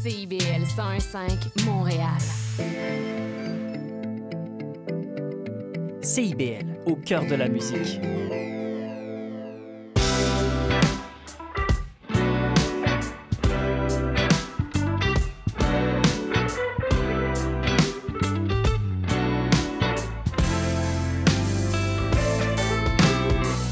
CIBL 0.00 0.62
101.5 0.64 1.64
Montréal. 1.64 2.18
CIBL, 6.00 6.66
au 6.86 6.94
cœur 6.94 7.26
de 7.26 7.34
la 7.34 7.48
musique. 7.48 7.98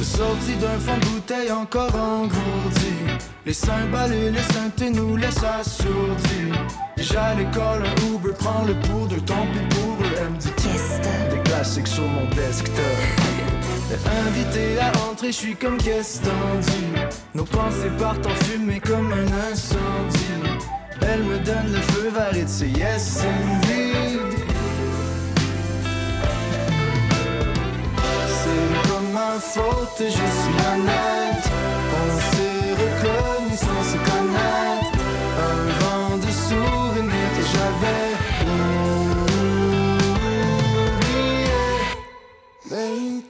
Sorti 0.02 0.56
d'un 0.56 0.78
fond 0.78 0.98
de 0.98 1.04
bouteille 1.04 1.52
encore 1.52 1.94
engourdi 1.94 2.75
Les 3.46 3.52
cymbales 3.52 4.12
et 4.12 4.30
les 4.32 4.42
synthés 4.42 4.90
nous 4.90 5.14
laissent 5.14 5.44
assourdis 5.44 6.50
Déjà 6.96 7.26
à 7.26 7.34
l'école, 7.34 7.84
un 7.84 8.12
Uber 8.12 8.32
prend 8.36 8.64
le 8.64 8.74
pour 8.88 9.06
de 9.06 9.20
tant 9.20 9.46
pis 9.52 9.76
pour 9.76 10.04
eux 10.04 10.10
Elle 10.18 10.32
me 10.32 10.36
dit 10.36 10.50
des 11.30 11.42
classiques 11.44 11.86
sur 11.86 12.02
mon 12.02 12.24
desktop. 12.34 12.74
Invité 14.26 14.80
à 14.80 14.90
entrer, 15.08 15.28
je 15.28 15.36
suis 15.36 15.54
comme 15.54 15.76
guest 15.76 16.24
tendu 16.24 17.08
Nos 17.36 17.44
pensées 17.44 17.92
partent 18.00 18.26
en 18.26 18.34
fumée 18.46 18.80
comme 18.80 19.12
un 19.12 19.52
incendie. 19.52 20.58
Elle 21.02 21.22
me 21.22 21.38
donne 21.38 21.72
le 21.72 21.80
feu 21.92 22.10
vert 22.12 22.34
et 22.34 22.48
c'est 22.48 22.66
yes 22.66 23.22
indeed. 23.22 24.40
C'est 28.26 28.88
pas 28.88 29.00
ma 29.14 29.38
faute, 29.38 29.98
je 30.00 30.10
suis 30.10 30.66
honnête 30.74 31.45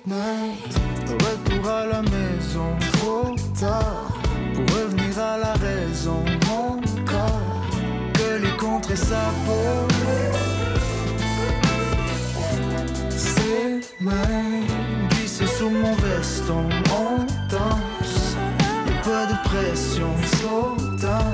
Night, 0.08 0.78
retour 1.10 1.68
à 1.68 1.84
la 1.86 2.00
maison 2.02 2.76
trop 2.92 3.34
tard. 3.58 4.06
Pour 4.54 4.76
revenir 4.76 5.18
à 5.18 5.36
la 5.36 5.54
raison, 5.54 6.24
mon 6.46 6.80
corps. 7.04 7.66
Que 8.14 8.40
les 8.40 8.56
contrées 8.56 8.94
sa 8.94 9.32
peau. 9.44 9.88
Ses 13.10 13.80
mains 13.98 14.62
glissées 15.10 15.48
sous 15.48 15.70
mon 15.70 15.94
veston 15.94 16.68
On 16.92 17.24
danse, 17.50 18.36
y'a 18.86 19.02
pas 19.02 19.27
de 19.27 19.48
pression 19.48 20.14
Sautant, 20.40 21.32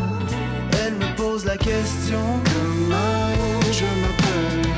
elle 0.82 0.94
me 0.94 1.14
pose 1.14 1.44
la 1.44 1.58
question. 1.58 2.22
Comment 2.54 3.60
je 3.70 3.84
m'appelle. 4.00 4.72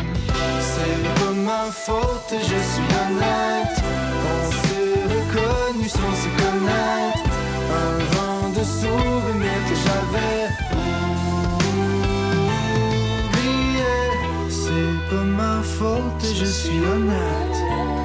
C'est 0.58 1.20
pas 1.20 1.32
ma 1.32 1.70
faute, 1.70 2.32
je 2.32 2.46
suis 2.46 2.88
honnête 2.98 3.83
sans 5.88 6.14
se 6.22 6.28
connaître. 6.42 7.24
Un 7.82 7.96
vent 8.14 8.48
de 8.50 8.64
souvenirs 8.64 9.64
que 9.68 9.77
j'avais 9.84 10.44
oublié. 13.24 13.94
C'est 14.48 14.96
pas 15.10 15.24
ma 15.24 15.56
faute, 15.62 16.24
je 16.40 16.44
suis 16.44 16.80
honnête. 16.92 17.58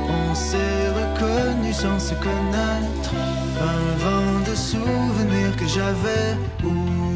On 0.09 0.35
s'est 0.35 0.89
reconnu 0.99 1.71
sans 1.73 1.99
se 1.99 2.13
connaître. 2.15 3.11
Un 3.61 3.83
vent 4.03 4.39
de 4.49 4.55
souvenirs 4.55 5.55
que 5.57 5.67
j'avais 5.67 6.37
oublié 6.63 7.08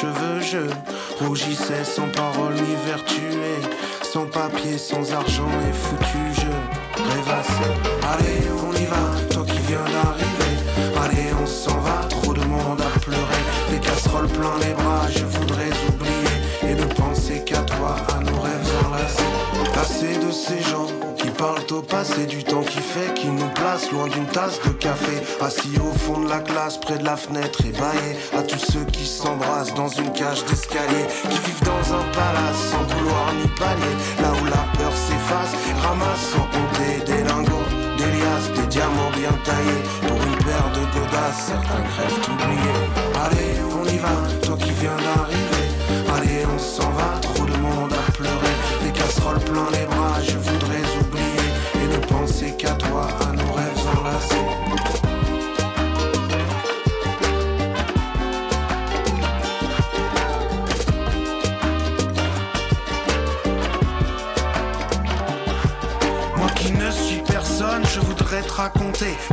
cheveux. 0.00 0.40
Je 0.40 1.24
rougissais 1.24 1.84
sans 1.84 2.08
parole 2.08 2.54
ni 2.54 2.74
vertu 2.86 3.22
et 3.52 4.04
sans 4.04 4.26
papier, 4.26 4.78
sans 4.78 5.12
argent 5.12 5.50
et 5.68 5.72
foutu. 5.72 6.22
Je 6.40 6.52
rêvassais. 7.10 7.74
Allez, 8.12 8.42
on 8.66 8.72
y 8.72 8.86
va, 8.86 9.04
toi 9.30 9.44
qui 9.44 9.58
viens 9.68 9.88
d'arriver. 9.94 10.54
Allez, 11.04 11.30
on 11.42 11.46
s'en 11.46 11.78
va, 11.78 12.06
trop 12.08 12.32
de 12.32 12.44
monde 12.44 12.80
à 12.80 12.98
pleurer. 13.00 13.42
Les 13.72 13.80
casseroles 13.80 14.28
plein 14.28 14.56
les 14.64 14.74
bras, 14.74 15.06
je 15.10 15.24
voudrais 15.24 15.72
oublier 15.88 16.36
et 16.62 16.74
ne 16.74 16.86
penser 16.94 17.42
qu'à 17.44 17.62
toi, 17.62 17.96
à 18.14 18.20
nos 18.20 18.40
rêves 18.40 18.72
enlacés. 18.86 19.32
Lassé 19.74 20.18
de 20.18 20.30
ces 20.30 20.60
gens 20.70 20.88
au 21.72 21.82
passé, 21.82 22.26
du 22.26 22.44
temps 22.44 22.62
qui 22.62 22.78
fait, 22.78 23.14
qui 23.14 23.26
nous 23.28 23.48
place 23.48 23.90
loin 23.90 24.06
d'une 24.08 24.26
tasse 24.26 24.60
de 24.62 24.70
café. 24.70 25.22
Assis 25.40 25.78
au 25.78 25.92
fond 25.98 26.20
de 26.20 26.28
la 26.28 26.40
classe, 26.40 26.78
près 26.78 26.98
de 26.98 27.04
la 27.04 27.16
fenêtre, 27.16 27.60
ébaillé 27.64 28.16
à 28.36 28.42
tous 28.42 28.58
ceux 28.58 28.84
qui 28.84 29.04
s'embrassent 29.06 29.74
dans 29.74 29.88
une 29.88 30.12
cage 30.12 30.44
d'escalier, 30.44 31.04
qui 31.22 31.38
vivent 31.38 31.64
dans 31.64 31.94
un 31.94 32.04
palace 32.12 32.60
sans 32.70 32.84
couloir 32.94 33.32
ni 33.34 33.48
palier, 33.58 33.94
là 34.22 34.32
où 34.40 34.44
la 34.44 34.78
peur 34.78 34.92
s'efface, 34.92 35.54
ramassant 35.82 36.46
honte 36.54 37.04
des 37.06 37.22
lingots, 37.24 37.68
des 37.96 38.04
liasses, 38.04 38.52
des 38.54 38.66
diamants 38.66 39.10
bien 39.16 39.32
taillés 39.44 39.82
pour 40.06 40.22
une 40.22 40.38
paire 40.44 40.70
de 40.74 40.98
godasses. 40.98 41.46
Certains 41.48 41.82
crèvent 41.82 42.34
oubliés. 42.34 42.67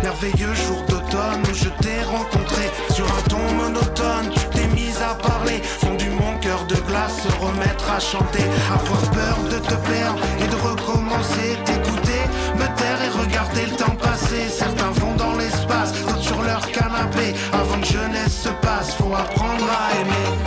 Merveilleux 0.02 0.54
jour 0.54 0.82
d'automne 0.88 1.44
où 1.50 1.54
je 1.54 1.70
t'ai 1.82 2.02
rencontré. 2.04 2.72
Sur 2.94 3.06
un 3.06 3.22
ton 3.28 3.54
monotone, 3.54 4.30
tu 4.34 4.46
t'es 4.50 4.68
mise 4.68 5.02
à 5.02 5.16
parler. 5.16 5.62
Fondu 5.64 6.10
mon 6.10 6.40
cœur 6.40 6.66
de 6.66 6.76
glace, 6.76 7.24
se 7.24 7.46
remettre 7.46 7.92
à 7.92 8.00
chanter. 8.00 8.44
Avoir 8.72 9.02
peur 9.12 9.38
de 9.50 9.58
te 9.58 9.74
perdre 9.74 10.20
et 10.40 10.48
de 10.48 10.56
recommencer. 10.56 11.58
T'écouter, 11.66 12.22
me 12.56 12.66
taire 12.78 13.02
et 13.04 13.20
regarder 13.20 13.66
le 13.66 13.76
temps 13.76 13.96
passer. 13.96 14.48
Certains 14.50 14.92
vont 14.92 15.16
dans 15.16 15.36
l'espace, 15.36 15.92
d'autres 16.06 16.22
sur 16.22 16.42
leur 16.42 16.66
canapé. 16.72 17.34
Avant 17.52 17.80
que 17.82 17.88
jeunesse 17.88 18.44
se 18.44 18.50
passe, 18.66 18.94
faut 18.96 19.14
apprendre 19.14 19.66
à 19.70 20.00
aimer 20.00 20.45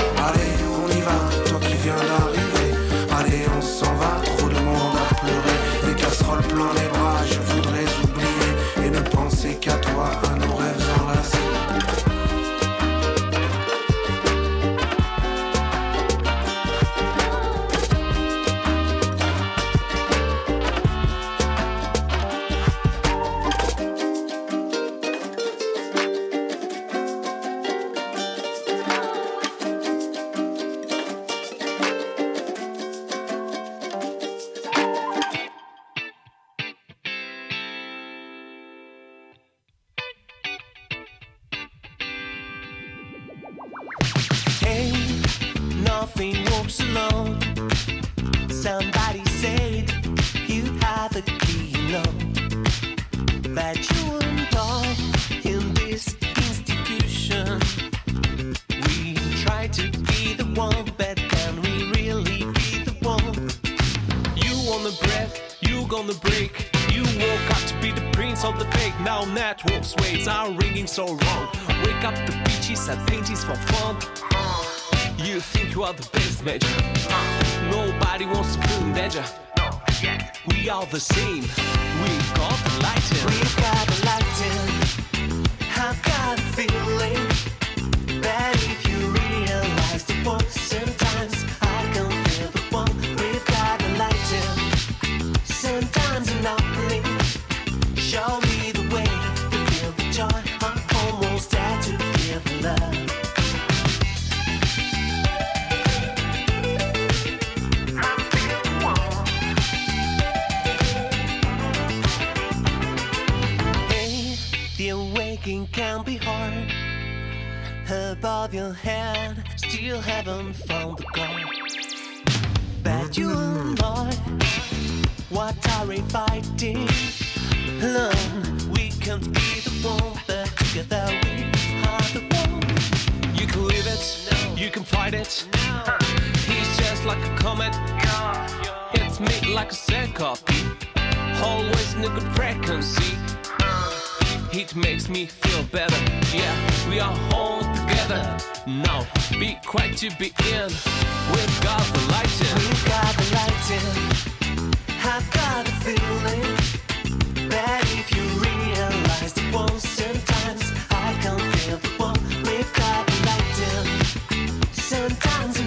sometimes. 164.89 165.59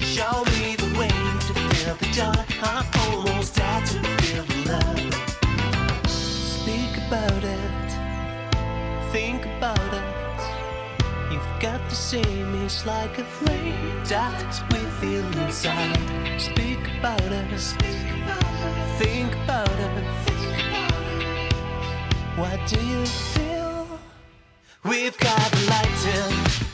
Show 0.00 0.44
me 0.56 0.76
the 0.76 0.90
way 0.98 1.16
to 1.46 1.52
feel 1.54 1.94
the 1.96 2.08
joy. 2.12 2.40
I 2.62 2.84
almost 3.08 3.58
had 3.58 3.86
to 3.86 3.98
feel 4.22 4.44
the 4.44 4.58
love. 4.72 5.14
Speak 6.06 6.92
about 7.06 7.42
it, 7.42 7.90
think 9.12 9.46
about 9.56 9.90
it. 10.00 10.40
You've 11.32 11.52
got 11.58 11.80
it's 12.64 12.84
like 12.84 13.18
a 13.18 13.24
flame 13.24 14.02
we 14.70 14.80
feel 15.00 15.26
inside. 15.42 16.38
Speak 16.38 16.82
about 16.98 17.32
it, 17.40 17.60
think 18.98 19.32
about 19.44 19.78
it. 19.88 20.04
What 22.36 22.60
do 22.66 22.78
you 22.84 23.06
feel? 23.06 23.86
We've 24.84 25.16
got 25.16 25.50
the 25.50 25.62
light 25.70 26.06
in. 26.14 26.73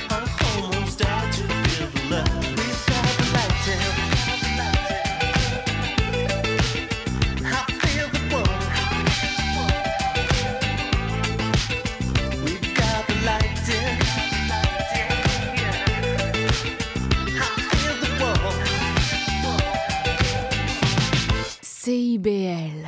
IBL. 22.11 22.80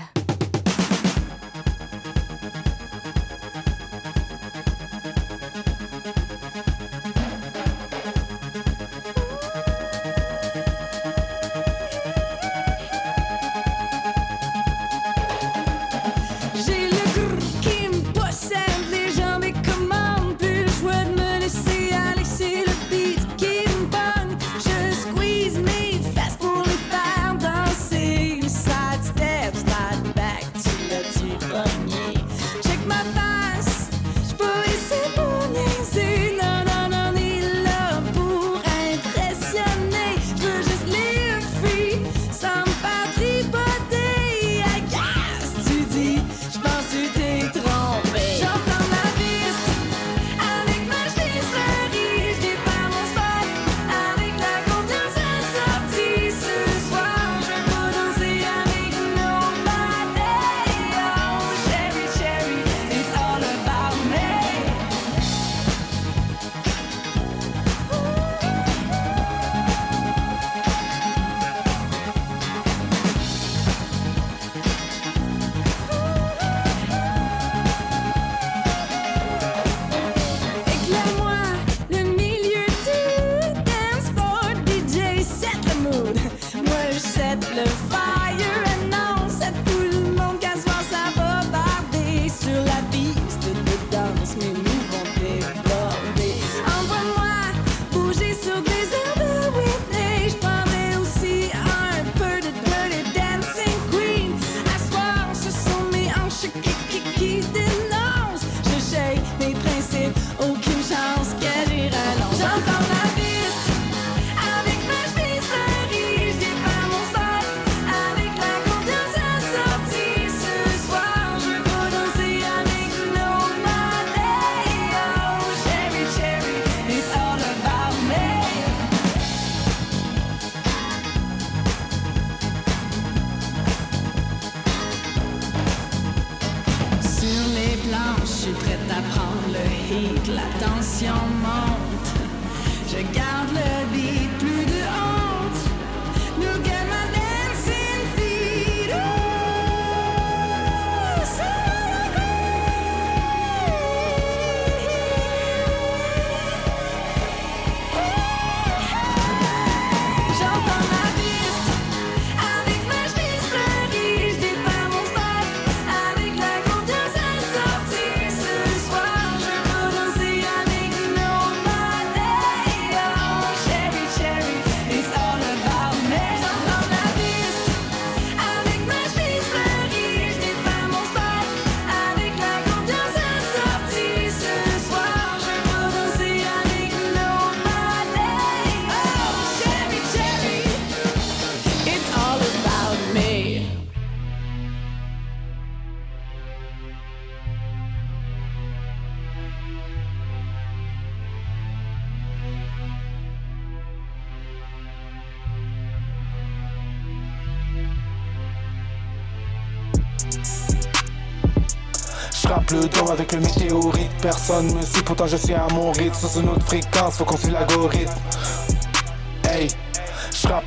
Personne. 214.45 214.73
Me 214.73 214.81
suit, 214.81 215.03
pourtant 215.03 215.27
je 215.27 215.37
suis 215.37 215.53
à 215.53 215.67
mon 215.73 215.91
rythme. 215.91 216.13
Sur 216.13 216.41
une 216.41 216.49
autre 216.49 216.65
fréquence, 216.65 217.17
faut 217.17 217.23
qu'on 217.23 217.37
suive 217.37 217.53
l'algorithme 217.53 218.11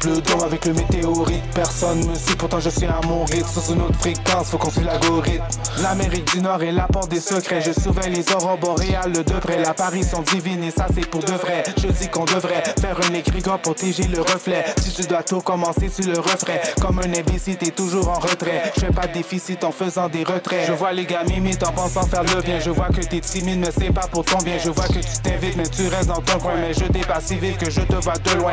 le 0.06 0.20
don 0.20 0.40
avec 0.42 0.64
le 0.64 0.72
météorite. 0.72 1.42
Personne 1.54 1.98
me 1.98 2.14
suit, 2.14 2.36
pourtant 2.36 2.60
je 2.60 2.70
suis 2.70 2.86
à 2.86 3.00
mon 3.06 3.24
rythme. 3.24 3.48
Sur 3.48 3.74
une 3.74 3.82
autre 3.82 3.98
fréquence, 3.98 4.50
faut 4.50 4.58
qu'on 4.58 4.70
suive 4.70 4.84
l'algorithme. 4.86 5.44
L'Amérique 5.82 6.32
du 6.32 6.40
Nord 6.40 6.62
est 6.62 6.72
la 6.72 6.86
porte 6.86 7.10
des 7.10 7.20
secrets. 7.20 7.60
Je 7.60 7.72
surveille 7.72 8.14
les 8.14 8.32
aurores 8.32 8.58
boréales 8.58 9.12
de 9.12 9.22
près. 9.22 9.58
L'apparition 9.58 10.22
divine 10.22 10.62
et 10.64 10.70
ça 10.70 10.86
c'est 10.94 11.06
pour 11.06 11.22
de 11.22 11.32
vrai. 11.32 11.64
Je 11.76 11.88
dis 11.88 12.08
qu'on 12.08 12.24
devrait 12.24 12.62
faire 12.80 12.98
un 13.10 13.14
écriture 13.14 13.58
protéger 13.58 14.04
le 14.04 14.20
reflet. 14.20 14.64
Si 14.80 14.92
tu 14.92 15.02
dois 15.08 15.22
tout 15.22 15.40
commencer, 15.40 15.90
tu 15.94 16.02
le 16.02 16.18
referais. 16.18 16.60
Comme 16.80 17.00
un 17.00 17.12
imbécile, 17.12 17.56
t'es 17.56 17.70
toujours 17.70 18.08
en 18.08 18.18
retrait. 18.18 18.72
Je 18.76 18.80
fais 18.80 18.92
pas 18.92 19.06
de 19.06 19.12
déficit 19.12 19.64
en 19.64 19.72
faisant 19.72 20.08
des 20.08 20.24
retraits. 20.24 20.66
Je 20.66 20.72
vois 20.72 20.92
les 20.92 21.04
gars 21.04 21.24
m'imitent 21.24 21.64
en 21.64 21.72
pensant 21.72 22.06
faire 22.06 22.22
le 22.22 22.40
bien. 22.42 22.60
Je 22.60 22.70
vois 22.70 22.88
que 22.88 23.00
t'es 23.00 23.20
timide 23.20 23.58
mais 23.58 23.70
c'est 23.76 23.92
pas 23.92 24.06
pour 24.06 24.24
ton 24.24 24.38
bien. 24.38 24.56
Je 24.62 24.70
vois 24.70 24.86
que 24.86 25.00
tu 25.00 25.18
t'invites 25.22 25.56
mais 25.56 25.68
tu 25.68 25.88
restes 25.88 26.08
dans 26.08 26.22
ton 26.22 26.38
coin. 26.38 26.54
Mais 26.60 26.72
je 26.72 26.84
dépasse 26.84 27.26
si 27.26 27.36
vite 27.36 27.58
que 27.58 27.70
je 27.70 27.80
te 27.80 27.96
vois 27.96 28.18
de 28.18 28.30
loin. 28.38 28.52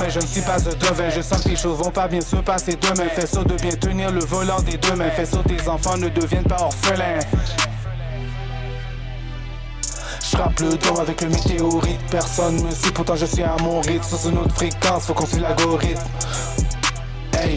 Mais 0.00 0.10
je 0.10 0.20
ne 0.20 0.26
suis 0.26 0.40
pas 0.42 0.51
Je 0.54 1.22
sens 1.22 1.42
que 1.42 1.48
les 1.48 1.56
choses 1.56 1.78
vont 1.78 1.90
pas 1.90 2.08
bien 2.08 2.20
se 2.20 2.36
passer 2.36 2.76
demain. 2.76 3.08
Fais 3.08 3.26
ça 3.26 3.42
de 3.42 3.54
bien 3.54 3.70
tenir 3.70 4.10
le 4.10 4.20
volant 4.20 4.60
des 4.60 4.76
deux 4.76 4.94
mains 4.94 5.10
Fais 5.10 5.24
ça 5.24 5.38
tes 5.46 5.68
enfants 5.68 5.96
ne 5.96 6.08
deviennent 6.08 6.44
pas 6.44 6.60
orphelins. 6.60 7.20
J'rappe 10.30 10.60
le 10.60 10.76
don 10.76 10.96
avec 11.00 11.22
le 11.22 11.30
météorite. 11.30 12.00
Personne 12.10 12.62
me 12.62 12.70
suit, 12.70 12.92
pourtant 12.92 13.16
je 13.16 13.26
suis 13.26 13.42
à 13.42 13.56
mon 13.62 13.80
rythme. 13.80 14.02
Sur 14.02 14.28
une 14.28 14.38
autre 14.38 14.54
fréquence, 14.54 15.06
faut 15.06 15.14
qu'on 15.14 15.26
suive 15.26 15.42
l'algorithme. 15.42 16.02
Hey 17.34 17.56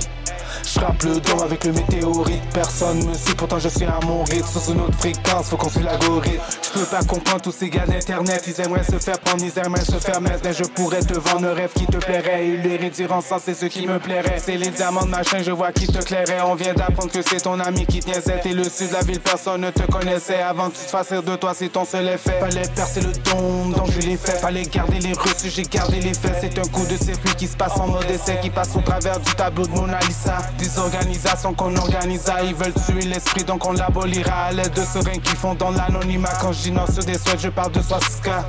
J'rappe 0.76 1.04
le 1.04 1.22
don 1.22 1.42
avec 1.42 1.64
le 1.64 1.72
météorite. 1.72 2.44
Personne 2.54 2.98
me 2.98 3.14
suit, 3.14 3.34
pourtant 3.36 3.60
je 3.60 3.70
suis 3.70 3.86
à 3.86 3.98
mon 4.06 4.24
rythme. 4.26 4.46
Sur 4.46 4.74
une 4.74 4.82
autre 4.82 4.98
fréquence, 4.98 5.50
faut 5.50 5.56
qu'on 5.56 5.70
suive 5.70 5.86
l'algorithme. 5.86 6.42
Je 6.62 6.80
peux 6.80 6.86
pas 6.86 7.04
comprendre 7.04 7.42
tous 7.42 7.54
ces 7.54 7.70
gars 7.70 7.86
d'internet. 7.86 8.44
Ils 8.46 8.62
aimeraient 8.62 8.84
se 8.84 9.00
faire 9.00 9.18
prendre, 9.20 9.42
ils 9.42 9.58
aimeraient 9.58 9.86
se 9.86 9.98
faire 10.00 10.20
mettre. 10.20 10.42
Mais 10.44 10.54
je 10.54 10.64
pourrais 10.64 11.00
te 11.00 11.14
vendre 11.14 11.48
un 11.48 11.54
rêve 11.54 11.72
qui 11.74 11.86
te 11.86 11.96
plairait. 11.96 12.48
Et 12.48 12.58
les 12.58 12.76
réduire 12.76 13.14
en 13.14 13.22
sens, 13.22 13.44
c'est 13.46 13.54
ce 13.54 13.68
qui 13.68 13.88
me 13.88 14.00
plairait. 14.00 14.38
C'est 14.38 14.58
les 14.58 14.70
diamants 14.70 15.06
de 15.06 15.12
machin, 15.12 15.38
je 15.42 15.52
vois 15.52 15.72
qui 15.72 15.88
te 15.88 16.04
clairait. 16.04 16.42
On 16.46 16.56
vient 16.56 16.74
d'apprendre 16.74 17.12
que 17.12 17.22
c'est 17.22 17.42
ton 17.42 17.58
ami 17.62 17.86
qui 17.86 18.02
tient 18.02 18.20
cette 18.22 18.46
Et 18.46 18.54
le 18.54 18.66
sud 18.66 18.90
de 18.90 18.94
la 18.94 19.02
ville, 19.02 19.22
personne 19.22 19.62
ne 19.62 19.72
te 19.72 19.84
connaissait. 19.90 20.42
Avant 20.42 20.70
que 20.70 20.76
tu 20.76 20.84
te 20.84 20.90
fasses 20.90 21.12
de 21.12 21.36
toi, 21.38 21.54
c'est 21.56 21.70
ton 21.70 21.86
seul 21.86 22.10
effet. 22.10 22.38
Fallait 22.42 22.68
percer 22.76 23.00
le 23.00 23.14
don, 23.32 23.70
donc 23.70 23.92
je 23.92 24.00
l'ai 24.06 24.18
fait. 24.18 24.40
Fallait 24.40 24.64
garder 24.64 25.00
les 25.00 25.14
reçus, 25.14 25.50
j'ai 25.50 25.64
gardé 25.64 26.02
les 26.02 26.14
faits. 26.14 26.36
C'est 26.42 26.60
un 26.60 26.68
coup 26.68 26.86
de 26.86 26.98
circuit 26.98 27.34
qui 27.38 27.48
se 27.48 27.56
passe 27.56 27.78
en 27.80 27.88
mode 27.88 28.10
essai 28.10 28.40
Qui 28.42 28.50
passe 28.50 28.76
au 28.76 28.82
travers 28.82 29.22
du 29.22 29.34
tableau 29.36 29.66
de 29.66 29.72
Mona 29.72 30.00
Lisa 30.02 30.38
Des 30.66 30.80
organisations 30.80 31.54
qu'on 31.54 31.76
organisa 31.76 32.42
Ils 32.42 32.56
veulent 32.56 32.74
tuer 32.74 33.02
l'esprit, 33.02 33.44
donc 33.44 33.64
on 33.68 33.74
l'abolira 33.74 34.46
À 34.46 34.52
l'aide 34.52 34.74
de 34.74 34.82
seringues 34.82 35.22
qui 35.22 35.36
font 35.36 35.54
dans 35.54 35.70
l'anonymat. 35.70 36.34
Quand 36.42 36.52
je 36.52 36.64
dis 36.64 36.72
non 36.72 36.88
sur 36.92 37.04
des 37.04 37.20
souhaits, 37.20 37.40
je 37.40 37.50
parle 37.50 37.72
de 37.72 37.82
swastika 37.82 38.44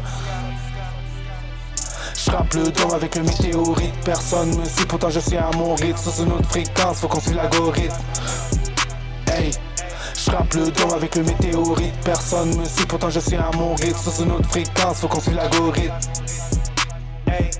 J'rappe 2.25 2.55
le 2.55 2.71
don 2.71 2.89
avec 2.95 3.17
le 3.17 3.23
météorite. 3.23 3.93
Personne 4.03 4.49
me 4.49 4.65
suit, 4.65 4.87
pourtant 4.87 5.11
je 5.11 5.21
suis 5.21 5.37
à 5.37 5.51
mon 5.59 5.75
rythme. 5.75 5.99
Sur 5.99 6.25
une 6.25 6.33
autre 6.33 6.49
fréquence, 6.49 7.01
faut 7.01 7.09
qu'on 7.09 7.21
suive 7.21 7.37
l'algorithme. 7.37 7.95
Hey 9.31 9.51
J'rappe 10.25 10.55
le 10.55 10.71
don 10.71 10.95
avec 10.95 11.17
le 11.17 11.23
météorite. 11.23 11.95
Personne 12.03 12.57
me 12.57 12.65
suit, 12.65 12.87
pourtant 12.87 13.11
je 13.11 13.21
suis 13.21 13.37
à 13.37 13.51
mon 13.55 13.75
rythme. 13.75 14.11
Sur 14.11 14.25
une 14.25 14.33
autre 14.33 14.49
fréquence, 14.49 15.01
faut 15.01 15.09
qu'on 15.09 15.21
suive 15.21 15.35
l'algorithme. 15.35 15.93
Hey 17.27 17.51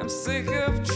I'm 0.00 0.08
sick 0.08 0.48
of 0.48 0.86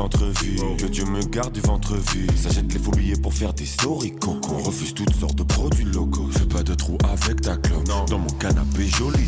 centre-ville, 0.00 0.76
que 0.78 0.86
Dieu 0.86 1.04
me 1.04 1.22
garde 1.22 1.52
du 1.52 1.60
ventre 1.60 1.94
vide. 1.94 2.32
Ça 2.34 2.48
jette 2.48 2.72
les 2.72 2.78
faux 2.78 2.90
billets 2.92 3.20
pour 3.20 3.34
faire 3.34 3.52
des 3.52 3.66
stories 3.66 4.12
coco. 4.12 4.56
On 4.58 4.62
refuse 4.62 4.94
toutes 4.94 5.14
sortes 5.14 5.34
de 5.34 5.42
produits 5.42 5.84
locaux. 5.84 6.26
Fais 6.32 6.46
pas 6.46 6.62
de 6.62 6.72
trou 6.72 6.96
avec 7.12 7.42
ta 7.42 7.58
clope. 7.58 7.84
Dans 8.08 8.18
mon 8.18 8.30
canapé, 8.38 8.86
joli 8.86 9.26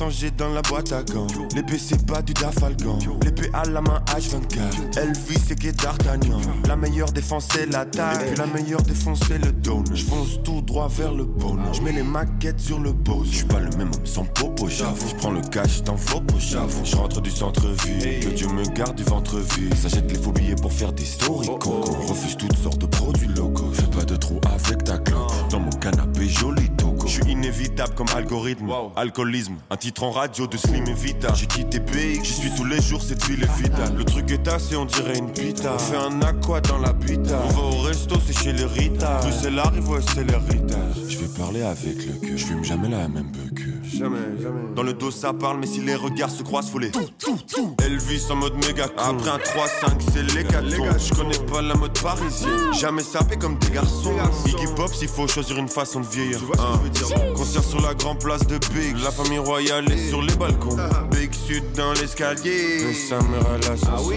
toco. 0.00 0.10
500 0.10 0.10
G 0.10 0.30
dans 0.36 0.48
la 0.48 0.62
boîte 0.62 0.92
à 0.92 1.02
gants. 1.02 1.26
L'épée, 1.54 1.78
c'est 1.78 2.06
pas 2.06 2.22
du 2.22 2.32
Dafalgan. 2.32 2.98
L'épée 3.22 3.50
à 3.52 3.64
la 3.68 3.80
main 3.80 4.02
H24. 4.06 4.98
Elvis, 4.98 5.38
c'est 5.46 5.58
qui 5.58 5.72
d'Artagnan. 5.72 6.40
La 6.66 6.76
meilleure 6.76 7.12
défense, 7.12 7.48
c'est 7.52 7.66
la 7.66 7.84
taille. 7.84 8.32
Et 8.32 8.36
la 8.36 8.46
meilleure 8.46 8.82
défense, 8.82 9.20
c'est 9.28 9.38
le 9.38 9.52
donne. 9.52 9.84
Je 9.92 10.04
fonce 10.04 10.42
tout 10.42 10.62
droit 10.62 10.88
vers 10.88 11.12
le 11.12 11.24
bonheur. 11.24 11.72
Je 11.74 11.82
mets 11.82 11.92
les 11.92 12.02
maquettes 12.02 12.60
sur 12.60 12.78
le 12.78 12.92
beau. 12.92 13.22
Je 13.24 13.36
suis 13.36 13.46
pas 13.46 13.60
le 13.60 13.70
même 13.76 13.90
sans 14.04 14.24
popo, 14.24 14.68
j'avoue. 14.68 15.08
Je 15.08 15.14
prends 15.16 15.32
le 15.32 15.42
cash 15.42 15.82
dans 15.82 15.96
faux 15.96 16.22
j'avoue. 16.38 16.84
Je 16.84 16.96
rentre 16.96 17.20
du 17.20 17.30
centre-ville. 17.30 18.20
Que 18.20 18.28
Dieu 18.30 18.48
me 18.48 18.64
garde 18.74 18.96
du 18.96 19.04
ventre 19.04 19.38
vide. 19.38 19.74
Jette 19.86 20.10
les 20.10 20.18
faux 20.18 20.32
billets 20.32 20.56
pour 20.56 20.72
faire 20.72 20.92
des 20.92 21.04
stories 21.04 21.48
refuse 21.48 22.36
toutes 22.36 22.56
sortes 22.56 22.80
de 22.80 22.86
produits 22.86 23.28
locaux. 23.28 23.70
Fais 23.72 23.98
pas 23.98 24.04
de 24.04 24.16
trou 24.16 24.40
avec 24.44 24.84
ta 24.84 24.98
clope. 24.98 25.32
Dans 25.50 25.60
mon 25.60 25.70
canapé, 25.70 26.28
joli. 26.28 26.70
Je 27.10 27.16
suis 27.16 27.32
inévitable 27.32 27.92
comme 27.96 28.06
algorithme. 28.14 28.70
Alcoolisme, 28.94 29.54
un 29.68 29.76
titre 29.76 30.04
en 30.04 30.12
radio 30.12 30.46
de 30.46 30.56
Slim 30.56 30.86
et 30.86 30.94
Vita. 30.94 31.34
J'ai 31.34 31.46
quitté 31.46 31.80
BX, 31.80 32.22
j'y 32.22 32.32
suis 32.32 32.50
tous 32.54 32.64
les 32.64 32.80
jours, 32.80 33.02
cette 33.02 33.24
ville 33.26 33.42
est 33.42 33.60
vitale. 33.60 33.96
Le 33.96 34.04
truc 34.04 34.30
est 34.30 34.46
assez, 34.46 34.76
on 34.76 34.84
dirait 34.84 35.18
une 35.18 35.32
pita. 35.32 35.74
On 35.74 35.78
fait 35.80 35.96
un 35.96 36.22
aqua 36.22 36.60
dans 36.60 36.78
la 36.78 36.94
pita. 36.94 37.42
On 37.46 37.48
va 37.48 37.62
au 37.62 37.80
resto, 37.82 38.14
c'est 38.24 38.38
chez 38.38 38.52
les 38.52 38.64
Rita. 38.64 39.18
Bruxelles 39.22 39.58
arrive, 39.58 39.90
ouais, 39.90 39.98
c'est 40.14 40.22
les 40.22 40.36
Rita. 40.36 40.76
Je 41.08 41.18
vais 41.18 41.36
parler 41.36 41.62
avec 41.62 41.96
le 42.06 42.12
cœur. 42.12 42.38
Je 42.38 42.44
fume 42.44 42.62
jamais 42.62 42.88
la 42.88 43.08
même 43.08 43.32
beuh 43.32 43.49
que. 43.49 43.49
Jamais, 44.00 44.40
jamais. 44.40 44.60
Dans 44.74 44.82
le 44.82 44.94
dos 44.94 45.10
ça 45.10 45.34
parle, 45.34 45.58
mais 45.60 45.66
si 45.66 45.80
les 45.80 45.94
regards 45.94 46.30
se 46.30 46.42
croisent, 46.42 46.70
faut 46.70 46.78
les 46.78 46.90
tout, 46.90 47.08
tout, 47.18 47.38
tout. 47.46 47.76
Elvis 47.84 48.26
en 48.30 48.36
mode 48.36 48.54
méga 48.66 48.86
Après 48.96 49.28
un 49.28 49.36
3-5, 49.36 50.00
c'est 50.12 50.22
les 50.22 50.40
Je 50.40 51.14
connais 51.14 51.38
pas 51.50 51.60
la 51.60 51.74
mode 51.74 51.98
parisienne. 52.00 52.72
Jamais 52.72 53.02
sapé 53.02 53.36
comme 53.36 53.58
des 53.58 53.70
garçons. 53.70 54.14
Iggy 54.46 54.66
Pop, 54.74 54.88
s'il 54.94 55.08
faut 55.08 55.28
choisir 55.28 55.58
une 55.58 55.68
façon 55.68 56.00
de 56.00 56.06
vieillir. 56.06 56.40
Hein. 56.58 56.80
Concert 57.36 57.62
sur 57.62 57.80
la 57.82 57.94
grande 57.94 58.20
place 58.20 58.46
de 58.46 58.58
Big. 58.72 58.96
La 59.04 59.10
famille 59.10 59.38
royale 59.38 59.90
est 59.92 60.08
sur 60.08 60.22
les 60.22 60.34
balcons. 60.36 60.76
Big 61.10 61.34
Sud 61.34 61.64
dans 61.76 61.92
l'escalier. 61.92 62.84
Le 62.84 62.94
Summer 62.94 63.46
à 63.46 63.58
la 63.68 63.76
sauce. 63.76 64.12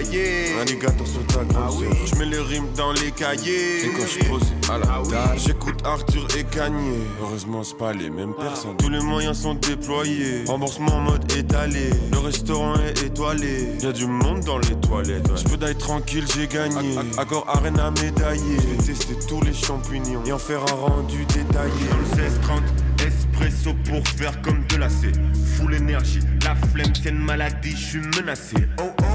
Écaillé. 0.00 0.54
Alligator 0.60 1.06
sur 1.06 1.24
ta 1.26 1.44
grande 1.44 1.70
sœur. 1.70 2.06
Je 2.06 2.14
mets 2.16 2.26
les 2.26 2.40
rimes 2.40 2.72
dans 2.76 2.92
les 2.92 3.10
cahiers. 3.12 3.84
Et 3.84 3.90
quand 3.90 4.06
je 4.06 4.28
pose 4.28 4.52
à 4.68 4.78
la 4.78 5.36
j'écoute 5.36 5.80
Arthur 5.84 6.26
et 6.36 6.44
Kanye. 6.44 6.98
Heureusement, 7.20 7.62
c'est 7.62 7.76
pas 7.76 7.92
les 7.92 8.10
mêmes 8.10 8.34
personnes. 8.34 8.76
Tous 8.78 8.88
les 8.88 9.00
moyens 9.00 9.38
sont 9.38 9.54
déployés. 9.54 10.44
Remboursement 10.46 10.96
en 10.96 11.00
mode 11.00 11.32
étalé. 11.32 11.90
Le 12.10 12.18
restaurant 12.18 12.74
est 12.76 13.04
étoilé. 13.04 13.68
Y 13.82 13.86
a 13.86 13.92
du 13.92 14.06
monde 14.06 14.40
dans 14.40 14.58
les 14.58 14.74
toilettes. 14.80 15.30
Je 15.36 15.44
peux 15.44 15.56
d'aller 15.56 15.76
tranquille, 15.76 16.24
j'ai 16.34 16.48
gagné. 16.48 16.96
Accord 17.18 17.44
arena 17.48 17.90
médaillé. 18.02 18.56
Je 18.60 18.76
vais 18.76 18.92
tester 18.92 19.14
tous 19.28 19.42
les 19.42 19.54
champignons 19.54 20.22
et 20.26 20.32
en 20.32 20.38
faire 20.38 20.62
un 20.62 20.74
rendu 20.74 21.24
détaillé. 21.26 21.88
Dans 21.90 21.96
le 21.98 22.22
1630 22.22 22.62
espresso 23.06 23.74
pour 23.84 24.06
faire 24.08 24.40
comme 24.42 24.64
de 24.66 24.76
la 24.76 24.88
C. 24.88 25.12
Full 25.56 25.74
énergie, 25.74 26.20
la 26.44 26.54
flemme 26.54 26.92
c'est 27.00 27.10
une 27.10 27.18
maladie, 27.18 27.70
je 27.70 27.76
suis 27.76 27.98
menacé. 27.98 28.56
Oh 28.78 28.90
oh. 29.02 29.13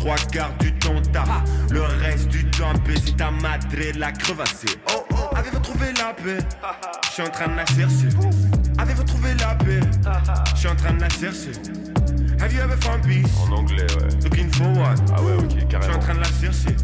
Trois 0.00 0.16
quarts 0.32 0.56
du 0.60 0.72
temps 0.78 1.00
taf, 1.12 1.28
le 1.70 1.82
reste 1.82 2.28
du 2.28 2.44
temps 2.50 2.72
baiser 2.86 3.12
ta 3.12 3.30
madre 3.30 3.66
la 3.98 4.10
crevassée. 4.12 4.66
Oh 4.96 5.04
oh, 5.12 5.36
avez-vous 5.36 5.58
trouvé 5.60 5.92
la 5.98 6.14
paix? 6.14 6.38
Je 7.04 7.10
suis 7.12 7.22
en 7.22 7.28
train 7.30 7.48
de 7.48 7.56
la 7.56 7.66
chercher. 7.66 8.08
Avez-vous 8.78 9.04
trouvé 9.04 9.34
la 9.34 9.54
paix? 9.56 9.80
Je 10.54 10.58
suis 10.58 10.68
en 10.68 10.76
train 10.76 10.94
de 10.94 11.00
la 11.00 11.08
chercher. 11.10 11.52
Have 12.40 12.52
you 12.54 12.60
ever 12.60 12.76
found 12.80 13.02
peace? 13.02 13.30
En 13.46 13.52
anglais, 13.52 13.86
ouais. 13.98 14.08
Looking 14.24 14.50
for 14.50 14.68
what? 14.78 14.94
Ah 15.14 15.22
ouais, 15.22 15.34
ok, 15.34 15.50
Je 15.50 15.58
suis 15.58 15.68
carrément. 15.68 15.94
en 15.94 15.98
train 15.98 16.14
de 16.14 16.20
la 16.20 16.24
chercher. 16.40 16.76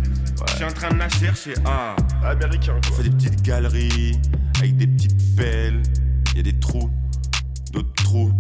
Je 0.49 0.55
suis 0.55 0.65
en 0.65 0.69
train 0.73 0.91
de 0.91 0.99
la 0.99 1.09
chercher. 1.09 1.55
Ah. 1.65 1.97
Américain, 2.23 2.75
On 2.77 2.81
quoi. 2.87 2.97
fait 2.99 3.05
des 3.05 3.11
petites 3.17 3.41
galeries 3.43 4.21
avec 4.59 4.77
des 4.77 4.87
petites 4.87 5.37
pelles. 5.37 5.81
Il 6.33 6.37
y 6.37 6.41
a 6.41 6.43
des 6.43 6.59
trous, 6.61 6.91
d'autres 7.73 7.93
trous. 7.95 8.31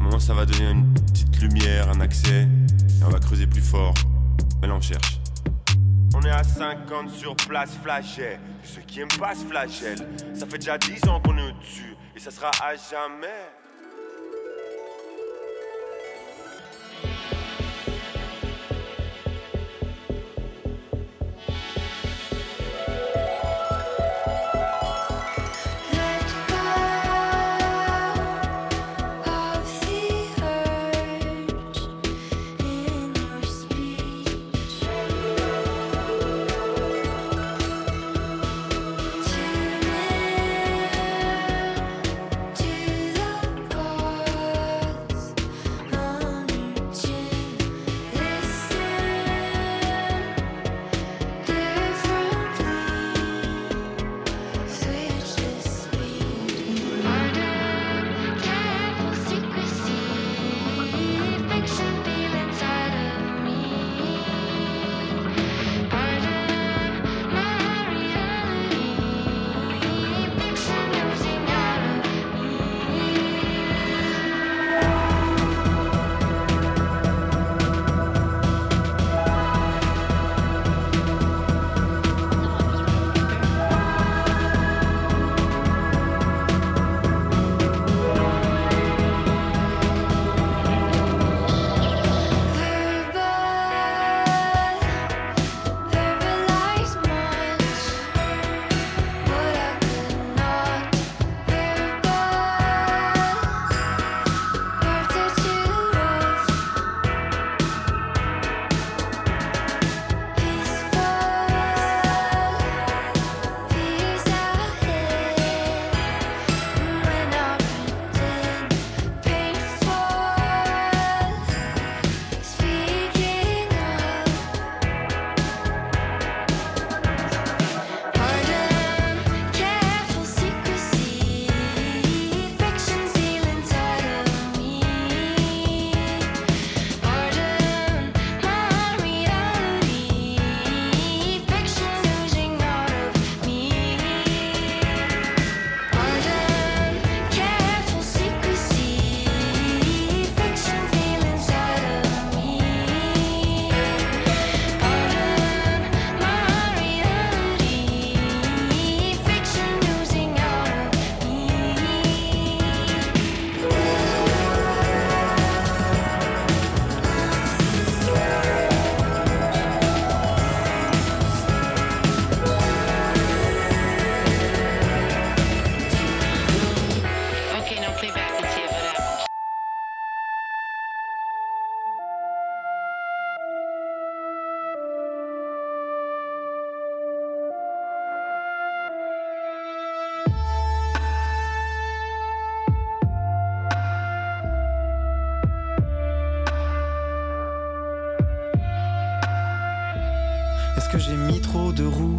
Un 0.00 0.04
moment, 0.04 0.18
ça 0.18 0.32
va 0.32 0.46
donner 0.46 0.70
une 0.70 0.94
petite 0.94 1.42
lumière, 1.42 1.90
un 1.90 2.00
accès. 2.00 2.48
Et 3.00 3.04
on 3.04 3.10
va 3.10 3.18
creuser 3.18 3.46
plus 3.46 3.60
fort. 3.60 3.92
Mais 4.62 4.68
là, 4.68 4.74
on 4.74 4.80
cherche. 4.80 5.20
On 6.14 6.22
est 6.22 6.30
à 6.30 6.42
50 6.42 7.10
sur 7.10 7.36
place 7.36 7.76
flagelle. 7.82 8.40
Ceux 8.62 8.80
qui 8.80 9.00
aiment 9.00 9.08
pas 9.18 9.34
ce 9.34 9.44
flagelle. 9.44 9.98
Ça 10.32 10.46
fait 10.46 10.56
déjà 10.56 10.78
10 10.78 11.06
ans 11.06 11.20
qu'on 11.20 11.36
est 11.36 11.50
au-dessus. 11.50 11.94
Et 12.16 12.18
ça 12.18 12.30
sera 12.30 12.50
à 12.62 12.74
jamais. 12.76 13.28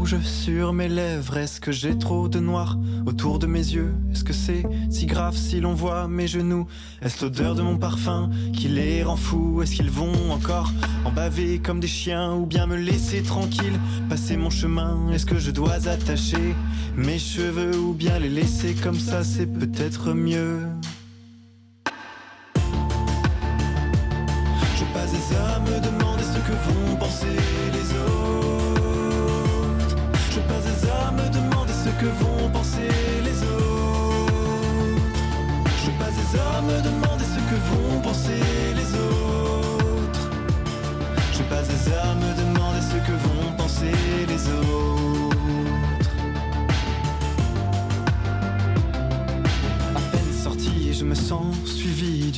Sur 0.06 0.74
mes 0.74 0.90
lèvres. 0.90 1.38
Est-ce 1.38 1.62
que 1.62 1.72
j'ai 1.72 1.98
trop 1.98 2.28
de 2.28 2.40
noir 2.40 2.78
autour 3.06 3.40
de 3.40 3.46
mes 3.46 3.60
yeux? 3.60 3.94
Est-ce 4.12 4.24
que 4.24 4.34
c'est 4.34 4.64
si 4.90 5.06
grave 5.06 5.36
si 5.38 5.60
l'on 5.60 5.74
voit 5.74 6.08
mes 6.08 6.28
genoux? 6.28 6.68
Est-ce 7.02 7.24
l'odeur 7.24 7.56
de 7.56 7.62
mon 7.62 7.78
parfum 7.78 8.30
qui 8.54 8.68
les 8.68 9.04
rend 9.04 9.16
fous? 9.16 9.62
Est-ce 9.62 9.76
qu'ils 9.76 9.92
vont 9.92 10.32
encore 10.32 10.72
en 11.06 11.12
baver 11.12 11.60
comme 11.60 11.80
des 11.80 11.88
chiens 11.88 12.34
Ou 12.34 12.46
bien 12.46 12.66
me 12.66 12.76
laisser 12.76 13.22
tranquille, 13.22 13.80
passer 14.10 14.38
mon 14.38 14.50
chemin? 14.50 15.10
Est-ce 15.12 15.26
que 15.26 15.38
je 15.38 15.52
dois 15.52 15.88
attacher 15.88 16.56
mes 16.98 17.20
cheveux 17.20 17.78
Ou 17.78 17.94
bien 17.94 18.18
les 18.20 18.30
laisser 18.30 18.74
comme 18.74 19.00
ça, 19.00 19.24
c'est 19.24 19.48
peut-être 19.48 20.14
mieux 20.14 20.60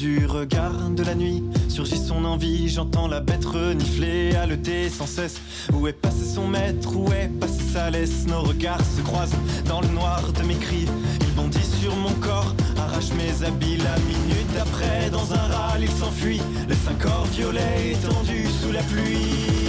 du 0.03 0.25
regard 0.25 0.89
de 0.89 1.01
la 1.01 1.15
nuit. 1.15 1.41
Surgit 1.69 1.97
son 1.97 2.25
envie, 2.25 2.67
j'entends 2.67 3.07
la 3.07 3.21
bête 3.21 3.45
renifler, 3.45 4.35
haleter 4.35 4.89
sans 4.89 5.07
cesse. 5.07 5.39
Où 5.71 5.87
est 5.87 5.93
passé 5.93 6.25
son 6.25 6.45
maître, 6.45 6.93
où 6.93 7.07
est 7.13 7.29
passé 7.39 7.61
sa 7.71 7.89
laisse? 7.89 8.27
Nos 8.27 8.41
regards 8.41 8.83
se 8.83 9.01
croisent 9.01 9.37
dans 9.65 9.79
le 9.79 9.87
noir 9.87 10.21
de 10.33 10.43
mes 10.43 10.55
cris. 10.55 10.87
Il 11.21 11.33
bondit 11.35 11.63
sur 11.81 11.95
mon 11.95 12.13
corps, 12.15 12.53
arrache 12.77 13.11
mes 13.13 13.45
habits. 13.45 13.77
La 13.77 13.97
minute 13.99 14.53
d'après, 14.53 15.09
dans 15.09 15.33
un 15.33 15.47
râle, 15.55 15.83
il 15.83 15.91
s'enfuit. 15.91 16.41
Laisse 16.67 16.87
un 16.89 16.95
corps 16.95 17.25
violet 17.31 17.93
étendu 17.93 18.45
sous 18.61 18.73
la 18.73 18.83
pluie. 18.83 19.62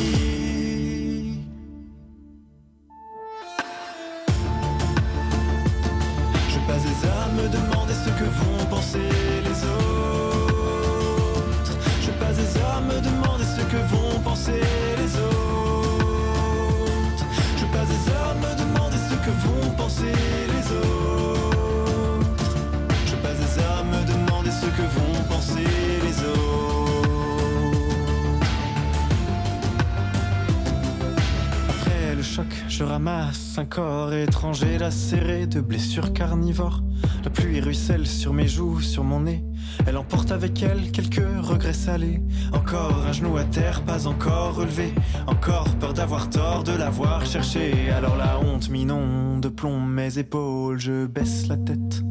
Un 33.59 33.65
corps 33.65 34.13
étranger 34.13 34.79
lacéré 34.79 35.47
de 35.47 35.61
blessures 35.61 36.13
carnivores. 36.13 36.83
La 37.23 37.31
pluie 37.31 37.61
ruisselle 37.61 38.07
sur 38.07 38.33
mes 38.33 38.49
joues, 38.49 38.81
sur 38.81 39.05
mon 39.05 39.21
nez. 39.21 39.45
Elle 39.87 39.97
emporte 39.97 40.33
avec 40.33 40.63
elle 40.63 40.91
quelques 40.91 41.27
regrets 41.43 41.73
salés. 41.73 42.21
Encore 42.53 43.05
un 43.07 43.13
genou 43.13 43.37
à 43.37 43.45
terre, 43.45 43.83
pas 43.83 44.07
encore 44.07 44.57
relevé. 44.57 44.93
Encore 45.27 45.69
peur 45.77 45.93
d'avoir 45.93 46.31
tort, 46.31 46.65
de 46.65 46.73
l'avoir 46.73 47.25
cherché. 47.27 47.91
Alors 47.91 48.17
la 48.17 48.41
honte 48.41 48.71
m'inonde, 48.71 49.49
plombe 49.49 49.89
mes 49.89 50.19
épaules, 50.19 50.79
je 50.79 51.07
baisse 51.07 51.47
la 51.47 51.57
tête. 51.57 52.03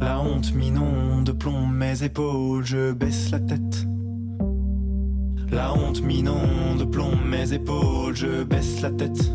La 0.00 0.20
honte 0.20 0.54
m'inonde, 0.54 1.32
plombe 1.32 1.72
mes 1.72 2.02
épaules, 2.02 2.64
je 2.64 2.92
baisse 2.92 3.30
la 3.30 3.40
tête. 3.40 3.86
La 5.50 5.72
honte 5.74 6.02
m'inonde, 6.02 6.90
plombe 6.90 7.24
mes 7.26 7.52
épaules, 7.52 8.16
je 8.16 8.44
baisse 8.44 8.80
la 8.80 8.90
tête. 8.90 9.30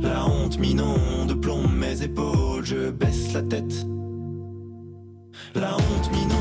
La 0.00 0.26
honte 0.26 0.58
m'inonde, 0.58 1.40
plombe 1.40 1.72
mes 1.72 2.02
épaules, 2.02 2.64
je 2.64 2.90
baisse 2.90 3.32
la 3.32 3.42
tête. 3.42 3.86
La 5.54 5.74
honte 5.76 6.10
m'inonde, 6.12 6.33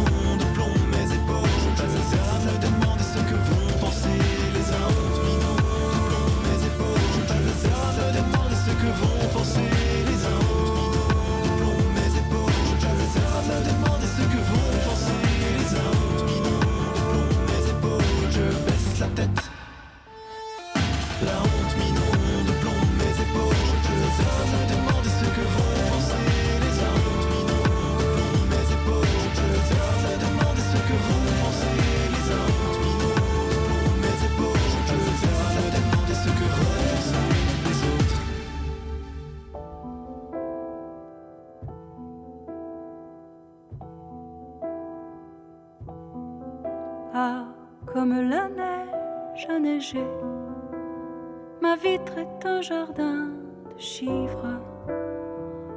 comme 48.03 48.29
la 48.29 48.49
neige 48.49 49.47
a 49.49 49.59
neigé, 49.59 50.05
ma 51.61 51.77
vitre 51.77 52.17
est 52.17 52.45
un 52.45 52.59
jardin 52.59 53.29
de 53.69 53.79
chivres. 53.79 54.59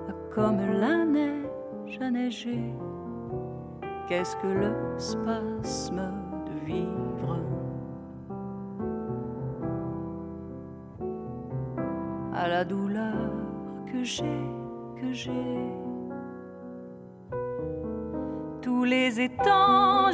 Ah, 0.08 0.12
comme 0.34 0.58
la 0.58 1.04
neige 1.04 2.00
a 2.00 2.10
neigé, 2.10 2.74
qu'est-ce 4.08 4.34
que 4.38 4.48
le 4.48 4.72
spasme 4.98 6.02
de 6.48 6.66
vivre? 6.66 7.38
À 12.34 12.48
la 12.48 12.64
douleur 12.64 13.30
que 13.86 14.02
j'ai, 14.02 14.42
que 15.00 15.12
j'ai. 15.12 15.70
Tous 18.62 18.82
les 18.82 19.20
étangs 19.20 20.10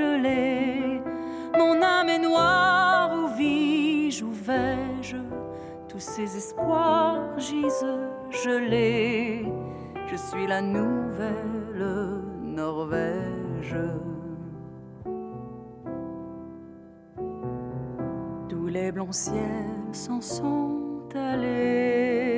Mon 0.00 1.82
âme 1.82 2.08
est 2.08 2.18
noire, 2.18 3.10
où 3.14 3.28
vis-je, 3.36 4.24
où 4.24 4.32
vais-je? 4.32 5.18
Tous 5.88 5.98
ces 5.98 6.36
espoirs 6.36 7.38
gisent 7.38 7.98
gelés. 8.30 9.44
Je 10.06 10.16
suis 10.16 10.46
la 10.46 10.62
nouvelle 10.62 12.22
Norvège. 12.42 13.76
Tous 18.48 18.66
les 18.68 18.92
blonds 18.92 19.12
ciels 19.12 19.92
s'en 19.92 20.20
sont 20.20 21.02
allés. 21.14 22.31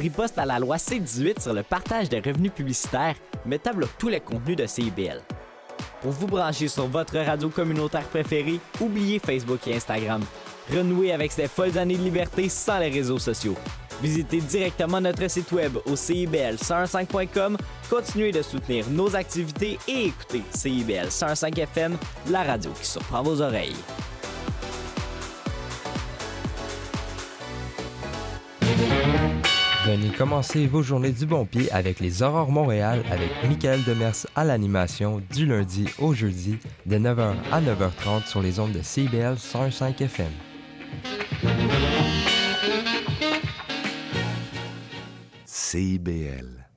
Riposte 0.00 0.38
à 0.38 0.44
la 0.44 0.58
loi 0.58 0.78
C-18 0.78 1.42
sur 1.42 1.52
le 1.52 1.62
partage 1.62 2.08
des 2.08 2.20
revenus 2.20 2.52
publicitaires, 2.52 3.14
Meta 3.46 3.72
bloque 3.72 3.96
tous 3.98 4.08
les 4.08 4.20
contenus 4.20 4.56
de 4.56 4.66
CIBL. 4.66 5.20
Pour 6.02 6.12
vous 6.12 6.26
brancher 6.26 6.68
sur 6.68 6.86
votre 6.86 7.16
radio 7.18 7.48
communautaire 7.50 8.04
préférée, 8.04 8.58
oubliez 8.80 9.18
Facebook 9.18 9.66
et 9.66 9.76
Instagram. 9.76 10.22
Renouez 10.74 11.12
avec 11.12 11.30
ces 11.32 11.48
folles 11.48 11.76
années 11.78 11.96
de 11.96 12.02
liberté 12.02 12.48
sans 12.48 12.78
les 12.78 12.88
réseaux 12.88 13.18
sociaux. 13.18 13.56
Visitez 14.02 14.40
directement 14.40 15.00
notre 15.00 15.28
site 15.28 15.52
web 15.52 15.76
au 15.84 15.94
CIBL105.com, 15.94 17.58
continuez 17.90 18.32
de 18.32 18.40
soutenir 18.40 18.88
nos 18.88 19.14
activités 19.14 19.78
et 19.86 20.06
écoutez 20.06 20.42
CIBL 20.54 21.10
105 21.10 21.58
FM, 21.58 21.98
la 22.30 22.42
radio 22.42 22.70
qui 22.70 22.86
surprend 22.86 23.22
vos 23.22 23.42
oreilles. 23.42 23.76
Venez 29.90 30.10
commencer 30.10 30.68
vos 30.68 30.82
journées 30.82 31.10
du 31.10 31.26
bon 31.26 31.44
pied 31.44 31.68
avec 31.72 31.98
les 31.98 32.22
Aurores 32.22 32.52
Montréal 32.52 33.02
avec 33.10 33.28
Michael 33.42 33.82
Demers 33.82 34.24
à 34.36 34.44
l'animation 34.44 35.20
du 35.32 35.46
lundi 35.46 35.88
au 35.98 36.14
jeudi 36.14 36.58
de 36.86 36.96
9h 36.96 37.34
à 37.50 37.60
9h30 37.60 38.28
sur 38.28 38.40
les 38.40 38.60
ondes 38.60 38.70
de 38.70 38.82
CBL 38.82 39.36
105 39.36 40.00
FM. 40.00 40.30
CIBL. 45.44 46.69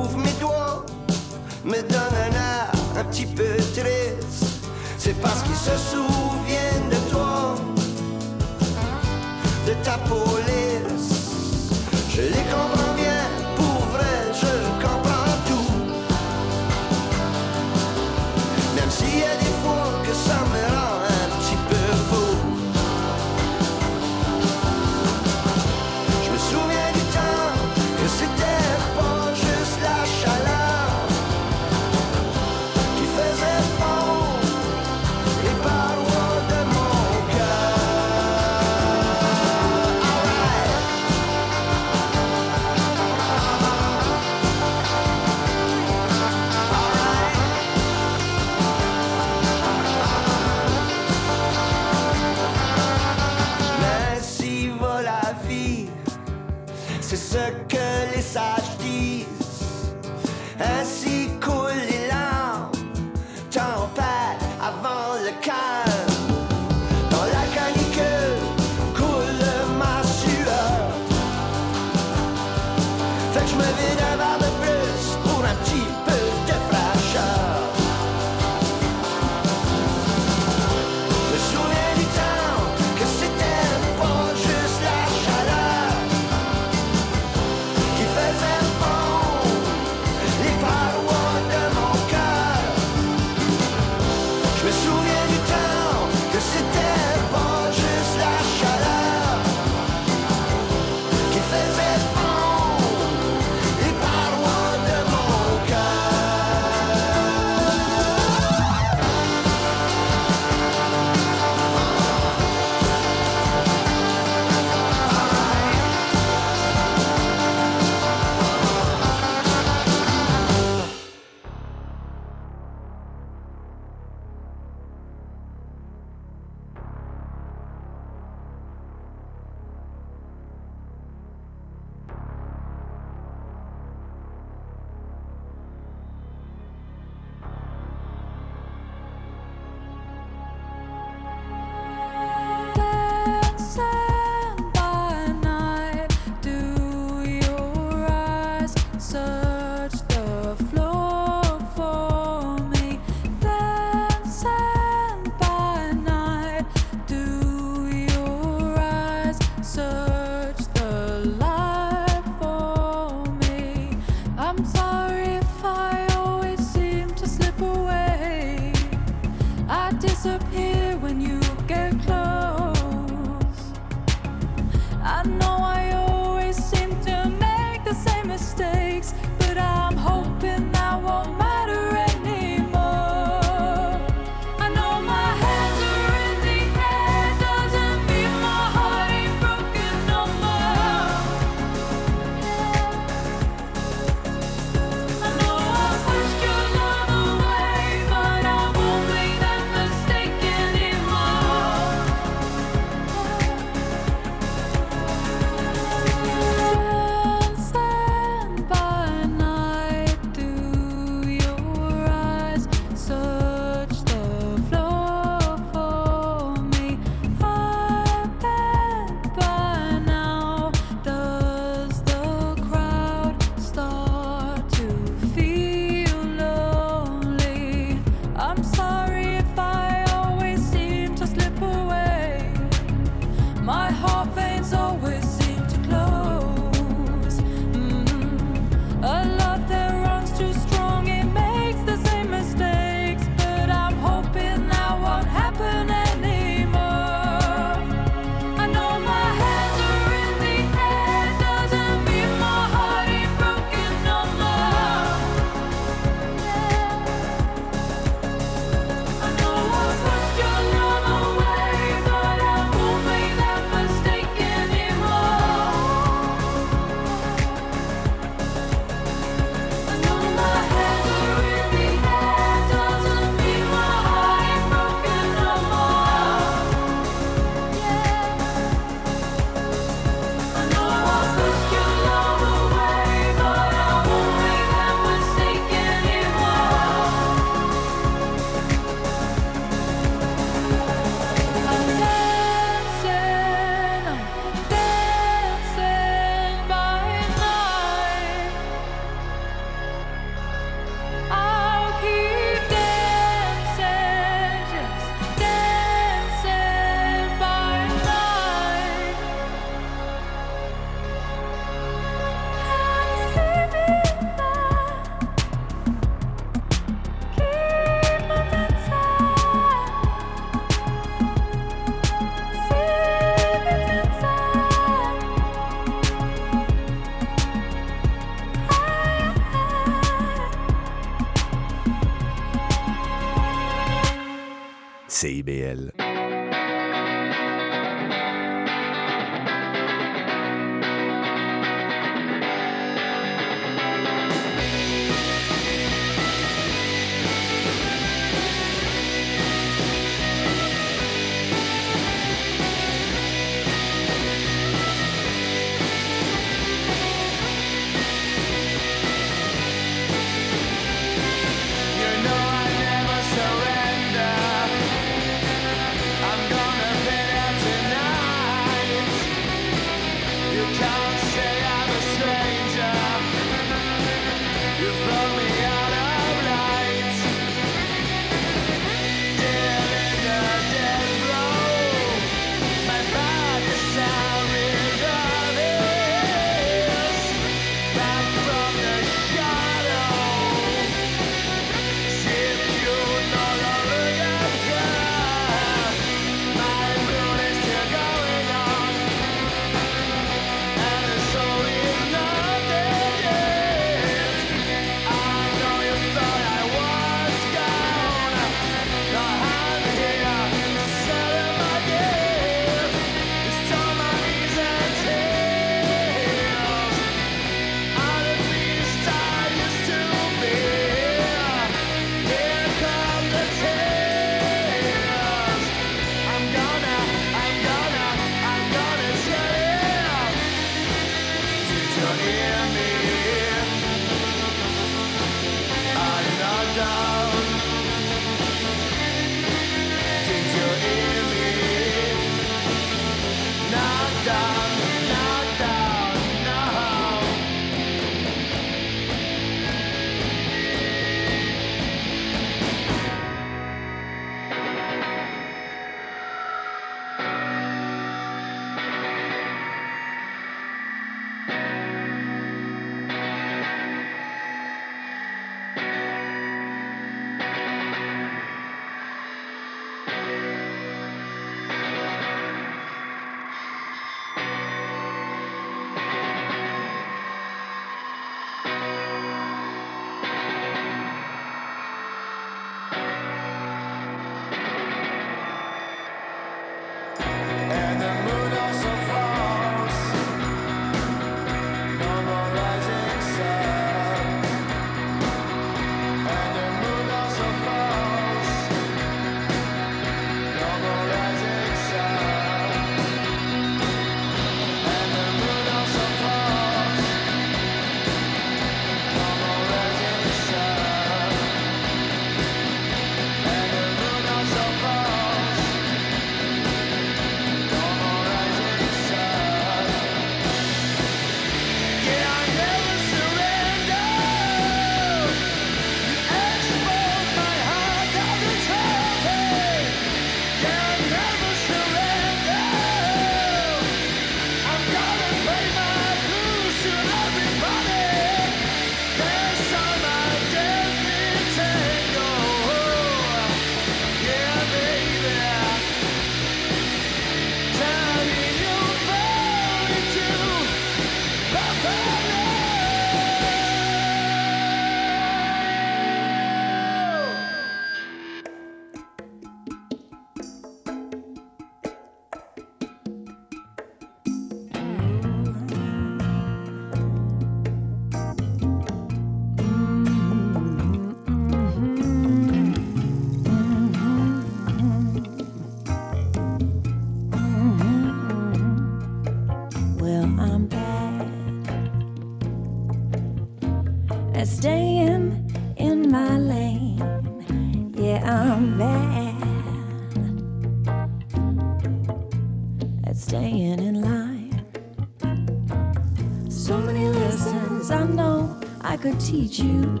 teach 599.20 599.58
you, 599.58 600.00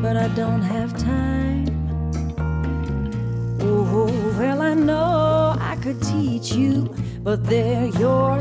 but 0.00 0.16
I 0.16 0.28
don't 0.28 0.62
have 0.62 0.96
time. 0.96 1.66
Oh, 3.60 4.34
well, 4.38 4.62
I 4.62 4.74
know 4.74 5.56
I 5.60 5.76
could 5.76 6.02
teach 6.02 6.52
you, 6.52 6.94
but 7.22 7.44
there 7.44 7.86
you're 7.86 8.31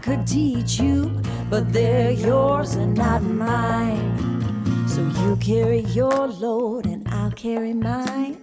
could 0.00 0.26
teach 0.26 0.80
you, 0.80 1.20
but 1.50 1.72
they're 1.72 2.12
yours 2.12 2.74
and 2.74 2.96
not 2.96 3.22
mine. 3.22 4.16
So 4.88 5.02
you 5.20 5.36
carry 5.36 5.80
your 5.80 6.26
load 6.26 6.86
and 6.86 7.06
I'll 7.08 7.30
carry 7.32 7.74
mine. 7.74 8.38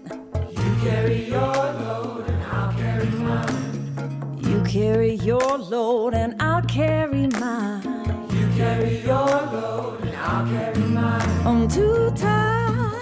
You 0.52 0.76
carry 0.82 1.26
your 1.26 1.40
load 1.40 2.30
and 2.30 2.44
I'll 2.44 2.74
carry 2.74 3.10
mine. 3.10 4.40
You 4.44 4.64
carry 4.64 5.16
your 5.16 5.58
load 5.58 6.14
and 6.14 6.40
I'll 6.42 6.62
carry 6.62 7.28
mine. 7.28 7.84
You 8.32 8.48
carry 8.56 9.00
your 9.00 9.16
load 9.16 10.02
and 10.02 10.16
I'll 10.16 10.48
carry 10.48 10.84
mine. 10.84 11.48
I'm 11.48 11.68
too 11.68 12.12
tired. 12.16 12.94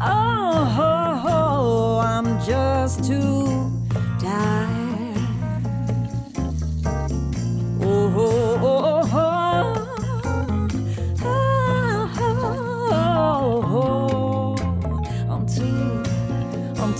Oh, 0.00 0.76
oh, 0.78 1.22
oh 1.26 1.98
I'm 1.98 2.40
just 2.44 3.04
too 3.04 3.72
tired. 4.20 4.69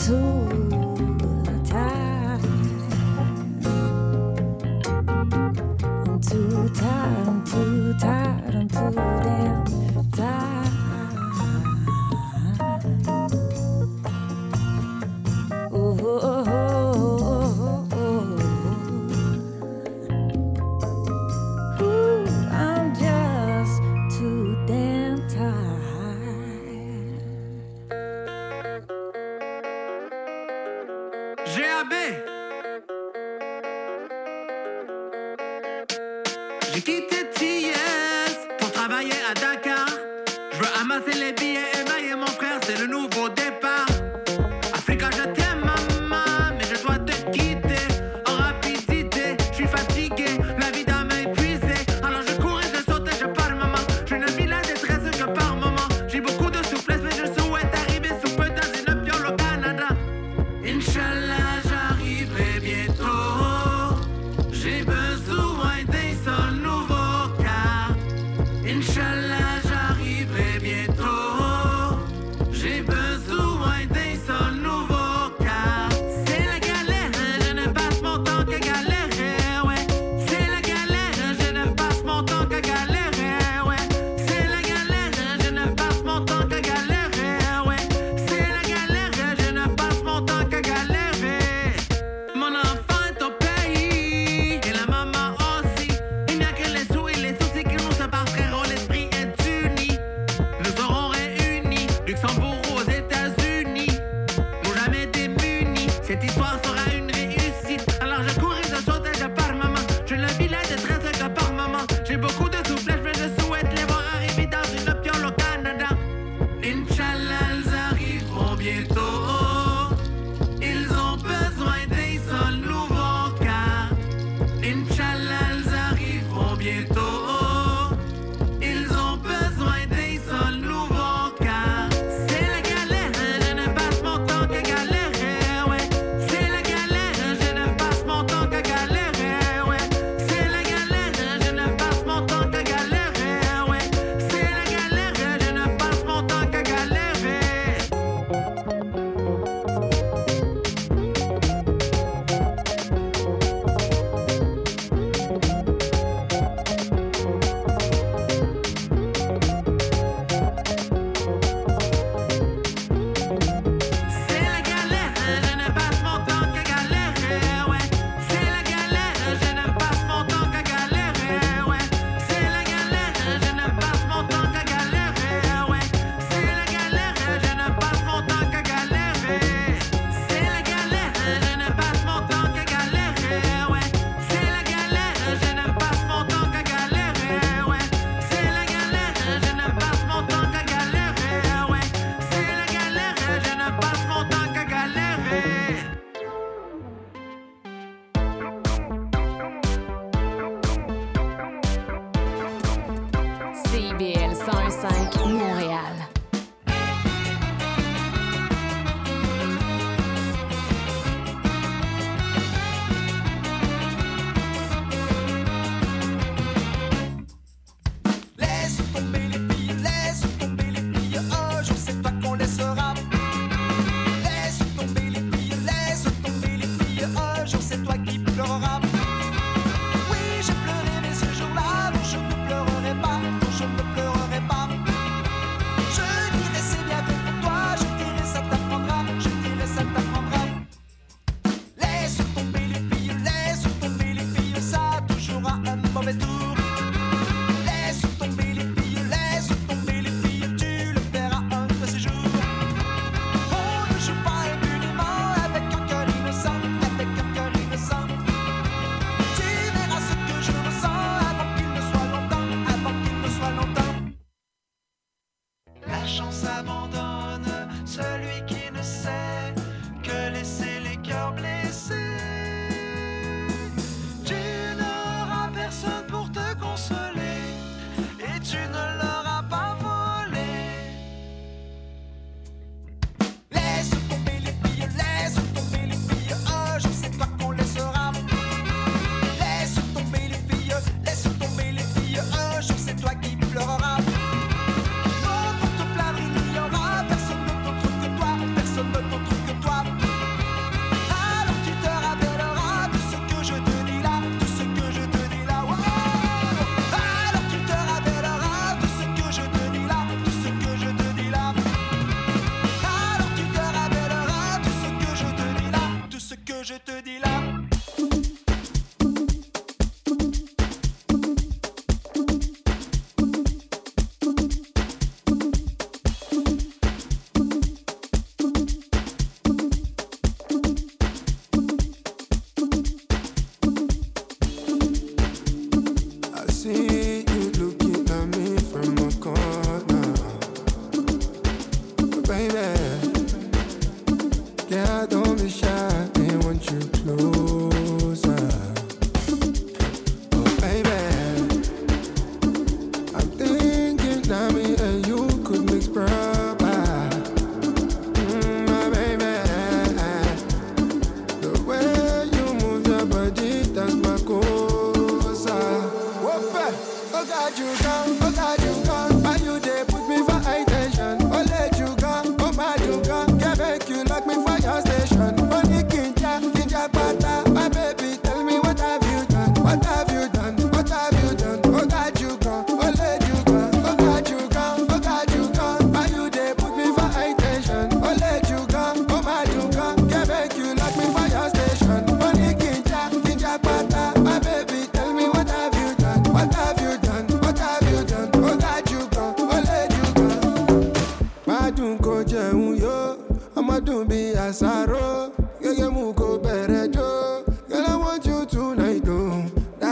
too 0.01 0.40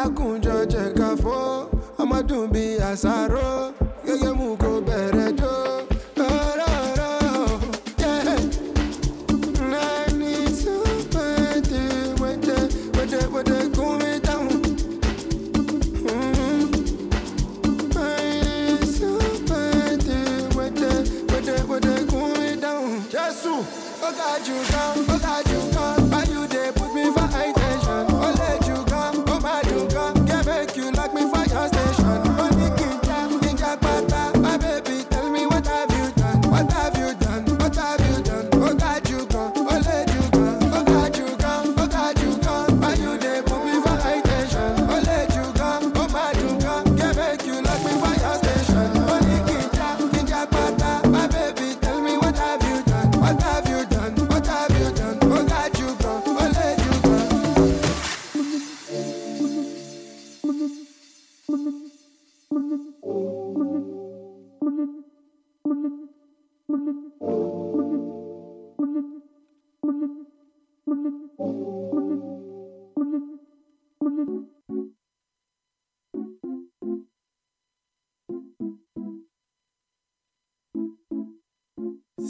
alágùnjọ 0.08 0.56
jẹ̀ka 0.72 1.08
fó 1.22 1.36
ọmọdún 2.02 2.44
bíi 2.52 2.72
àṣàrò. 2.90 3.48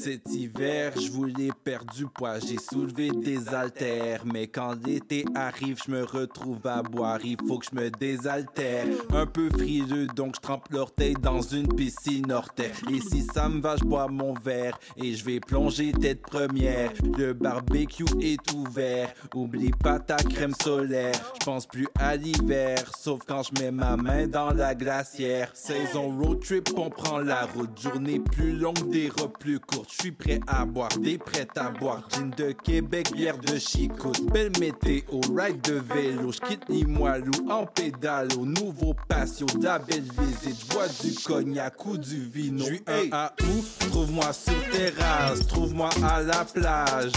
Cet 0.09 0.33
hiver, 0.33 0.95
je 0.99 1.11
voulais 1.11 1.51
perdre 1.65 1.93
du 1.93 2.07
poids, 2.07 2.39
j'ai 2.39 2.57
soulevé 2.57 3.11
des 3.11 3.47
haltères. 3.51 4.23
Mais 4.25 4.47
quand 4.47 4.75
l'été 4.87 5.27
arrive, 5.35 5.79
je 5.87 5.91
me 5.91 6.03
retrouve 6.03 6.67
à 6.67 6.83
boire, 6.83 7.19
il 7.23 7.37
faut 7.47 7.59
que 7.59 7.67
je 7.71 7.79
me 7.79 7.91
désaltère. 7.91 8.87
Un 9.13 9.27
peu 9.27 9.51
frileux, 9.51 10.07
donc 10.07 10.37
je 10.37 10.41
trempe 10.41 10.67
l'orteil 10.71 11.13
dans 11.13 11.43
une 11.43 11.69
piscine 11.69 12.33
orteil. 12.33 12.71
Et 12.91 13.01
si 13.01 13.21
ça 13.21 13.51
me 13.51 13.61
va, 13.61 13.77
je 13.77 13.85
bois 13.85 14.09
mon 14.09 14.33
verre 14.33 14.79
et 14.97 15.13
je 15.13 15.23
vais 15.27 15.41
plonger 15.41 15.93
tête 15.93 16.23
première. 16.23 16.91
Le 17.19 17.35
barbecue 17.35 18.05
est 18.23 18.51
ouvert, 18.55 19.13
oublie 19.35 19.73
pas 19.73 19.99
ta 19.99 20.17
crème 20.17 20.55
solaire. 20.63 21.21
Je 21.39 21.45
pense 21.45 21.67
plus 21.67 21.89
à 21.99 22.17
l'hiver, 22.17 22.79
sauf 22.99 23.21
quand 23.27 23.43
je 23.43 23.63
mets 23.63 23.73
ma 23.73 23.99
main 23.99 24.27
dans 24.27 24.55
la 24.55 24.75
glacière. 24.75 25.51
Saison 25.53 26.19
road 26.19 26.41
trip, 26.41 26.71
on 26.79 26.89
prend 26.89 27.19
la 27.19 27.45
route. 27.45 27.79
Journée 27.79 28.21
plus 28.21 28.53
longue, 28.53 28.89
des 28.89 29.11
repas 29.11 29.39
plus 29.39 29.61
courtes. 29.61 29.98
Je 29.99 30.05
suis 30.05 30.13
prêt 30.13 30.39
à 30.47 30.65
boire, 30.65 30.97
des 31.01 31.19
prêts 31.19 31.49
à 31.57 31.71
boire. 31.71 32.07
Gin 32.15 32.31
de 32.37 32.53
Québec, 32.53 33.11
bière 33.13 33.37
de 33.37 33.59
Chicoute. 33.59 34.25
Belle 34.33 34.53
météo, 34.61 35.03
ride 35.37 35.61
de 35.63 35.83
vélo. 35.93 36.31
Je 36.31 36.39
quitte 36.39 36.63
Limoilou 36.69 37.51
en 37.51 37.67
pédalo. 37.67 38.45
Nouveau 38.45 38.95
patio, 39.09 39.47
de 39.47 39.65
la 39.65 39.81
belle 39.81 40.05
visite. 40.05 40.69
Bois 40.73 40.87
du 41.03 41.15
cognac 41.17 41.85
ou 41.85 41.99
du 41.99 42.31
vino. 42.33 42.59
Je 42.61 42.65
suis 42.65 42.83
un 42.87 43.09
à 43.11 43.33
où? 43.43 43.89
Trouve-moi 43.91 44.33
sur 44.33 44.71
terrasse, 44.71 45.45
trouve-moi 45.49 45.91
à 46.05 46.23
la 46.23 46.45
plage. 46.45 47.13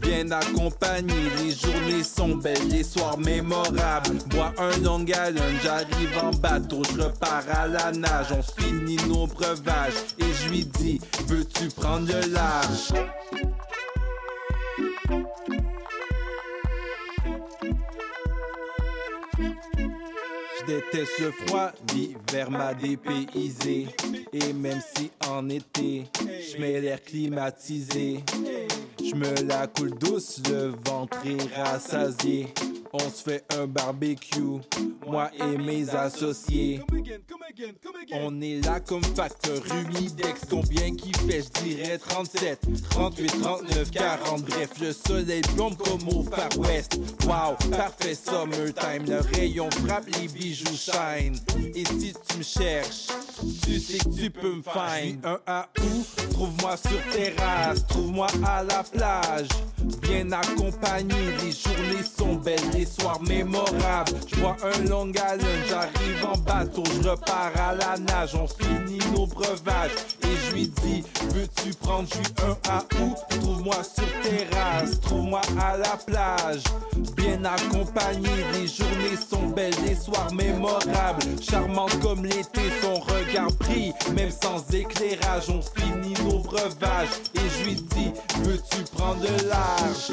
Bien 0.00 0.28
accompagné, 0.32 1.14
les 1.38 1.52
journées 1.52 2.02
sont 2.02 2.36
belles, 2.36 2.68
les 2.68 2.82
soirs 2.82 3.18
mémorables. 3.18 4.16
Bois 4.30 4.52
un 4.58 4.76
long 4.78 5.04
Island, 5.04 5.54
j'arrive 5.62 6.18
en 6.20 6.30
bateau, 6.32 6.82
je 6.90 7.02
repars 7.02 7.44
à 7.52 7.68
la 7.68 7.92
nage. 7.92 8.32
On 8.32 8.42
finit 8.42 8.96
nos 9.06 9.28
breuvages 9.28 9.94
et 10.18 10.32
je 10.32 10.48
lui 10.48 10.64
dis, 10.64 11.00
veux-tu 11.28 11.68
prendre 11.68 12.08
le 12.08 12.23
large? 12.26 12.92
Je 20.58 20.66
déteste 20.66 21.18
le 21.20 21.30
froid, 21.46 21.72
l'hiver 21.92 22.50
m'a 22.50 22.74
dépaysé. 22.74 23.88
Et 24.32 24.52
même 24.52 24.80
si 24.96 25.10
en 25.28 25.48
été, 25.48 26.04
je 26.20 26.60
mets 26.60 26.80
l'air 26.80 27.02
climatisé, 27.02 28.24
je 28.98 29.14
me 29.14 29.46
la 29.46 29.66
coule 29.66 29.94
douce, 29.98 30.40
le 30.48 30.72
ventre 30.86 31.18
est 31.26 31.54
rassasié. 31.54 32.52
On 32.96 33.10
se 33.10 33.24
fait 33.24 33.44
un 33.58 33.66
barbecue, 33.66 34.60
moi 35.04 35.28
et 35.36 35.58
mes 35.58 35.90
associés. 35.90 36.80
On 38.12 38.40
est 38.40 38.64
là 38.64 38.78
comme 38.78 39.02
facteur 39.02 39.60
humidex, 39.66 40.42
combien 40.48 40.94
qui 40.94 41.12
fait, 41.26 41.42
je 41.42 41.64
dirais 41.64 41.98
37, 41.98 42.60
38, 42.90 43.26
39, 43.42 43.90
40, 43.90 44.42
bref, 44.42 44.70
le 44.80 44.92
soleil 44.92 45.42
plombe 45.56 45.76
comme 45.76 46.08
au 46.08 46.22
Far 46.22 46.48
West. 46.58 46.96
Wow, 47.24 47.56
parfait 47.68 48.14
summertime, 48.14 49.06
le 49.08 49.18
rayon 49.36 49.68
frappe, 49.84 50.06
les 50.20 50.28
bijoux 50.28 50.76
shine. 50.76 51.34
Et 51.74 51.84
si 51.84 52.14
tu 52.28 52.38
me 52.38 52.44
cherches, 52.44 53.08
tu 53.64 53.80
sais 53.80 53.98
que 53.98 54.16
tu 54.16 54.30
peux 54.30 54.54
me 54.54 54.62
find. 54.62 55.18
Un 55.24 55.40
à 55.48 55.68
où, 55.80 56.04
trouve-moi 56.32 56.76
sur 56.76 57.02
terrasse, 57.12 57.84
trouve-moi 57.88 58.28
à 58.46 58.62
la 58.62 58.84
plage. 58.84 59.48
Bien 60.00 60.30
accompagné, 60.30 61.14
les 61.42 61.50
journées 61.50 62.04
sont 62.16 62.36
belles, 62.36 62.60
les 62.84 63.02
soirs 63.02 63.20
mémorables. 63.22 64.12
Je 64.26 64.36
bois 64.36 64.56
un 64.62 64.88
long 64.88 65.08
Island, 65.08 65.40
j'arrive 65.68 66.26
en 66.26 66.38
bateau, 66.38 66.82
je 67.02 67.08
repars 67.08 67.52
à 67.56 67.74
la 67.74 67.96
nage, 67.98 68.34
on 68.34 68.46
finit 68.46 68.98
nos 69.12 69.26
breuvages. 69.26 69.92
Et 70.22 70.36
je 70.46 70.54
lui 70.54 70.68
dis, 70.82 71.04
veux-tu 71.32 71.74
prendre 71.74 72.08
du 72.08 72.18
un 72.42 72.56
à 72.70 72.84
où? 73.00 73.14
Trouve-moi 73.30 73.76
sur 73.82 74.04
terrasse, 74.22 75.00
trouve-moi 75.00 75.40
à 75.60 75.76
la 75.76 75.96
plage. 76.06 76.62
Bien 77.16 77.44
accompagné, 77.44 78.28
les 78.52 78.66
journées 78.66 79.16
sont 79.30 79.48
belles, 79.48 79.74
les 79.86 79.94
soirs 79.94 80.32
mémorables. 80.32 81.22
Charmante 81.40 81.98
comme 82.00 82.24
l'été, 82.24 82.62
son 82.82 82.94
regard 82.94 83.52
brille, 83.60 83.94
même 84.14 84.30
sans 84.30 84.62
éclairage, 84.74 85.48
on 85.48 85.60
finit 85.62 86.14
nos 86.24 86.40
breuvages. 86.40 87.08
Et 87.34 87.48
je 87.58 87.64
lui 87.64 87.74
dis, 87.76 88.12
veux-tu 88.42 88.82
prendre 88.94 89.20
de 89.20 89.48
large 89.48 90.12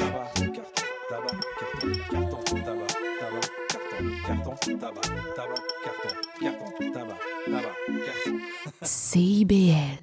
carton, 4.40 4.78
tabac, 4.78 5.02
tabac, 5.36 5.62
carton, 5.84 6.16
carton, 6.40 6.92
tabac, 6.92 7.20
tabac, 7.46 7.76
carton. 8.06 8.40
CIBL 8.82 10.01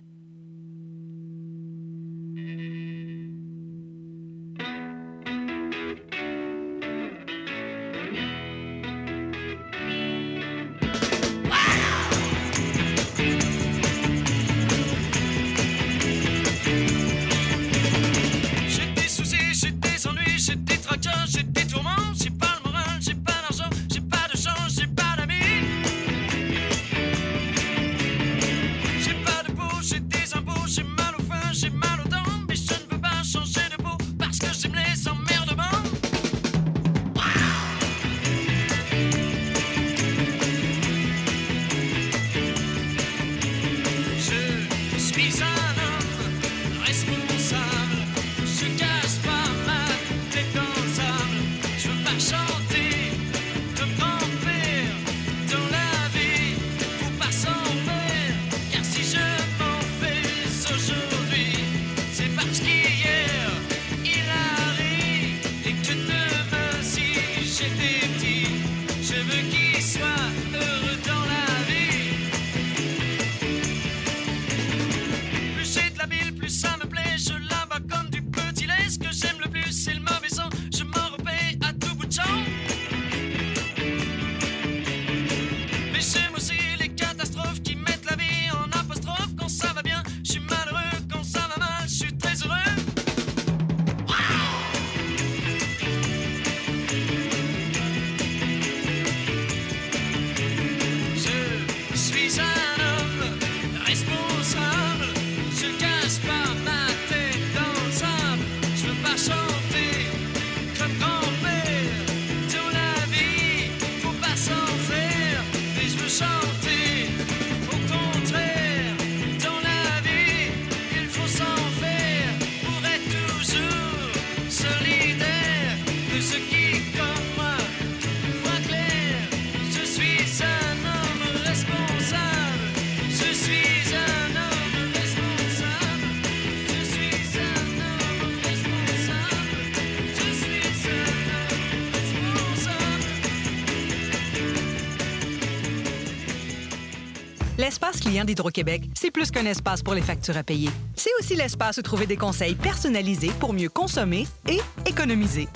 L'espace 147.89 148.07
client 148.07 148.23
d'Hydro-Québec, 148.23 148.83
c'est 148.93 149.09
plus 149.09 149.31
qu'un 149.31 149.47
espace 149.47 149.81
pour 149.81 149.95
les 149.95 150.03
factures 150.03 150.37
à 150.37 150.43
payer. 150.43 150.69
C'est 150.95 151.09
aussi 151.19 151.35
l'espace 151.35 151.79
où 151.79 151.81
trouver 151.81 152.05
des 152.05 152.17
conseils 152.17 152.53
personnalisés 152.53 153.31
pour 153.39 153.51
mieux 153.51 153.67
consommer 153.67 154.27
et 154.47 154.59
économiser. 154.85 155.47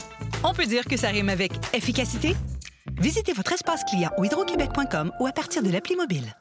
On 0.43 0.51
peut 0.51 0.65
dire 0.65 0.85
que 0.85 0.97
ça 0.97 1.09
rime 1.09 1.29
avec 1.29 1.51
efficacité? 1.75 2.35
Visitez 2.99 3.33
votre 3.33 3.53
espace 3.53 3.83
client 3.83 4.09
au 4.17 4.23
hydroquebec.com 4.23 5.11
ou 5.19 5.27
à 5.27 5.31
partir 5.31 5.61
de 5.61 5.69
l'appli 5.69 5.95
mobile. 5.95 6.35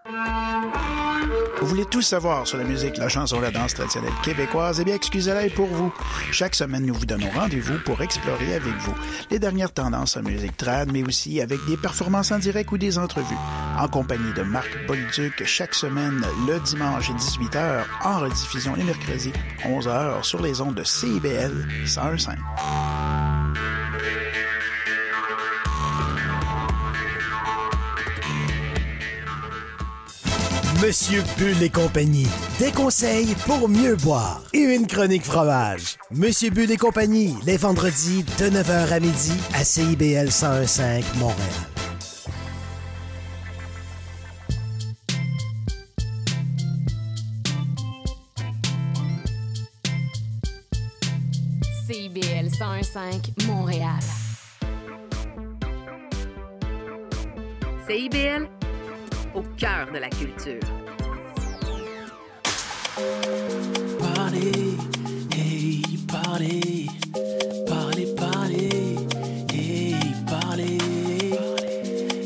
Vous 1.61 1.67
voulez 1.67 1.85
tout 1.85 2.01
savoir 2.01 2.47
sur 2.47 2.57
la 2.57 2.65
musique, 2.65 2.97
la 2.97 3.11
chanson, 3.11 3.39
la 3.39 3.51
danse 3.51 3.75
traditionnelle 3.75 4.15
québécoise? 4.25 4.81
Eh 4.81 4.85
bien, 4.85 4.95
excusez-la 4.95 5.51
pour 5.51 5.67
vous. 5.67 5.93
Chaque 6.31 6.55
semaine, 6.55 6.87
nous 6.87 6.95
vous 6.95 7.05
donnons 7.05 7.31
rendez-vous 7.35 7.79
pour 7.85 8.01
explorer 8.01 8.55
avec 8.55 8.75
vous 8.79 8.95
les 9.31 9.39
dernières 9.39 9.75
tendances 9.75 10.17
en 10.17 10.23
musique 10.23 10.57
trad, 10.57 10.91
mais 10.91 11.07
aussi 11.07 11.43
avec 11.43 11.59
des 11.67 11.77
performances 11.77 12.33
en 12.33 12.39
direct 12.39 12.73
ou 12.73 12.79
des 12.79 12.97
entrevues 12.97 13.37
en 13.83 13.89
compagnie 13.89 14.33
de 14.35 14.43
Marc 14.43 14.71
Bolduc 14.87 15.45
chaque 15.45 15.75
semaine 15.75 16.25
le 16.47 16.61
dimanche 16.61 17.11
18h, 17.11 17.83
en 18.05 18.21
rediffusion 18.21 18.75
les 18.77 18.85
mercredis 18.85 19.33
11h 19.65 20.23
sur 20.23 20.41
les 20.41 20.61
ondes 20.61 20.77
de 20.77 20.85
CIBL 20.85 21.67
101.5. 21.85 22.37
Monsieur 30.81 31.23
Bull 31.39 31.63
et 31.63 31.71
compagnie, 31.71 32.27
des 32.59 32.71
conseils 32.71 33.35
pour 33.47 33.69
mieux 33.69 33.97
boire 33.97 34.43
et 34.53 34.59
une 34.59 34.87
chronique 34.87 35.25
fromage. 35.25 35.97
Monsieur 36.13 36.51
Bull 36.51 36.71
et 36.71 36.77
compagnie, 36.77 37.35
les 37.47 37.57
vendredis 37.57 38.25
de 38.39 38.47
9h 38.47 38.93
à 38.93 39.01
midi 39.01 39.33
à 39.55 39.65
CIBL 39.65 40.29
101.5 40.29 41.03
Montréal. 41.19 41.72
de 59.93 59.99
la 59.99 60.09
culture. 60.09 60.61
Parlez, 63.99 64.77
hey, 65.37 65.83
parlez, 66.11 66.87
parlez, 67.67 68.07
parlez, 68.17 68.97
hey, 69.53 69.95
parlez, 70.27 70.79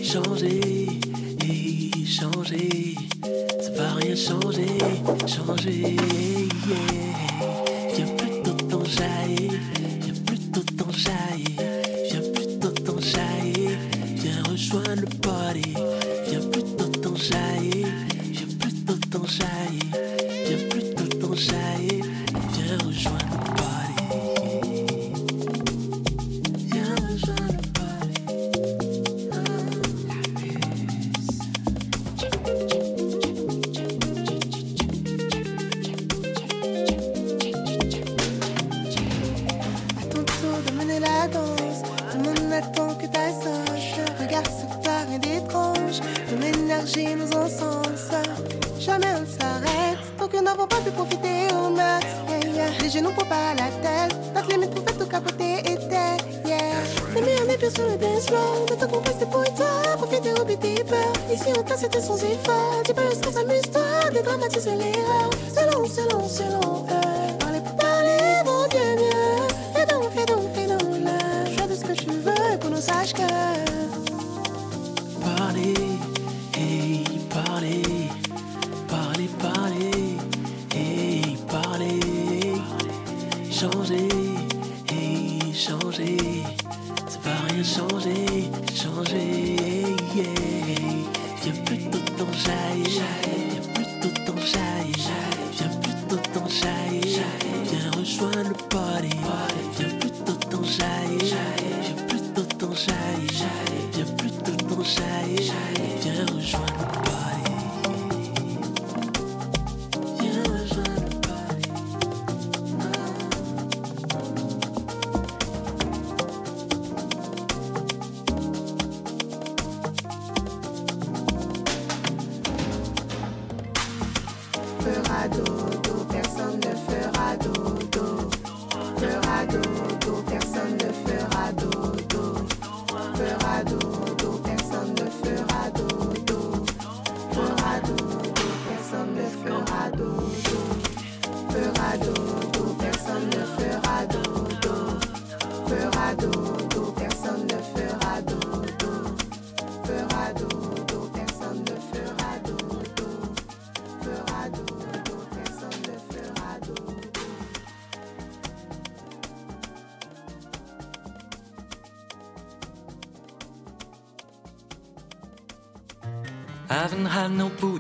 changez, 0.03 1.01
hey, 1.43 2.07
changez, 2.07 2.95
ça 3.61 3.71
va 3.73 3.95
rien 3.95 4.15
changer, 4.15 4.79
changer. 5.27 5.97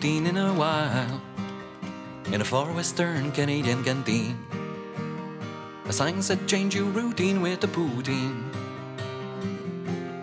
canteen 0.06 0.26
in 0.28 0.36
a 0.36 0.54
while, 0.54 1.20
in 2.32 2.40
a 2.40 2.44
far 2.44 2.72
western 2.72 3.32
Canadian 3.32 3.82
canteen. 3.82 4.38
A 5.88 5.92
sign 5.92 6.22
said, 6.22 6.46
Change 6.46 6.76
your 6.76 6.84
routine 6.84 7.42
with 7.42 7.64
a 7.64 7.66
poutine. 7.66 8.44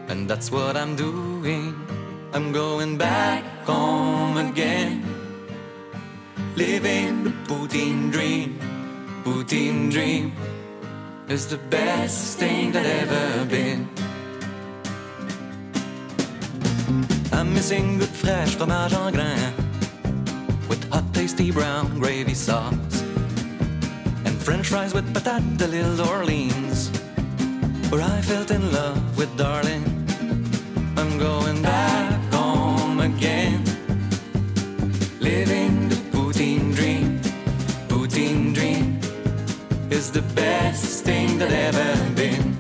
And 0.08 0.30
that's 0.30 0.52
what 0.52 0.78
I'm 0.78 0.96
doing. 0.96 1.76
I'm 2.32 2.54
going 2.54 2.98
back 2.98 3.44
home 3.66 4.38
again. 4.38 5.04
Living 6.56 7.26
the 7.26 7.34
poutine 7.44 8.10
dream, 8.10 8.58
poutine 9.26 9.92
dream 9.92 10.32
is 11.28 11.48
the 11.48 11.58
best 11.58 12.40
the 40.14 40.22
best 40.36 41.04
thing 41.04 41.40
that 41.40 41.52
ever 41.52 42.14
been. 42.14 42.56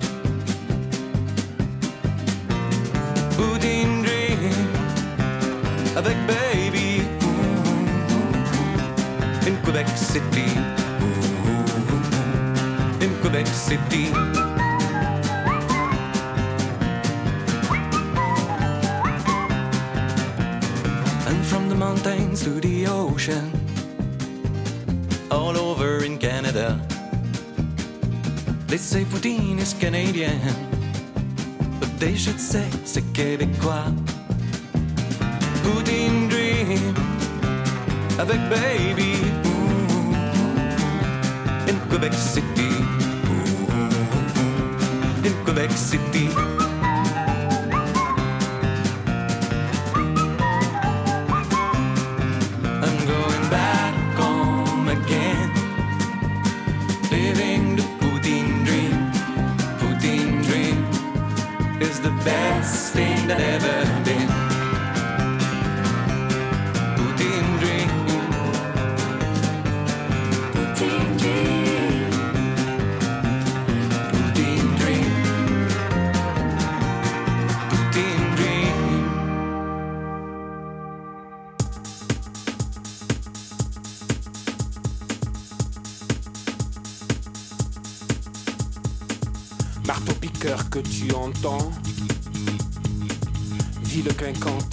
Putin 3.38 4.02
dream 4.02 4.74
avec 5.96 6.18
baby 6.26 7.06
in 9.46 9.56
Quebec 9.64 9.88
City. 9.96 10.50
In 13.00 13.14
Quebec 13.22 13.46
City. 13.46 14.10
from 21.44 21.70
the 21.70 21.76
mountains 21.76 22.42
to 22.42 22.60
the 22.62 22.88
ocean. 22.88 23.63
They 28.74 28.80
say 28.80 29.04
Poutine 29.06 29.60
is 29.60 29.76
Canadian, 29.76 30.42
but 31.80 31.90
they 32.00 32.16
should 32.16 32.40
say 32.40 32.68
c'est 32.84 33.04
québécois. 33.14 33.86
Poutine 35.62 36.28
dream 36.28 36.96
avec 38.18 38.40
baby 38.50 39.14
ooh, 39.46 40.16
in 41.70 41.78
Quebec 41.88 42.14
City. 42.14 42.72
Ooh, 43.30 43.68
in 45.24 45.34
Quebec 45.46 45.70
City. 45.70 46.53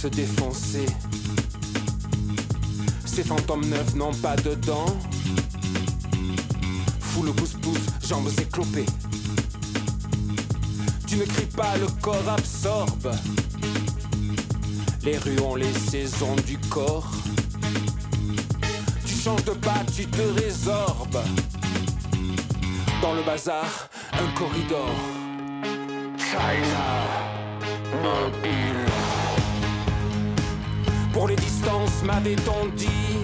te 0.01 0.07
défoncer. 0.07 0.85
Ces 3.05 3.23
fantômes 3.23 3.65
neufs 3.65 3.93
n'ont 3.93 4.13
pas 4.13 4.35
de 4.35 4.55
dents. 4.55 4.97
Fous 6.99 7.21
le 7.21 7.31
pouce-pouce, 7.33 7.85
jambes 8.07 8.29
éclopées. 8.41 8.87
Tu 11.05 11.17
ne 11.17 11.25
cries 11.25 11.45
pas, 11.45 11.77
le 11.77 11.85
corps 12.01 12.29
absorbe. 12.29 13.11
Les 15.03 15.17
rues 15.19 15.39
ont 15.41 15.55
les 15.55 15.73
saisons 15.73 16.35
du 16.47 16.57
corps. 16.57 17.11
Tu 19.05 19.13
changes 19.13 19.43
de 19.43 19.51
pas, 19.51 19.83
tu 19.95 20.07
te 20.07 20.21
résorbes. 20.41 21.21
Dans 23.03 23.13
le 23.13 23.23
bazar, 23.23 23.89
un 24.13 24.39
corridor. 24.39 24.89
China, 26.17 27.03
mobile. 28.01 29.40
Pour 31.21 31.27
les 31.27 31.35
distances, 31.35 32.01
m'avait-on 32.03 32.65
dit 32.75 33.19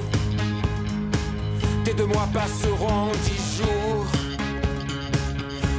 Tes 1.83 1.95
deux 1.95 2.05
mois 2.05 2.29
passeront 2.31 3.09
dix 3.23 3.57
jours. 3.57 4.05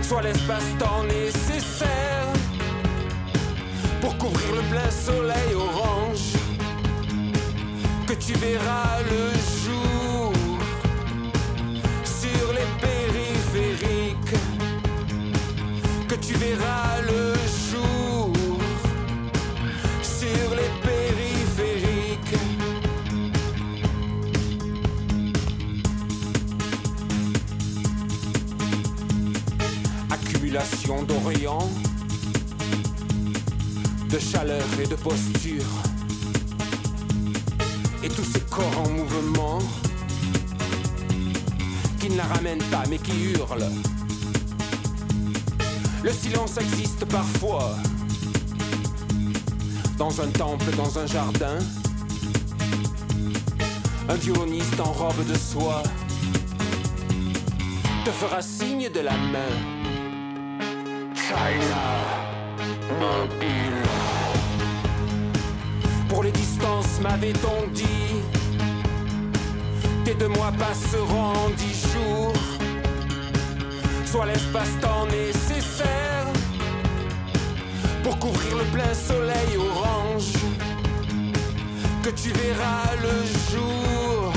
Soit 0.02 0.22
l'espace-temps 0.22 1.04
nécessaire 1.04 2.26
Pour 4.00 4.18
couvrir 4.18 4.52
le 4.56 4.62
plein 4.62 4.90
soleil 4.90 5.54
orange 5.54 6.32
Que 8.08 8.14
tu 8.14 8.32
verras 8.32 8.98
le 9.08 9.30
jour 9.62 10.32
Sur 12.02 12.52
les 12.52 12.66
périphériques 12.80 14.34
Que 16.08 16.14
tu 16.16 16.34
verras 16.34 17.00
le 17.06 17.37
d'Orient 30.88 31.68
de 34.08 34.18
chaleur 34.18 34.64
et 34.82 34.86
de 34.86 34.94
posture 34.94 35.66
et 38.02 38.08
tous 38.08 38.24
ces 38.24 38.40
corps 38.40 38.82
en 38.86 38.88
mouvement 38.88 39.58
qui 42.00 42.08
ne 42.08 42.16
la 42.16 42.24
ramènent 42.24 42.64
pas 42.70 42.84
mais 42.88 42.96
qui 42.96 43.12
hurlent. 43.32 43.70
Le 46.02 46.10
silence 46.10 46.56
existe 46.56 47.04
parfois 47.04 47.76
dans 49.98 50.22
un 50.22 50.28
temple, 50.28 50.74
dans 50.74 50.98
un 50.98 51.06
jardin. 51.06 51.58
Un 54.08 54.14
violoniste 54.14 54.80
en 54.80 54.92
robe 54.92 55.26
de 55.28 55.36
soie 55.36 55.82
te 58.06 58.10
fera 58.10 58.40
signe 58.40 58.88
de 58.88 59.00
la 59.00 59.12
main. 59.12 59.77
Pour 66.08 66.22
les 66.22 66.32
distances, 66.32 67.00
m'avait-on 67.00 67.68
dit 67.72 68.22
Tes 70.04 70.14
deux 70.14 70.28
mois 70.28 70.52
passeront 70.58 71.50
dix 71.56 71.92
jours. 71.92 72.32
Soit 74.04 74.26
l'espace-temps 74.26 75.06
nécessaire 75.06 76.26
pour 78.02 78.18
couvrir 78.18 78.56
le 78.56 78.64
plein 78.72 78.94
soleil 78.94 79.56
orange 79.56 80.32
que 82.02 82.10
tu 82.10 82.30
verras 82.30 82.94
le 83.02 83.52
jour 83.52 84.27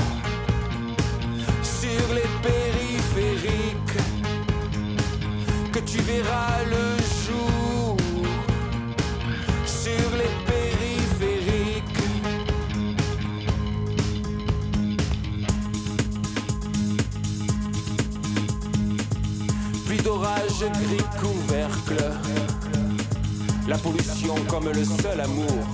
d'orage 20.62 20.82
gris 20.82 21.04
couvercle 21.20 22.04
La 23.68 23.78
pollution 23.78 24.34
comme 24.48 24.68
le 24.68 24.84
seul 24.84 25.20
amour. 25.20 25.66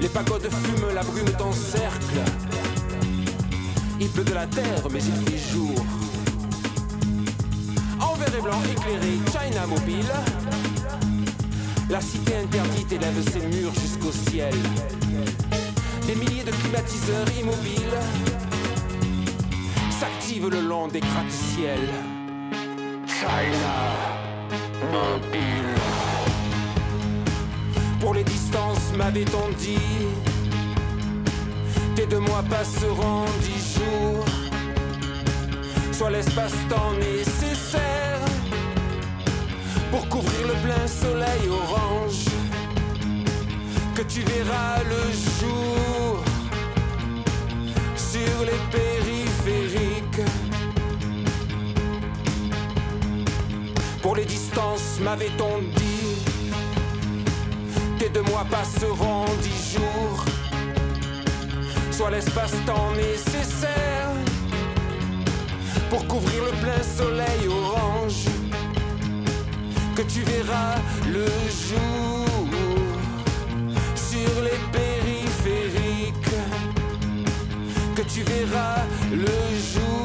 Les 0.00 0.08
pagodes 0.08 0.48
fument, 0.48 0.94
la 0.94 1.02
brume 1.02 1.30
t'encercle 1.36 2.20
Il 4.00 4.08
pleut 4.08 4.24
de 4.24 4.34
la 4.34 4.46
terre 4.46 4.82
mais 4.90 5.00
il 5.00 5.30
fait 5.30 5.52
jour. 5.52 5.74
En 8.00 8.14
vert 8.14 8.34
et 8.36 8.42
blanc 8.42 8.60
éclairé, 8.70 9.18
China 9.26 9.66
mobile. 9.66 10.12
La 11.90 12.00
cité 12.00 12.36
interdite 12.36 12.92
élève 12.92 13.30
ses 13.30 13.40
murs 13.46 13.74
jusqu'au 13.74 14.12
ciel. 14.12 14.54
Des 16.06 16.14
milliers 16.14 16.44
de 16.44 16.50
climatiseurs 16.50 17.26
immobiles 17.38 17.98
S'activent 19.90 20.48
le 20.48 20.62
long 20.62 20.88
des 20.88 21.00
gratte-ciel 21.00 21.80
Mobile 24.90 25.74
Pour 28.00 28.14
les 28.14 28.24
distances 28.24 28.92
m'avait-on 28.96 29.50
dit. 29.58 30.06
Tes 31.94 32.06
deux 32.06 32.20
mois 32.20 32.42
passeront 32.48 33.26
dix 33.42 33.74
jours. 33.74 34.24
Soit 35.92 36.10
l'espace-temps 36.10 36.94
nécessaire 36.98 38.20
Pour 39.90 40.08
couvrir 40.08 40.46
le 40.46 40.54
plein 40.64 40.86
soleil 40.86 41.48
orange 41.50 42.24
Que 43.94 44.02
tu 44.02 44.20
verras 44.22 44.78
le 44.88 45.12
jour 45.40 46.24
Sur 47.96 48.46
les 48.46 48.60
périphériques 48.70 49.19
Pour 54.02 54.16
les 54.16 54.24
distances, 54.24 54.98
m'avait-on 55.00 55.60
dit. 55.76 56.16
Tes 57.98 58.08
deux 58.08 58.22
mois 58.22 58.46
passeront 58.50 59.26
dix 59.42 59.74
jours. 59.74 60.24
Soit 62.00 62.12
l'espace-temps 62.12 62.92
nécessaire 62.96 64.08
Pour 65.90 66.06
couvrir 66.06 66.44
le 66.44 66.50
plein 66.52 66.82
soleil 66.82 67.46
orange 67.46 68.24
Que 69.94 70.00
tu 70.00 70.22
verras 70.22 70.76
le 71.12 71.26
jour 71.68 72.48
Sur 73.94 74.42
les 74.42 74.58
périphériques 74.72 76.14
Que 77.94 78.02
tu 78.02 78.22
verras 78.22 78.86
le 79.12 79.26
jour 79.26 79.99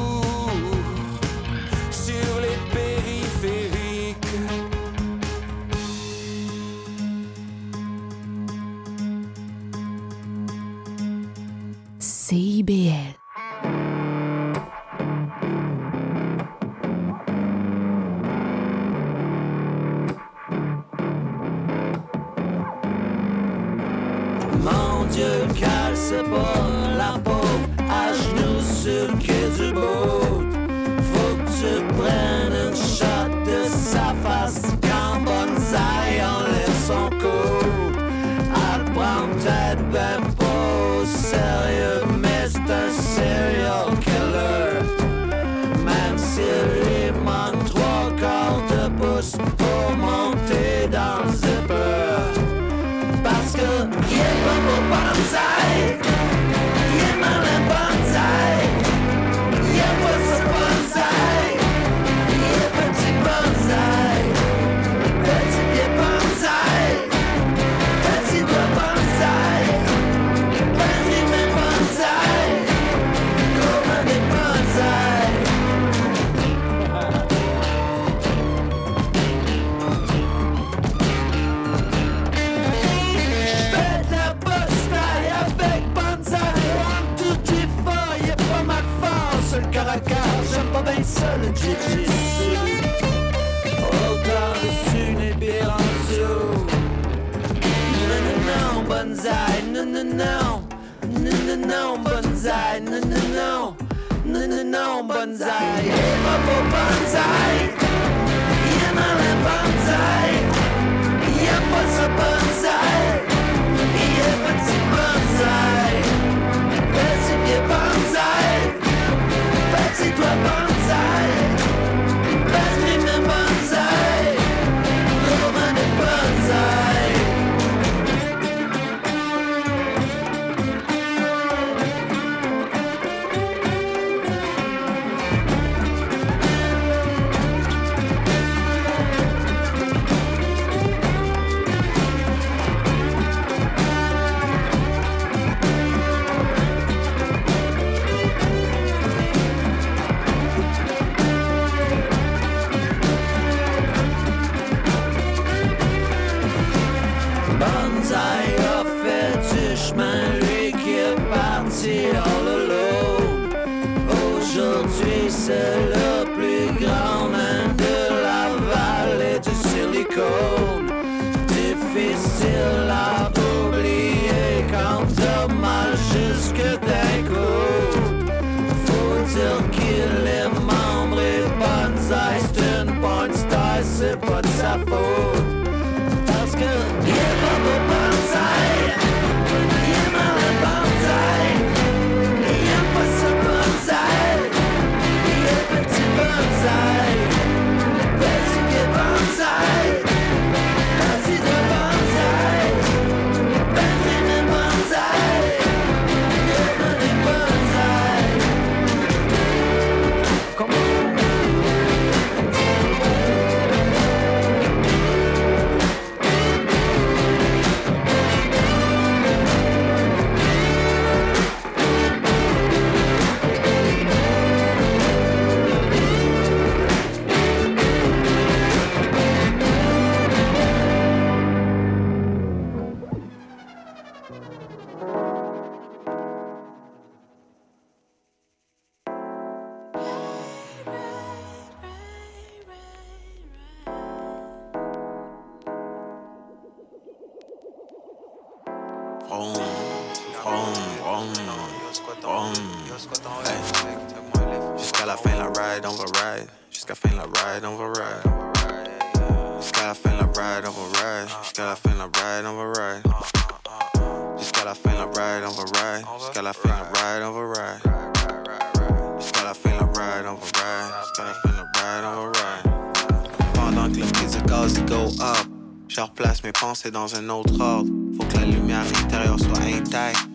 dans 276.90 277.14
un 277.14 277.28
autre 277.28 277.60
ordre. 277.60 277.90
Faut 278.16 278.24
que 278.24 278.36
la 278.36 278.46
lumière 278.46 278.84
intérieure 279.02 279.38
soit 279.38 279.60
intacte. 279.60 280.28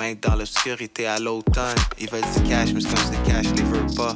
Même 0.00 0.16
dans 0.22 0.34
l'obscurité 0.36 1.06
à 1.06 1.18
l'automne, 1.18 1.76
ils 2.00 2.08
veulent 2.08 2.20
du 2.36 2.48
cash, 2.48 2.72
mais 2.72 2.80
c'est 2.80 2.88
comme 2.88 3.12
le 3.12 3.28
cash 3.28 3.46
les 3.54 3.62
veut 3.62 3.86
pas. 3.96 4.14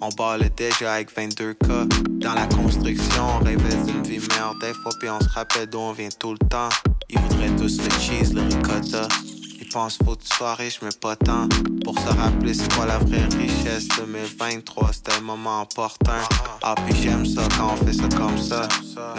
On 0.00 0.08
le 0.36 0.48
déjà 0.50 0.94
avec 0.94 1.16
22K. 1.16 2.18
Dans 2.18 2.34
la 2.34 2.46
construction, 2.46 3.22
on 3.40 3.44
rêvait 3.44 3.76
d'une 3.86 4.02
vie 4.02 4.18
meilleure 4.18 4.56
des 4.60 4.72
fois, 4.74 4.92
puis 4.98 5.08
on 5.08 5.20
se 5.20 5.28
rappelle 5.28 5.66
d'où 5.66 5.78
on 5.78 5.92
vient 5.92 6.08
tout 6.18 6.32
le 6.32 6.48
temps. 6.48 6.68
Ils 7.08 7.20
voudraient 7.20 7.54
tous 7.56 7.78
le 7.78 7.90
cheese, 8.00 8.34
le 8.34 8.42
ricotta. 8.42 9.06
Ils 9.60 9.68
pensent 9.68 9.98
faut 10.04 10.16
que 10.16 10.24
tu 10.24 10.34
sois 10.34 10.54
riche, 10.54 10.80
mais 10.82 10.90
pas 11.00 11.14
tant. 11.16 11.48
Pour 11.84 11.98
se 11.98 12.08
rappeler 12.08 12.52
c'est 12.52 12.72
quoi 12.74 12.86
la 12.86 12.98
vraie 12.98 13.26
richesse 13.38 13.86
2023, 13.96 14.92
c'était 14.92 15.16
le 15.18 15.24
moment 15.24 15.60
important. 15.60 16.20
Ah, 16.62 16.74
puis 16.84 16.96
j'aime 17.00 17.24
ça 17.24 17.42
quand 17.56 17.74
on 17.74 17.86
fait 17.86 17.92
ça 17.92 18.08
comme 18.16 18.38
ça. 18.38 18.68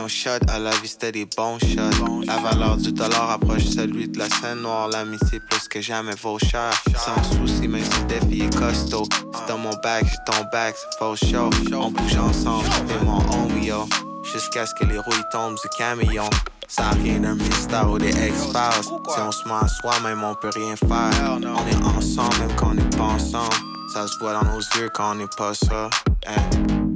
Nos 0.04 0.10
shots 0.10 0.50
à 0.50 0.60
la 0.60 0.72
vie, 0.72 0.90
c'était 0.90 1.14
des 1.14 1.26
bons 1.26 1.58
shots. 1.60 2.26
La 2.26 2.36
valeur 2.36 2.76
du 2.76 2.92
dollar 2.92 3.32
approche 3.32 3.64
celui 3.64 4.10
de 4.10 4.20
la 4.20 4.28
scène 4.28 4.60
noire. 4.60 4.90
L'amitié 4.90 5.40
plus 5.50 5.66
que 5.70 5.80
jamais 5.80 6.14
vaut 6.22 6.38
cher. 6.40 6.74
Sans 6.98 7.24
souci, 7.24 7.70
même 7.70 7.86
si 7.86 8.02
le 8.02 8.08
défi 8.08 8.42
est 8.42 8.54
costaud. 8.54 9.08
C'est 9.34 9.48
dans 9.48 9.58
mon 9.58 9.74
bac, 9.82 10.04
j'ai 10.04 10.18
ton 10.26 10.44
bac, 10.52 10.76
c'est 10.76 11.00
faux 11.00 11.16
show. 11.16 11.50
On 11.74 11.90
bouge 11.90 12.18
ensemble, 12.18 12.68
t'es 12.86 13.06
mon 13.06 13.20
homie, 13.32 13.68
yo. 13.68 13.88
Jusqu'à 14.34 14.66
ce 14.66 14.74
que 14.74 14.86
les 14.88 14.98
rouilles 14.98 15.24
tombent 15.32 15.56
du 15.56 15.70
camion. 15.78 16.30
Ça 16.68 16.90
rien 17.02 17.22
d'un 17.22 17.36
mystère 17.36 17.90
ou 17.90 17.98
des 17.98 18.10
X-Files. 18.10 18.84
Si 18.84 19.20
on 19.22 19.32
se 19.32 19.48
met 19.48 19.54
à 19.54 19.68
soi-même, 19.70 20.22
on 20.22 20.36
peut 20.36 20.52
rien 20.54 20.76
faire. 20.76 21.38
On 21.40 21.42
est 21.42 21.98
ensemble, 21.98 22.40
même 22.40 22.56
quand 22.58 22.72
on 22.72 22.74
n'est 22.74 22.98
pas 22.98 23.04
ensemble. 23.04 23.56
Ça 23.94 24.06
se 24.06 24.20
voit 24.20 24.34
dans 24.34 24.52
nos 24.52 24.60
yeux 24.60 24.90
quand 24.94 25.14
on 25.14 25.16
n'est 25.16 25.28
pas 25.38 25.54
ça. 25.54 25.90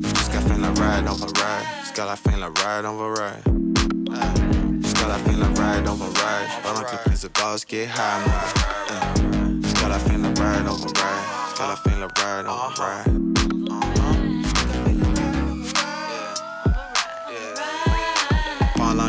Jusqu'à 0.01 0.41
fin 0.41 0.57
la 0.57 0.67
ride, 0.67 1.07
on 1.09 1.15
va 1.15 1.25
ride. 1.25 1.66
Jusqu'à 1.98 2.15
fin 2.15 2.38
de 2.38 2.41
la 2.41 2.45
ride, 2.45 2.86
on 2.86 2.95
va 2.95 3.07
ride. 3.24 4.84
Jusqu'à 4.84 5.07
la 5.07 5.15
fin 5.15 5.34
de 5.34 5.40
la 5.40 5.48
ride, 5.48 5.88
on 5.88 5.95
va 5.95 6.06
ride. 6.06 6.48
Pendant 6.61 6.82
que 6.82 6.91
le 6.91 6.98
prix 7.06 7.19
de 7.24 7.30
gaz 7.34 7.65
get 7.68 7.86
high, 7.86 7.95
gars. 7.95 8.53
Hey. 8.88 9.64
Jusqu'à 9.64 9.98
fin 9.98 10.19
de 10.19 10.22
la 10.22 10.30
ride, 10.30 10.68
on 10.69 10.76
va 10.76 10.86
ride. 10.86 11.26
Jusqu'à 11.49 11.76
fin 11.76 11.95
de 11.95 12.02
la 12.02 12.06
ride, 12.06 12.45
on 12.45 12.80
va 12.80 13.03
ride. 13.03 13.47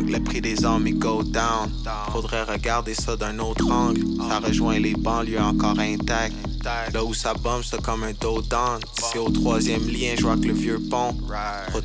Le 0.07 0.21
prix 0.21 0.41
des 0.41 0.65
armes 0.65 0.87
il 0.87 0.99
go 0.99 1.23
down, 1.23 1.71
faudrait 2.13 2.45
regarder 2.45 2.95
ça 2.95 3.17
d'un 3.17 3.39
autre 3.41 3.71
angle. 3.71 4.01
Ça 4.29 4.39
rejoint 4.39 4.79
les 4.79 4.95
banlieues 4.95 5.41
encore 5.41 5.79
intactes. 5.79 6.35
Là 6.93 7.05
où 7.05 7.15
ça 7.15 7.35
bombe, 7.35 7.63
c'est 7.63 7.81
comme 7.83 8.05
un 8.05 8.13
dos 8.13 8.41
down. 8.43 8.81
C'est 9.13 9.19
au 9.19 9.29
troisième 9.29 9.87
lien, 9.89 10.15
je 10.17 10.23
que 10.23 10.47
le 10.47 10.55
vieux 10.55 10.81
pont. 10.91 11.15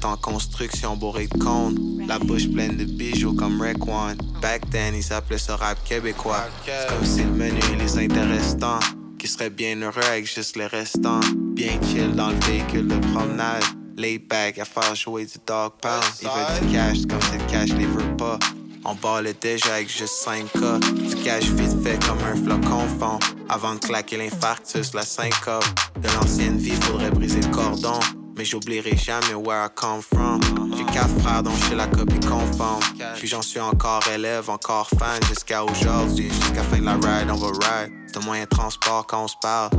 En 0.04 0.18
construction 0.18 0.96
bourré 0.96 1.28
de 1.28 1.38
cônes. 1.38 2.06
La 2.08 2.20
bouche 2.20 2.50
pleine 2.50 2.78
de 2.78 2.84
bijoux 2.84 3.34
comme 3.34 3.62
One. 3.62 4.18
Back 4.42 4.70
then, 4.70 4.94
ils 4.96 5.14
appelaient 5.14 5.38
ça 5.38 5.56
rap 5.56 5.82
québécois. 5.84 6.46
C'est 6.66 6.94
comme 6.94 7.06
si 7.06 7.24
le 7.24 7.32
menu 7.32 7.62
les 7.80 7.98
intéressants. 7.98 8.80
Qui 9.18 9.28
seraient 9.28 9.50
bien 9.50 9.82
heureux 9.82 10.04
avec 10.10 10.26
juste 10.34 10.58
les 10.58 10.68
restants. 10.68 11.22
Bien 11.54 11.80
chill 11.82 12.14
dans 12.14 12.30
le 12.30 12.40
véhicule 12.46 12.88
de 12.88 12.98
promenade. 13.14 13.64
Lay 13.96 14.18
back 14.18 14.58
à 14.58 14.66
faire 14.66 14.96
jouer 14.96 15.26
du 15.26 15.38
dog 15.46 15.74
pound. 15.82 16.04
Ils 16.22 16.28
veulent 16.28 16.68
du 16.68 16.74
cash 16.76 16.98
comme 17.08 17.22
si 17.22 17.38
le 17.38 17.52
cash 17.52 17.70
les 17.78 17.86
veut 17.86 18.18
pas. 18.18 18.40
On 18.86 18.96
ballait 18.96 19.36
déjà 19.40 19.76
avec 19.76 19.90
juste 19.90 20.26
5K. 20.26 20.80
Du 21.08 21.16
cash 21.24 21.46
vite 21.46 21.84
fait 21.84 22.04
comme 22.06 22.18
un 22.24 22.36
flocon 22.36 22.88
fond. 23.00 23.20
Avant 23.50 23.76
de 23.76 23.80
claquer 23.80 24.18
l'infarctus, 24.18 24.94
la 24.94 25.04
syncope. 25.04 25.64
De 26.02 26.08
l'ancienne 26.16 26.58
vie, 26.58 26.76
faudrait 26.82 27.12
briser 27.12 27.40
le 27.40 27.50
cordon. 27.50 28.00
Mais 28.36 28.46
j'oublierai 28.46 28.98
jamais 28.98 29.36
where 29.36 29.68
I 29.68 29.70
come 29.76 30.02
from. 30.02 30.42
J'ai 30.76 30.86
quatre 30.86 31.16
frères 31.22 31.44
dont 31.44 31.56
je 31.56 31.66
suis 31.66 31.76
la 31.76 31.86
copie 31.86 32.20
conforme. 32.20 32.82
Puis 33.18 33.28
j'en 33.28 33.44
suis 33.44 33.60
encore 33.60 34.02
élève, 34.14 34.50
encore 34.50 34.90
fan 34.90 35.22
jusqu'à 35.30 35.64
aujourd'hui. 35.64 36.30
Jusqu'à 36.30 36.64
fin 36.64 36.80
de 36.80 36.86
la 36.86 36.94
ride, 36.96 37.30
on 37.30 37.36
va 37.36 37.48
ride. 37.48 37.92
C'est 38.08 38.18
un 38.18 38.26
moyen 38.26 38.44
de 38.46 38.50
transport 38.50 39.06
quand 39.06 39.26
on 39.26 39.28
se 39.28 39.36
parle. 39.40 39.70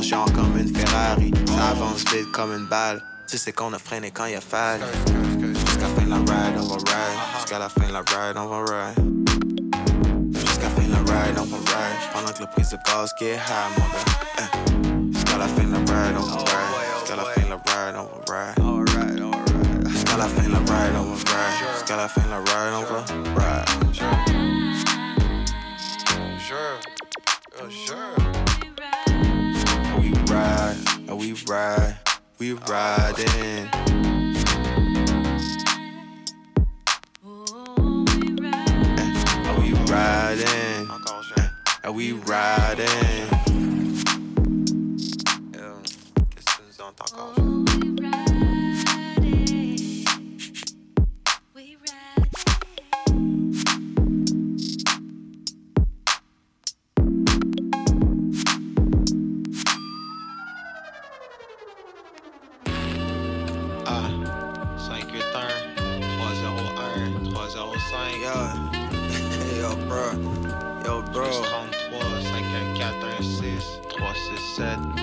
Genre 0.00 0.32
comme 0.32 0.56
une 0.56 0.74
Ferrari. 0.74 1.32
Ça 1.48 1.70
avance 1.70 2.04
vite 2.12 2.30
comme 2.32 2.54
une 2.54 2.66
balle. 2.66 3.02
Tu 3.30 3.36
sais 3.36 3.52
qu'on 3.52 3.74
a 3.74 3.78
freiné 3.78 4.10
quand 4.10 4.24
il 4.24 4.36
a 4.36 4.40
fallu. 4.40 4.84
Jusqu'à 5.38 5.86
fin 5.86 6.06
la 6.08 6.16
ride, 6.16 6.56
on 6.56 6.66
va 6.66 6.76
ride. 6.76 7.18
Jusqu'à 7.36 7.58
la 7.58 7.68
fin 7.68 7.92
la 7.92 7.98
ride, 7.98 8.36
on 8.36 8.46
va 8.46 8.58
ride. 8.64 8.98
Jusqu'à 10.32 10.70
fin 10.70 10.88
la 10.88 10.98
ride, 10.98 11.38
on 11.38 11.44
va 11.44 11.58
ride. 11.58 12.00
Pendant 12.14 12.32
que 12.32 12.40
le 12.40 12.46
prix 12.46 12.62
de 12.62 12.78
gaz 12.86 13.12
get 13.20 13.34
high, 13.34 13.70
mon 13.76 13.84
gars. 13.92 14.06
Eh. 14.38 14.48
Jusqu'à 15.12 15.36
la 15.36 15.46
fin 15.46 15.64
la 15.64 15.76
ride, 15.76 16.16
on 16.16 16.22
va 16.22 16.36
ride. 16.38 16.46
Jusqu'à 17.00 17.16
la 17.16 17.24
fin 17.24 17.42
la 17.50 17.56
ride, 17.56 17.96
on 17.98 18.04
va 18.04 18.32
ride. 18.32 19.88
Jusqu'à 19.90 20.16
la 20.16 20.26
fin 20.26 20.48
la 20.48 20.58
ride, 20.58 20.96
on 20.96 21.02
va 21.02 21.14
ride. 21.14 21.68
Jusqu'à 21.74 21.96
la 21.96 22.08
fin 22.08 22.22
la 22.30 22.38
ride, 22.38 22.74
on 22.74 22.84
va 22.84 23.00
ride. 23.36 23.68
Sure. 26.40 26.80
Oh, 27.60 27.68
sure. 27.68 28.16
We 30.00 30.08
ride, 30.30 30.78
we 31.10 31.32
ride, 31.46 31.96
we 32.38 32.52
riding. 32.52 33.68
And 39.44 39.62
we 39.62 39.72
riding, 39.90 40.88
and 41.82 41.94
we 41.96 42.12
riding. 42.12 43.28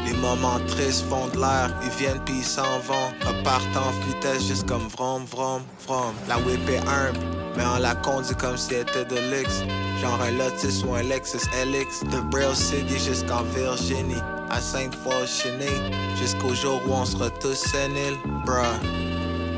Les 0.06 0.14
moments 0.14 0.60
tristes 0.68 1.06
font 1.10 1.28
de 1.28 1.38
l'air, 1.40 1.74
ils 1.84 1.90
viennent 1.92 2.20
puis 2.26 2.40
ils 2.40 2.44
s'en 2.44 2.80
vont. 2.80 3.10
Repartent 3.26 3.78
en 3.78 3.92
vitesse 4.08 4.48
juste 4.48 4.68
comme 4.68 4.88
vrom 4.90 5.26
vrom 5.26 5.62
vrom. 5.88 6.14
La 6.28 6.38
whip 6.40 6.70
est 6.70 6.80
humble, 6.80 7.20
mais 7.56 7.64
on 7.64 7.80
la 7.80 7.96
conduit 7.96 8.36
comme 8.36 8.58
si 8.58 8.74
elle 8.74 8.82
était 8.82 9.06
de 9.06 9.20
luxe. 9.32 9.64
Genre 10.02 10.22
un 10.22 10.32
Lotus 10.32 10.84
ou 10.84 10.94
un 10.94 11.04
Lexus 11.04 11.48
LX. 11.54 12.04
De 12.12 12.20
Braille 12.30 12.56
City 12.56 13.00
jusqu'en 13.00 13.44
Virginie. 13.56 14.22
À 14.50 14.60
Sainte-Foy, 14.60 15.26
Cheney. 15.26 15.72
Jusqu'au 16.20 16.54
jour 16.54 16.82
où 16.88 16.92
on 16.92 17.06
sera 17.06 17.30
tous 17.30 17.56
séniles, 17.56 18.18
bruh. 18.46 18.62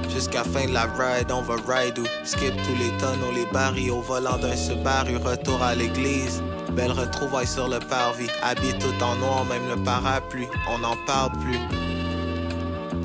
Jusqu'à 0.10 0.44
fin 0.44 0.66
de 0.66 0.74
la 0.74 0.84
ride, 0.84 1.32
on 1.32 1.42
va 1.42 1.56
ride 1.68 2.00
ou 2.00 2.06
skip 2.24 2.54
tous 2.64 2.76
les 2.80 2.92
tonneaux, 2.98 3.32
les 3.34 3.46
barils 3.52 3.92
au 3.92 4.02
volant 4.02 4.38
d'un 4.38 4.56
Subaru, 4.56 5.18
retour 5.18 5.62
à 5.62 5.76
l'église. 5.76 6.42
Belle 6.78 6.92
retrouvaille 6.92 7.48
sur 7.48 7.68
le 7.68 7.80
parvis, 7.80 8.30
habillé 8.44 8.78
tout 8.78 9.04
en 9.04 9.16
noir, 9.16 9.44
même 9.46 9.68
le 9.68 9.84
parapluie, 9.84 10.48
on 10.70 10.78
n'en 10.78 10.96
parle 11.08 11.32
plus. 11.40 11.58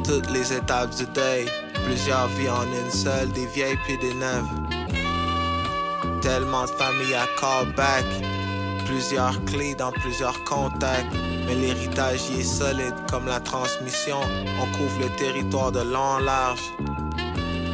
Toutes 0.04 0.30
les 0.30 0.52
étapes 0.52 0.94
du 0.94 1.06
deuil, 1.06 1.46
plusieurs 1.86 2.28
vies 2.36 2.50
en 2.50 2.64
une 2.64 2.90
seule, 2.90 3.32
des 3.32 3.46
vieilles 3.46 3.78
puis 3.86 3.96
des 3.96 4.12
neuves. 4.12 4.44
Tellement 6.20 6.64
de 6.64 6.70
familles 6.72 7.14
à 7.14 7.26
callback, 7.40 8.04
plusieurs 8.84 9.42
clés 9.46 9.74
dans 9.74 9.90
plusieurs 9.90 10.44
contacts. 10.44 11.10
Mais 11.46 11.54
l'héritage 11.54 12.28
y 12.30 12.40
est 12.40 12.44
solide 12.44 12.94
comme 13.10 13.26
la 13.26 13.40
transmission. 13.40 14.18
On 14.60 14.66
couvre 14.76 15.00
le 15.00 15.08
territoire 15.16 15.72
de 15.72 15.80
long 15.80 15.98
en 15.98 16.18
large. 16.18 16.60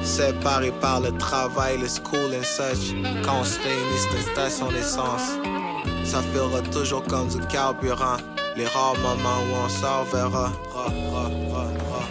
Séparés 0.05 0.73
par 0.81 1.01
le 1.01 1.11
travail, 1.19 1.77
le 1.79 1.89
school 1.89 2.37
and 2.39 2.45
such. 2.45 2.95
Quand 3.25 3.41
on 3.41 3.45
se 3.45 3.59
réunit, 3.59 3.99
c'est 3.99 4.17
une 4.17 4.33
station 4.33 4.69
d'essence. 4.71 5.58
Ça 6.09 6.23
fera 6.23 6.63
toujours 6.63 7.03
comme 7.03 7.29
du 7.29 7.39
carburant. 7.49 8.17
Les 8.57 8.65
rares 8.65 8.97
moments 8.97 9.43
où 9.51 9.67
on 9.67 9.69
sort 9.69 10.07
verra. 10.11 10.51
Ra, 10.73 10.87
ra, 11.13 11.25
ra, 11.53 11.65
ra. 11.91 12.03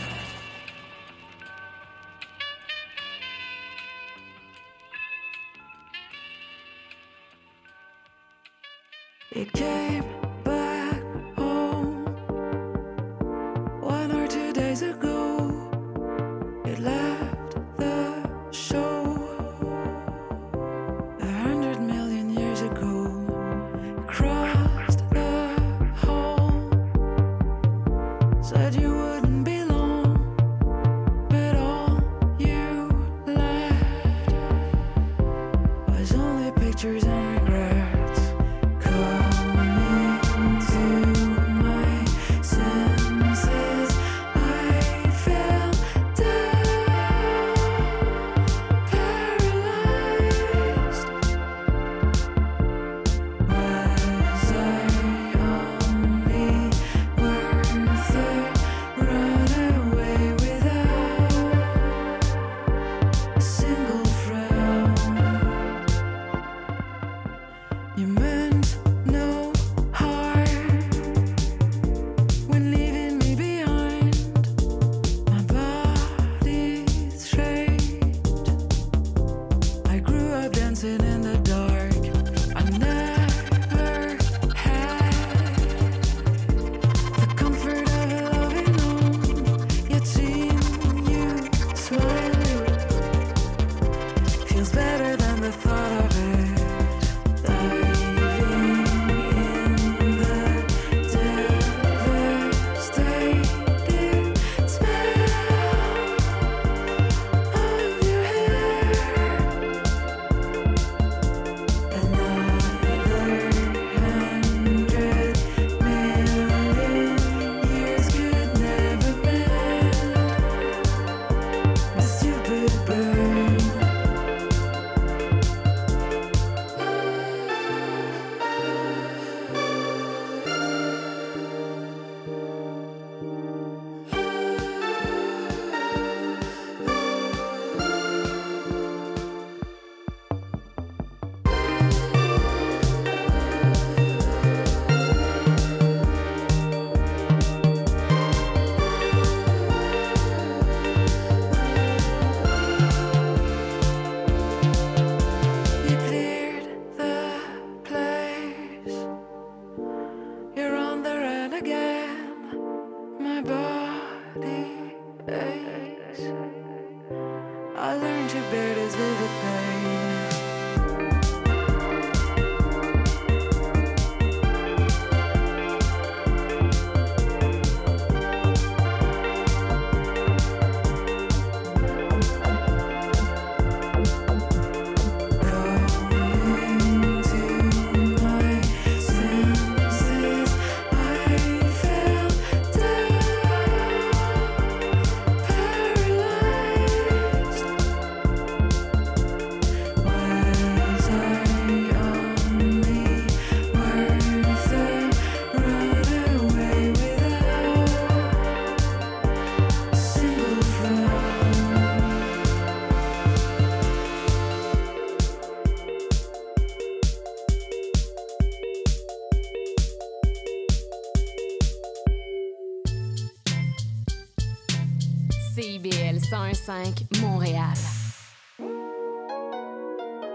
101.5 226.30 227.22
Montréal. 227.22 227.74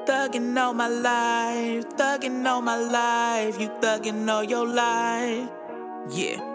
Thugging 0.07 0.57
all 0.57 0.73
my 0.73 0.89
life, 0.89 1.85
thugging 1.97 2.47
all 2.47 2.63
my 2.63 2.77
life, 2.77 3.61
you 3.61 3.69
thugging 3.81 4.29
all 4.29 4.43
your 4.43 4.67
life. 4.67 5.49
Yeah. 6.11 6.53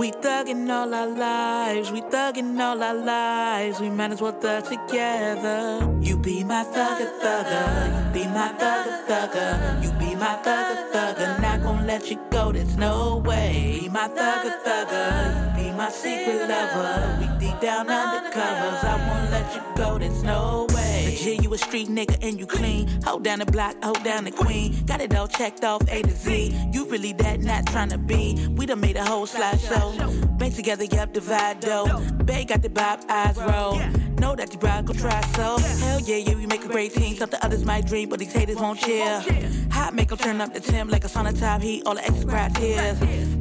We 0.00 0.12
thuggin' 0.12 0.70
all 0.70 0.94
our 0.94 1.06
lives, 1.08 1.92
we 1.92 2.00
thuggin' 2.00 2.58
all 2.58 2.82
our 2.82 2.94
lives. 2.94 3.80
We 3.80 3.90
might 3.90 4.12
as 4.12 4.22
well 4.22 4.32
thug 4.32 4.64
together. 4.64 5.86
You 6.00 6.16
be 6.16 6.42
my 6.42 6.64
thugger 6.64 7.20
thugger, 7.20 8.06
you 8.06 8.12
be 8.14 8.26
my 8.26 8.48
thugger 8.58 9.04
thugger, 9.04 9.82
you 9.82 9.90
be 10.00 10.14
my 10.14 10.40
thugger 10.42 10.90
thugger. 10.90 11.42
Not 11.42 11.62
gonna 11.62 11.86
let 11.86 12.10
you 12.10 12.18
go, 12.30 12.50
there's 12.50 12.78
no 12.78 13.18
way. 13.26 13.80
Be 13.82 13.88
my 13.90 14.08
thugger 14.08 14.56
thugger, 14.64 15.58
you 15.58 15.64
be 15.64 15.76
my 15.76 15.90
secret 15.90 16.48
lover. 16.48 17.18
We 17.20 17.39
down 17.60 17.88
under 17.90 18.30
covers, 18.30 18.84
I 18.84 18.96
won't 19.08 19.30
let 19.30 19.54
you 19.54 19.62
go, 19.76 19.98
there's 19.98 20.22
no 20.22 20.66
way. 20.74 21.06
Legit, 21.10 21.42
you 21.42 21.52
a 21.52 21.58
street 21.58 21.88
nigga 21.88 22.16
and 22.22 22.38
you 22.38 22.46
clean. 22.46 22.88
Hold 23.02 23.24
down 23.24 23.40
the 23.40 23.46
block, 23.46 23.76
hold 23.82 24.02
down 24.02 24.24
the 24.24 24.30
queen. 24.30 24.84
Got 24.86 25.00
it 25.00 25.14
all 25.14 25.28
checked 25.28 25.64
off 25.64 25.82
A 25.88 26.02
to 26.02 26.10
Z. 26.10 26.54
You 26.72 26.86
really 26.86 27.12
that 27.14 27.40
not 27.40 27.66
trying 27.66 27.90
to 27.90 27.98
be. 27.98 28.48
We 28.56 28.66
done 28.66 28.80
made 28.80 28.96
a 28.96 29.04
whole 29.04 29.26
slideshow. 29.26 30.38
Bang 30.38 30.52
together, 30.52 30.84
yup, 30.84 31.12
divide 31.12 31.60
though. 31.60 32.00
Bay 32.24 32.44
got 32.44 32.62
the 32.62 32.70
bob 32.70 33.04
eyes 33.08 33.36
roll. 33.36 33.80
Know 34.20 34.36
that 34.36 34.52
your 34.52 34.60
bride 34.60 34.84
gon' 34.84 34.96
try 34.96 35.20
so. 35.34 35.56
Hell 35.58 36.00
yeah, 36.00 36.16
yeah, 36.16 36.34
we 36.34 36.46
make 36.46 36.62
a 36.64 36.68
great 36.68 36.92
team. 36.92 37.16
Something 37.16 37.40
others 37.42 37.64
might 37.64 37.86
dream, 37.86 38.10
but 38.10 38.18
these 38.18 38.32
haters 38.32 38.56
won't 38.56 38.78
chill. 38.78 39.22
Hot 39.70 39.94
make 39.94 40.12
'em 40.12 40.18
turn 40.18 40.40
up 40.42 40.52
the 40.52 40.60
temp 40.60 40.92
like 40.92 41.04
a 41.04 41.08
sauna 41.08 41.32
top 41.38 41.62
heat. 41.62 41.82
All 41.86 41.94
the 41.94 42.04
extra 42.04 42.28
criteria. 42.28 42.94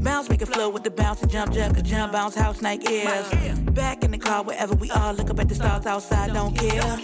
Bounce 0.08 0.30
make 0.30 0.42
it 0.42 0.48
flow 0.48 0.70
with 0.70 0.84
the 0.84 0.92
bounce 1.02 1.22
and 1.22 1.30
jump, 1.30 1.52
jump, 1.52 1.74
jump, 1.84 2.14
bounce, 2.14 2.36
house, 2.36 2.62
night 2.62 2.90
ears. 2.90 3.28
Back 3.82 4.06
in 4.06 4.12
the 4.12 4.18
car, 4.18 4.42
wherever 4.44 4.74
we 4.76 4.90
are, 4.92 5.12
look 5.14 5.30
up 5.30 5.40
at 5.40 5.50
the 5.50 5.56
stars 5.56 5.86
outside, 5.86 6.34
don't 6.34 6.56
care. 6.58 6.98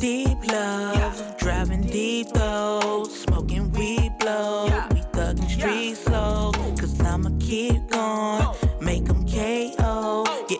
Deep 0.00 0.38
love, 0.50 1.36
driving 1.38 1.82
deep 1.82 2.26
though, 2.32 3.04
smoking 3.04 3.70
weed 3.72 4.12
blow. 4.18 4.64
We 4.92 5.00
thuggin' 5.14 5.48
street 5.48 5.96
slow, 5.96 6.50
cause 6.80 7.00
I'ma 7.00 7.30
keep 7.38 7.80
going, 7.90 8.48
make 8.80 9.08
'em 9.08 9.24
KO. 9.26 10.24
Yeah, 10.48 10.59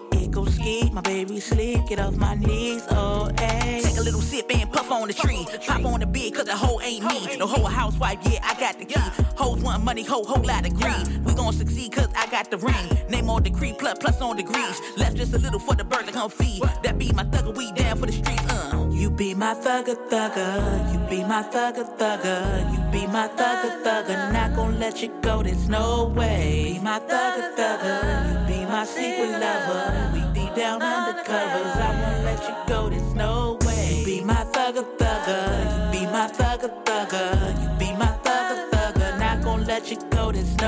ski, 0.61 0.91
my 0.93 1.01
baby 1.01 1.41
sleep, 1.41 1.87
get 1.89 2.01
off 2.01 2.17
my 2.17 2.35
knees, 2.35 2.85
oh, 2.91 3.29
ayy. 3.37 3.83
Take 3.83 3.99
a 3.99 4.03
little 4.03 4.21
sip 4.21 4.47
and 4.55 4.71
puff 4.73 4.91
on 4.91 5.09
the 5.09 5.15
tree, 5.15 5.47
pop 5.67 5.85
on 5.85 6.01
the 6.01 6.07
bed, 6.07 6.35
cause 6.35 6.45
the 6.45 6.57
hoe 6.57 6.81
ain't 6.83 7.05
me. 7.05 7.37
No 7.37 7.47
hoe 7.47 7.67
a 7.67 7.71
housewife, 7.71 8.19
yeah, 8.25 8.41
I 8.43 8.55
got 8.61 8.79
the 8.79 8.85
key. 8.85 9.01
Hoes 9.37 9.61
want 9.63 9.85
money, 9.85 10.05
hoe, 10.05 10.25
whole 10.25 10.45
lot 10.45 10.67
of 10.67 10.75
greed. 10.75 11.25
We 11.25 11.35
gon' 11.35 11.53
succeed, 11.53 11.93
cause 11.93 12.09
I 12.17 12.27
got 12.27 12.51
the 12.51 12.59
ring. 12.59 12.89
Name 13.09 13.31
on 13.31 13.43
degree, 13.43 13.73
plus, 13.73 13.99
plus 13.99 14.21
on 14.21 14.37
degrees. 14.37 14.81
Left 14.97 15.17
just 15.17 15.33
a 15.35 15.39
little 15.39 15.61
for 15.61 15.75
the 15.75 15.85
bird 15.85 16.07
to 16.07 16.13
come 16.13 16.31
feed. 16.31 16.63
That 16.83 16.99
be 16.99 17.13
my 17.13 17.25
thugger, 17.25 17.57
we 17.57 17.73
down 17.73 17.97
for 17.97 18.07
the 18.07 18.13
streets, 18.13 18.45
uh. 18.51 18.89
You 18.91 19.11
be 19.11 19.35
my 19.35 19.55
thugger 19.55 19.97
thugger, 20.11 20.93
you 20.93 20.99
be 21.09 21.25
my 21.25 21.43
thugger 21.43 21.87
thugger, 21.97 22.41
you 22.73 22.81
be 22.93 23.07
my 23.07 23.29
thugger 23.29 23.83
thugger. 23.83 24.33
Not 24.33 24.55
gon' 24.55 24.79
let 24.79 25.03
you 25.03 25.09
go, 25.23 25.43
there's 25.43 25.69
no 25.69 26.13
way. 26.15 26.75
Be 26.75 26.79
my 26.81 26.99
thugger 27.01 27.55
thugger, 27.57 27.99
you 28.29 28.55
be 28.55 28.67
my 28.67 28.85
secret 28.85 29.41
lover. 29.41 30.11
We 30.13 30.30
down 30.61 30.83
under 30.83 31.23
covers, 31.25 31.77
I 31.89 31.91
won't 32.03 32.25
let 32.25 32.41
you 32.47 32.55
go, 32.69 32.91
there's 32.91 33.15
no 33.15 33.57
way. 33.65 34.01
You 34.01 34.05
be 34.05 34.21
my 34.21 34.45
thugger 34.53 34.85
thugger, 34.99 35.43
you 35.73 36.01
be 36.01 36.05
my 36.07 36.27
thugger 36.29 36.71
thugger, 36.85 37.29
you 37.63 37.69
be 37.79 37.93
my 37.97 38.13
thugger 38.25 38.69
thugger. 38.71 39.19
Not 39.19 39.43
gon' 39.43 39.65
let 39.65 39.91
you 39.91 39.97
go, 40.11 40.31
there's 40.33 40.60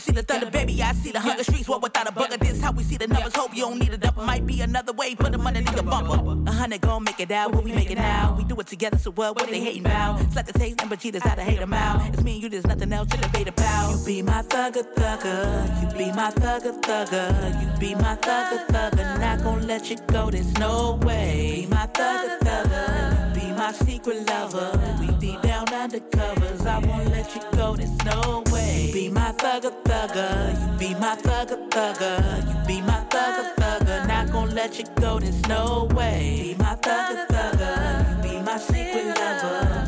don't 0.00 0.14
see 0.16 0.20
the 0.20 0.22
thunder, 0.22 0.50
baby. 0.50 0.82
I 0.82 0.92
see 0.94 1.10
the 1.10 1.20
hunger 1.20 1.44
streets, 1.44 1.68
What 1.68 1.82
without 1.82 2.08
a 2.08 2.12
bugger. 2.12 2.38
This 2.38 2.60
how 2.60 2.72
we 2.72 2.82
see 2.82 2.96
the 2.96 3.06
numbers. 3.06 3.34
Hope 3.34 3.54
you 3.54 3.64
don't 3.64 3.78
need 3.78 3.92
a 3.92 3.98
dumper. 3.98 4.24
Might 4.24 4.46
be 4.46 4.60
another 4.60 4.92
way, 4.92 5.14
put 5.14 5.32
them 5.32 5.46
a 5.46 5.50
nigga 5.50 5.84
bumper. 5.84 6.50
A 6.50 6.52
hundred 6.52 6.80
gon' 6.80 7.04
make 7.04 7.20
it 7.20 7.30
out, 7.30 7.52
what 7.52 7.64
we 7.64 7.72
make 7.72 7.90
it 7.90 7.98
now. 7.98 8.34
We 8.36 8.44
do 8.44 8.58
it 8.60 8.66
together, 8.66 8.98
so 8.98 9.10
what? 9.12 9.36
What 9.36 9.50
they 9.50 9.60
hating 9.60 9.84
about? 9.84 10.20
It's 10.22 10.36
like 10.36 10.46
the 10.46 10.58
taste, 10.58 10.78
number 10.78 10.96
cheaters, 10.96 11.22
how 11.22 11.34
to 11.34 11.42
hate 11.42 11.58
them 11.58 11.74
out. 11.74 12.06
It's 12.08 12.22
me 12.22 12.34
and 12.34 12.42
you, 12.42 12.48
there's 12.48 12.66
nothing 12.66 12.92
else 12.92 13.08
to 13.10 13.16
debate 13.18 13.48
about. 13.48 13.98
You 13.98 14.04
be 14.06 14.22
my 14.22 14.42
thugger 14.42 14.84
thugger, 14.94 15.82
you 15.82 15.98
be 15.98 16.12
my 16.12 16.30
thugger 16.30 16.80
thugger, 16.80 17.60
you 17.60 17.78
be 17.78 17.94
my 17.94 18.16
thugger 18.16 18.66
thugger. 18.68 19.20
Not 19.20 19.42
gon' 19.42 19.66
let 19.66 19.90
you 19.90 19.96
go, 20.06 20.30
there's 20.30 20.52
no 20.58 20.98
way. 21.02 21.62
Be 21.62 21.66
my 21.66 21.86
thugger 21.86 22.38
thugger, 22.38 23.34
you 23.34 23.39
my 23.60 23.72
secret 23.72 24.26
lover. 24.26 24.72
We 24.98 25.08
deep 25.18 25.42
down 25.42 25.68
under 25.74 26.00
covers, 26.00 26.64
I 26.64 26.78
won't 26.78 27.10
let 27.10 27.34
you 27.34 27.42
go, 27.52 27.76
there's 27.76 27.94
no 28.06 28.42
way. 28.50 28.86
You 28.86 28.92
be 28.94 29.08
my 29.10 29.32
thugger 29.32 29.74
thugger, 29.84 30.32
you 30.58 30.78
be 30.78 30.94
my 30.94 31.14
thugger 31.14 31.68
thugger, 31.68 32.16
you 32.48 32.66
be 32.66 32.80
my 32.80 33.04
thugger 33.10 33.54
thugger. 33.56 34.08
Not 34.08 34.32
gon' 34.32 34.54
let 34.54 34.78
you 34.78 34.86
go, 34.98 35.20
there's 35.20 35.42
no 35.46 35.88
way. 35.94 36.38
Be 36.42 36.54
my 36.54 36.74
thugger 36.76 37.26
thugger, 37.26 37.76
you 38.08 38.30
be 38.30 38.40
my 38.40 38.56
secret 38.56 39.18
lover. 39.18 39.79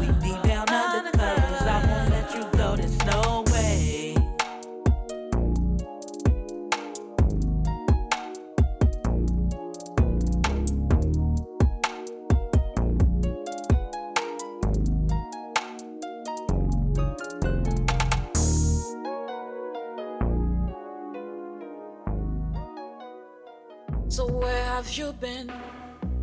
So 24.13 24.27
where 24.27 24.65
have 24.65 24.93
you 24.93 25.15
been, 25.15 25.51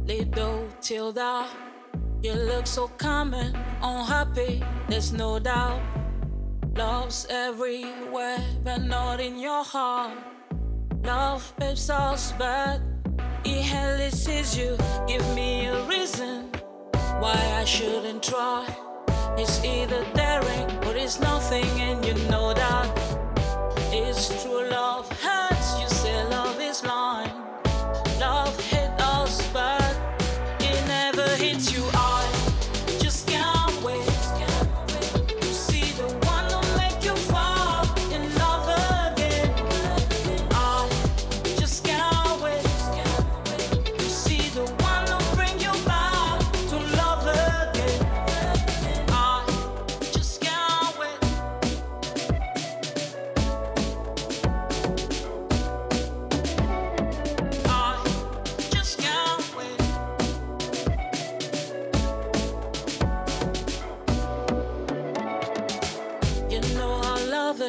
little 0.06 0.68
Tilda? 0.80 1.48
You 2.22 2.34
look 2.34 2.68
so 2.68 2.88
calm 3.00 3.34
and 3.34 3.58
unhappy, 3.82 4.64
there's 4.88 5.12
no 5.12 5.40
doubt. 5.40 5.82
Love's 6.76 7.26
everywhere, 7.32 8.46
but 8.64 8.84
not 8.84 9.20
in 9.20 9.40
your 9.40 9.64
heart. 9.64 10.14
Love 11.04 11.52
pipes 11.58 11.90
us 11.90 12.32
back, 12.34 12.80
it 13.44 14.14
sees 14.14 14.56
you. 14.56 14.78
Give 15.08 15.26
me 15.34 15.66
a 15.66 15.82
reason 15.88 16.52
why 17.18 17.40
I 17.58 17.66
shouldn't 17.66 18.22
try. 18.22 18.68
It's 19.36 19.64
either 19.66 20.06
daring 20.14 20.70
or 20.86 20.96
it's 20.96 21.20
nothing, 21.20 21.66
and 21.82 22.06
you 22.06 22.14
know 22.30 22.54
that. 22.54 22.86
It's 23.92 24.44
true 24.44 24.70
love 24.70 25.10
hurts, 25.24 25.59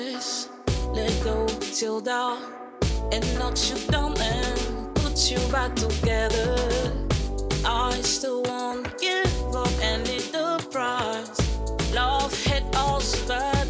Let 0.01 1.12
go 1.22 1.47
till 1.47 2.01
down. 2.01 2.39
and 3.12 3.22
knocks 3.39 3.68
you 3.68 3.77
down 3.90 4.16
and 4.18 4.94
put 4.94 5.31
you 5.31 5.39
back 5.52 5.74
together. 5.77 6.56
I 7.66 7.93
still 8.01 8.43
won't 8.44 8.98
give 8.98 9.31
up 9.55 9.68
and 9.82 10.02
need 10.05 10.22
the 10.32 10.64
prize. 10.70 11.31
Love 11.93 12.32
hit 12.44 12.64
us 12.74 13.14
bad. 13.28 13.68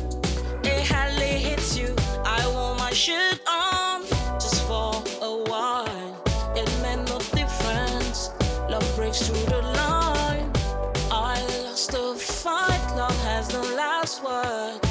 It 0.63 0.87
hardly 0.87 1.35
hits 1.49 1.77
you. 1.77 1.97
I 2.25 2.47
want 2.55 2.79
my 2.79 2.93
shit 2.93 3.41
on 3.49 4.03
just 4.39 4.63
for 4.69 5.03
a 5.23 5.33
while. 5.51 6.23
It 6.55 6.71
meant 6.81 7.09
no 7.09 7.19
difference. 7.35 8.31
Love 8.69 8.87
breaks 8.95 9.27
through 9.27 9.47
the 9.47 9.63
line. 9.63 10.49
I 11.11 11.43
lost 11.65 11.91
the 11.91 12.15
fight. 12.15 12.85
Love 12.97 13.21
has 13.25 13.49
the 13.49 13.65
last 13.75 14.23
word. 14.23 14.90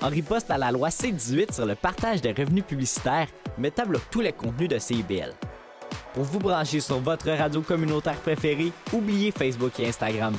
En 0.00 0.08
riposte 0.08 0.50
à 0.50 0.58
la 0.58 0.72
loi 0.72 0.90
C-18 0.90 1.54
sur 1.54 1.66
le 1.66 1.74
partage 1.74 2.20
des 2.20 2.32
revenus 2.32 2.64
publicitaires, 2.64 3.28
Meta 3.58 3.84
bloque 3.84 4.08
tous 4.10 4.20
les 4.20 4.32
contenus 4.32 4.68
de 4.68 4.78
CIBL. 4.78 5.32
Pour 6.14 6.24
vous 6.24 6.38
brancher 6.38 6.80
sur 6.80 6.98
votre 6.98 7.30
radio 7.30 7.62
communautaire 7.62 8.16
préférée, 8.16 8.72
oubliez 8.92 9.30
Facebook 9.30 9.78
et 9.78 9.88
Instagram. 9.88 10.34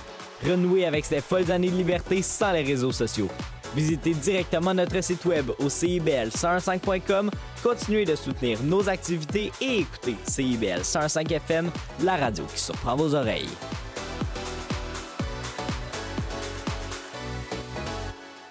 Renouez 0.45 0.85
avec 0.85 1.05
ces 1.05 1.21
folles 1.21 1.51
années 1.51 1.71
de 1.71 1.77
liberté 1.77 2.21
sans 2.21 2.51
les 2.51 2.63
réseaux 2.63 2.91
sociaux. 2.91 3.29
Visitez 3.75 4.13
directement 4.13 4.73
notre 4.73 5.01
site 5.01 5.25
web 5.25 5.49
au 5.59 5.67
CIBL105.com, 5.67 7.31
continuez 7.63 8.05
de 8.05 8.15
soutenir 8.15 8.61
nos 8.63 8.87
activités 8.87 9.51
et 9.61 9.79
écoutez 9.79 10.15
CIBL 10.27 10.83
105 10.83 11.31
FM, 11.31 11.71
la 12.03 12.17
radio 12.17 12.43
qui 12.53 12.59
surprend 12.59 12.95
vos 12.95 13.15
oreilles. 13.15 13.49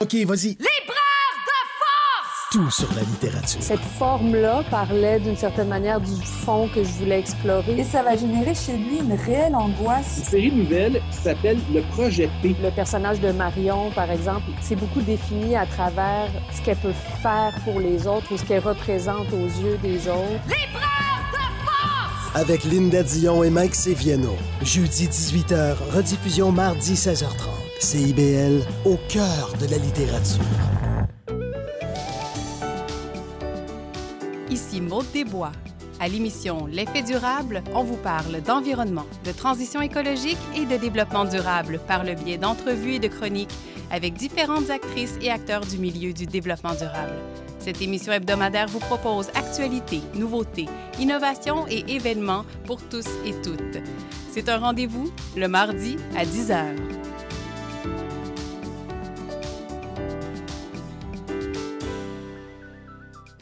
OK, 0.03 0.17
vas-y. 0.27 0.49
Libraire 0.49 1.37
de 1.47 1.59
force! 1.79 2.49
Tout 2.51 2.71
sur 2.73 2.93
la 2.97 3.03
littérature. 3.03 3.63
Cette 3.63 3.85
forme-là 4.01 4.65
parlait 4.69 5.21
d'une 5.21 5.37
certaine 5.37 5.69
manière 5.69 6.01
du 6.01 6.11
fond 6.45 6.69
que 6.75 6.83
je 6.83 6.91
voulais 6.95 7.21
explorer. 7.21 7.79
Et 7.79 7.85
ça 7.85 8.03
va 8.03 8.17
générer 8.17 8.53
chez 8.53 8.77
lui 8.77 8.99
une 8.99 9.13
réelle 9.13 9.55
angoisse. 9.55 10.19
Une 10.19 10.25
série 10.25 10.51
nouvelle 10.51 11.01
qui 11.13 11.19
s'appelle 11.19 11.59
Le 11.73 11.83
Projet 11.83 12.29
P. 12.43 12.57
Le 12.61 12.73
personnage 12.73 13.21
de 13.21 13.31
Marion, 13.31 13.93
par 13.93 14.11
exemple, 14.11 14.47
c'est 14.61 14.75
beaucoup 14.75 15.03
défini 15.03 15.55
à 15.55 15.67
travers 15.67 16.29
ce 16.53 16.61
qu'elle 16.63 16.79
peut 16.79 16.95
faire 17.23 17.55
pour 17.63 17.79
les 17.79 18.05
autres 18.09 18.33
ou 18.33 18.37
ce 18.37 18.43
qu'elle 18.43 18.65
représente 18.65 19.33
aux 19.33 19.63
yeux 19.63 19.79
des 19.85 20.09
autres. 20.09 20.43
Libraire 20.49 21.31
de 21.33 21.39
force! 21.65 22.35
Avec 22.35 22.65
Linda 22.65 23.05
Dion 23.05 23.45
et 23.45 23.51
Mike 23.51 23.77
Seviano. 23.77 24.37
Jeudi 24.65 25.07
18h, 25.07 25.77
rediffusion 25.95 26.51
mardi 26.51 26.95
16h30. 26.95 27.62
CIBL, 27.83 28.63
au 28.85 28.97
cœur 29.09 29.53
de 29.61 29.67
la 29.67 29.77
littérature. 29.77 30.45
Ici 34.49 34.81
Maude 34.81 35.11
Desbois. 35.13 35.51
À 35.99 36.07
l'émission 36.07 36.67
L'effet 36.67 37.03
durable, 37.03 37.61
on 37.75 37.83
vous 37.83 37.97
parle 37.97 38.41
d'environnement, 38.41 39.07
de 39.25 39.33
transition 39.33 39.81
écologique 39.81 40.39
et 40.57 40.65
de 40.65 40.77
développement 40.77 41.25
durable 41.25 41.81
par 41.89 42.05
le 42.05 42.15
biais 42.15 42.39
d'entrevues 42.39 42.95
et 42.95 42.99
de 43.01 43.09
chroniques 43.09 43.55
avec 43.91 44.15
différentes 44.15 44.71
actrices 44.71 45.19
et 45.21 45.33
acteurs 45.33 45.67
du 45.67 45.79
milieu 45.79 46.13
du 46.13 46.27
développement 46.27 46.75
durable. 46.75 47.19
Cette 47.59 47.83
émission 47.83 48.13
hebdomadaire 48.13 48.69
vous 48.69 48.79
propose 48.79 49.27
actualités, 49.35 50.03
nouveautés, 50.15 50.69
innovations 51.01 51.67
et 51.69 51.85
événements 51.89 52.45
pour 52.65 52.81
tous 52.81 53.09
et 53.27 53.33
toutes. 53.43 53.83
C'est 54.31 54.49
un 54.49 54.59
rendez-vous 54.59 55.13
le 55.37 55.49
mardi 55.49 55.97
à 56.17 56.25
10h. 56.25 56.92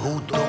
juntos. 0.00 0.39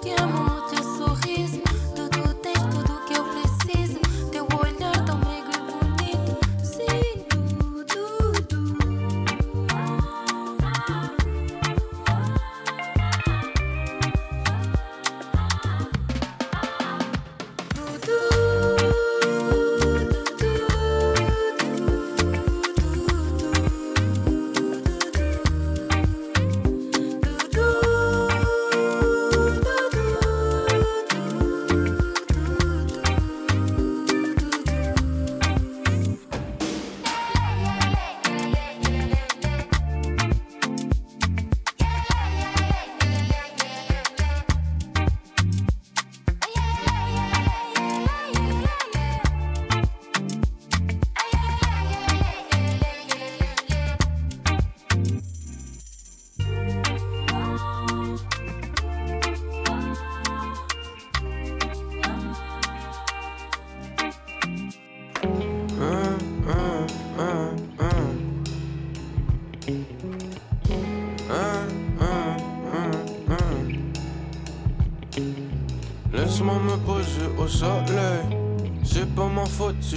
skin. 0.00 0.39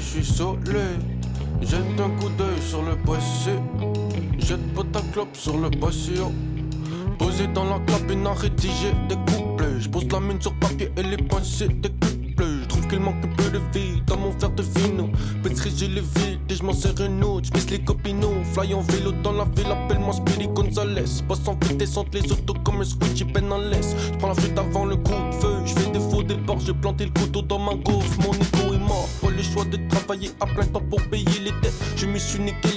Suis 0.04 0.26
soleil. 0.26 1.00
Jette 1.62 2.00
un 2.00 2.10
coup 2.20 2.30
d'œil 2.38 2.62
sur 2.62 2.82
le 2.82 2.96
passé. 2.98 3.52
Jette 4.38 4.74
pas 4.74 4.84
ta 4.92 5.00
clope 5.14 5.36
sur 5.36 5.58
le 5.58 5.70
patio. 5.70 6.32
Posé 7.18 7.48
dans 7.48 7.66
la 7.66 7.80
cabine 7.80 8.28
à 8.28 8.34
rédiger 8.34 8.92
des 9.08 9.16
couplets. 9.16 9.80
Je 9.80 9.90
pose 9.90 10.08
la 10.12 10.20
mine 10.20 10.42
sur 10.42 10.54
papier 10.56 10.92
et 10.98 11.04
les 11.04 11.18
pensées 11.18 11.68
découplées. 11.68 12.64
Je 12.64 12.68
trouve 12.68 12.88
qu'il 12.88 13.00
manque 13.00 13.24
un 13.24 13.36
peu 13.36 13.50
de 13.50 13.60
vie 13.74 14.02
dans 14.06 14.18
mon 14.18 14.32
verre 14.32 14.50
de 14.52 14.64
vino. 14.64 15.10
Pétrir 15.44 15.72
les 15.90 16.02
vides 16.02 16.40
et 16.50 16.56
je 16.56 16.64
m'en 16.64 16.74
sers 16.74 17.00
une 17.00 17.24
autre. 17.24 17.50
Je 17.56 17.68
les 17.68 17.80
copinos. 17.80 18.44
Fly 18.54 18.74
en 18.74 18.82
vélo 18.82 19.12
dans 19.24 19.34
la 19.34 19.46
ville, 19.46 19.72
appelle-moi 19.72 20.14
Speedy 20.14 20.48
Gonzalez. 20.48 21.22
Passe 21.28 21.48
en 21.48 21.58
vitesse 21.66 21.96
entre 21.96 22.18
les 22.18 22.32
autos 22.32 22.56
comme 22.66 22.82
un 22.82 22.84
squishy 22.84 23.26
peine 23.26 23.52
en 23.52 23.60
laisse. 23.60 23.96
Je 24.12 24.18
prends 24.18 24.30
la 24.30 24.36
fuite 24.36 24.58
avant 24.58 24.86
le 24.86 24.98
coup 24.98 25.12
de 25.12 25.36
feu. 25.40 25.62
Je 25.66 25.74
fais 25.74 25.92
des 25.92 26.00
faux 26.00 26.24
départs, 26.24 26.60
j'ai 26.60 26.74
planté 26.74 27.06
le 27.06 27.12
couteau 27.12 27.42
dans 27.42 27.60
ma 27.60 27.76
gaufre. 27.76 28.18
Mon 28.20 28.34
de 29.78 29.90
travailler 29.90 30.30
à 30.40 30.46
plein 30.46 30.66
temps 30.66 30.82
pour 30.82 31.02
payer 31.10 31.40
les 31.44 31.52
dettes. 31.62 31.74
Je 31.98 32.06
me 32.06 32.20
suis 32.20 32.40
niqué 32.40 32.70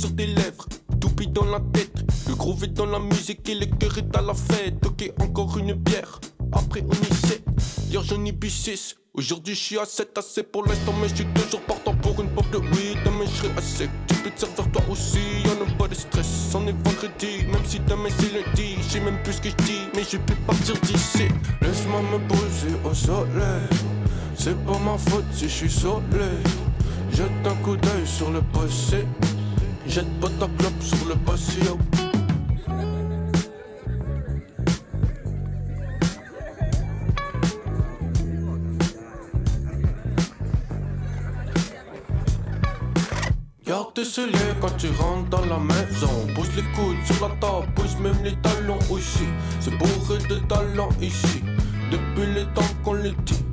sur 0.00 0.16
tes 0.16 0.26
lèvres. 0.26 0.66
Toupie 0.98 1.28
dans 1.28 1.44
la 1.44 1.60
tête, 1.72 1.92
le 2.28 2.34
groove 2.34 2.64
est 2.64 2.68
dans 2.68 2.86
la 2.86 2.98
musique 2.98 3.46
et 3.48 3.54
le 3.54 3.66
cœur 3.66 3.98
est 3.98 4.16
à 4.16 4.22
la 4.22 4.34
fête. 4.34 4.84
Ok, 4.86 5.12
encore 5.20 5.58
une 5.58 5.74
bière. 5.74 6.20
Après 6.52 6.82
on 6.82 6.92
y 6.92 7.14
sait, 7.26 7.42
hier 7.90 8.02
j'en 8.02 8.24
ai 8.24 8.32
bu 8.32 8.50
6 8.50 8.96
Aujourd'hui 9.14 9.54
je 9.54 9.60
suis 9.60 9.78
à 9.78 9.84
7 9.84 10.18
assez 10.18 10.42
pour 10.42 10.64
l'instant 10.66 10.92
mais 11.00 11.08
je 11.08 11.16
suis 11.16 11.26
toujours 11.26 11.60
partant 11.62 11.94
pour 11.94 12.20
une 12.20 12.28
pop 12.30 12.48
de 12.50 12.58
weed 12.58 12.98
Demain 13.04 13.24
je 13.26 13.48
serai 13.48 13.62
sec, 13.62 13.90
tu 14.08 14.14
peux 14.16 14.30
te 14.30 14.40
servir 14.40 14.70
toi 14.72 14.82
aussi. 14.90 15.20
Y'en 15.44 15.64
a 15.64 15.78
pas 15.78 15.88
de 15.88 15.94
stress, 15.94 16.52
on 16.54 16.66
est 16.66 16.72
vendredi. 16.72 17.44
Même 17.52 17.64
si 17.66 17.78
demain 17.80 18.08
c'est 18.18 18.32
lundi, 18.32 18.76
je 18.78 18.82
sais 18.82 19.00
même 19.00 19.22
plus 19.22 19.34
ce 19.34 19.42
que 19.42 19.50
je 19.50 19.64
dis 19.64 19.82
Mais 19.94 20.02
je 20.02 20.16
peux 20.16 20.34
partir 20.46 20.74
d'ici. 20.82 21.28
Laisse-moi 21.60 22.00
me 22.02 22.18
poser 22.28 22.74
au 22.84 22.94
soleil. 22.94 23.68
C'est 24.34 24.58
pas 24.64 24.78
ma 24.78 24.96
faute 24.96 25.24
si 25.32 25.44
je 25.44 25.54
suis 25.54 25.70
soleil 25.70 26.42
Jette 27.12 27.30
un 27.44 27.54
coup 27.62 27.76
d'œil 27.76 28.06
sur 28.06 28.30
le 28.30 28.40
passé 28.40 28.99
Jette 30.00 30.18
pas 30.18 30.28
ta 30.28 30.46
clope 30.56 30.80
sur 30.80 31.08
le 31.08 31.14
patio 31.14 31.78
Garde 43.66 43.92
tes 43.92 44.04
souliers 44.06 44.38
quand 44.62 44.74
tu 44.78 44.86
rentres 44.98 45.28
dans 45.28 45.44
la 45.44 45.58
maison. 45.58 46.08
Pose 46.34 46.48
les 46.56 46.62
coudes 46.62 46.96
sur 47.04 47.28
la 47.28 47.34
table, 47.36 47.66
pose 47.74 47.98
même 47.98 48.16
les 48.24 48.34
talons 48.36 48.78
aussi. 48.90 49.26
C'est 49.60 49.76
bourré 49.76 50.16
de 50.30 50.36
talents 50.46 50.88
ici, 51.02 51.42
depuis 51.92 52.32
les 52.34 52.46
temps 52.54 52.62
qu'on 52.82 52.94
les 52.94 53.12
dit. 53.26 53.44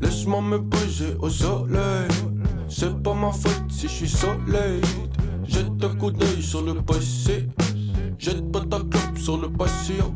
Laisse-moi 0.00 0.42
me 0.42 0.58
poser 0.64 1.14
au 1.20 1.30
soleil. 1.30 2.08
C'est 2.68 3.00
pas 3.04 3.14
ma 3.14 3.30
faute 3.30 3.70
si 3.70 3.86
je 3.86 3.92
suis 3.92 4.08
solide. 4.08 4.84
Jette 5.48 5.82
un 5.82 5.94
coup 5.96 6.10
d'œil 6.10 6.42
sur 6.42 6.62
le 6.62 6.74
passé. 6.74 7.48
Jette 8.18 8.52
pas 8.52 8.60
ta 8.60 8.78
clope 8.78 9.18
sur 9.18 9.38
le 9.38 9.50
patient. 9.50 10.14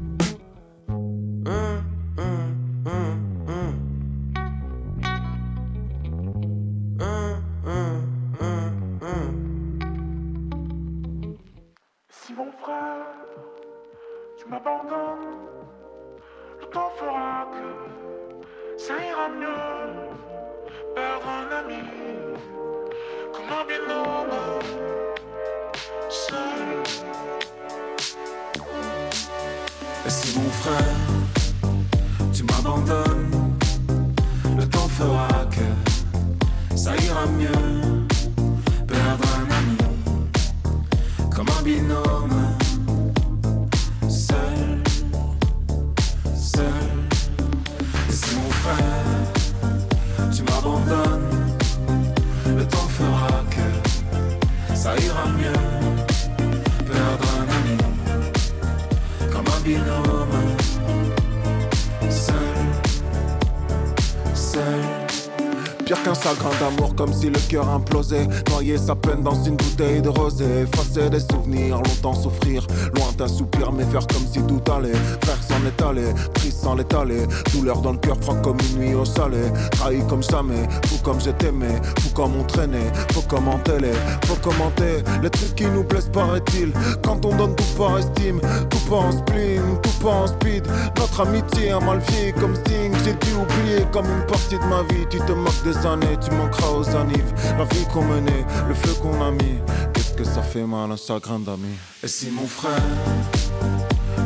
Comme 67.03 67.13
si 67.13 67.31
le 67.31 67.39
cœur 67.49 67.69
implosait. 67.69 68.29
Noyer 68.51 68.79
sa 68.79 68.95
peine 68.95 69.23
dans 69.23 69.35
une 69.43 69.57
bouteille 69.57 70.01
de 70.01 70.09
rosé. 70.09 70.45
Effacer 70.63 71.11
des 71.11 71.19
souvenirs, 71.19 71.79
longtemps 71.79 72.15
souffrir. 72.15 72.65
Lointain 72.95 73.27
soupir, 73.27 73.73
mais 73.73 73.83
faire 73.87 74.07
comme 74.07 74.25
si 74.25 74.41
tout 74.43 74.63
allait. 74.71 74.93
Frère 75.25 75.43
s'en 75.43 75.67
est 75.67 75.83
allé, 75.83 76.15
triste 76.35 76.61
sans 76.63 76.77
l'étaler. 76.77 77.27
Douleur 77.53 77.81
dans 77.81 77.91
le 77.91 77.99
cœur, 77.99 78.17
froid 78.21 78.37
comme 78.37 78.59
une 78.71 78.79
nuit 78.79 78.95
au 78.95 79.05
salé. 79.05 79.51
Trahi 79.73 80.07
comme 80.09 80.23
jamais, 80.23 80.69
fou 80.87 80.99
comme 81.03 81.21
je 81.21 81.31
t'aimais. 81.31 81.81
Fou 81.99 82.11
comme 82.15 82.37
on 82.39 82.45
traînait, 82.45 82.93
faut 83.13 83.23
commenter 83.23 83.81
les. 83.81 83.95
Faut 84.27 84.37
commenter 84.37 85.03
les 85.21 85.31
trucs 85.31 85.57
qui 85.57 85.67
nous 85.67 85.83
plaisent, 85.83 86.11
paraît-il. 86.13 86.73
Quand 87.03 87.25
on 87.27 87.35
donne 87.35 87.57
tout 87.57 87.73
par 87.77 87.99
estime, 87.99 88.41
tout 88.71 88.89
pas 88.89 88.97
en 88.97 89.11
spleen, 89.11 89.63
pas 90.03 90.11
en 90.11 90.27
speed. 90.27 90.67
Notre 90.97 91.21
amitié 91.21 91.71
a 91.71 91.81
mal 91.81 91.99
vieilli 91.99 92.33
comme 92.35 92.55
Sting. 92.57 92.93
J'ai 93.05 93.15
dû 93.15 93.35
oublier 93.35 93.87
comme 93.93 94.07
une 94.07 94.27
partie 94.27 94.59
de 94.59 94.65
ma 94.65 94.83
vie. 94.83 95.07
Tu 95.09 95.19
te 95.19 95.33
moques 95.33 95.63
des 95.65 95.77
années, 95.87 96.19
tu 96.21 96.31
manqueras 96.35 96.71
aux 96.71 96.89
annives. 96.97 97.33
La 97.59 97.65
vie 97.65 97.87
qu'on 97.93 98.05
menait, 98.05 98.45
le 98.69 98.75
feu 98.75 98.95
qu'on 99.01 99.23
a 99.23 99.31
mis. 99.31 99.59
Qu'est-ce 99.93 100.13
que 100.15 100.25
ça 100.25 100.43
fait 100.43 100.65
mal, 100.65 100.91
un 100.91 100.97
chagrin 100.97 101.39
d'amis. 101.39 101.79
Et 102.03 102.09
si 102.09 102.31
mon 102.31 102.47
frère, 102.47 102.83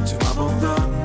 tu 0.07 0.15
m'abandonnes, 0.25 0.96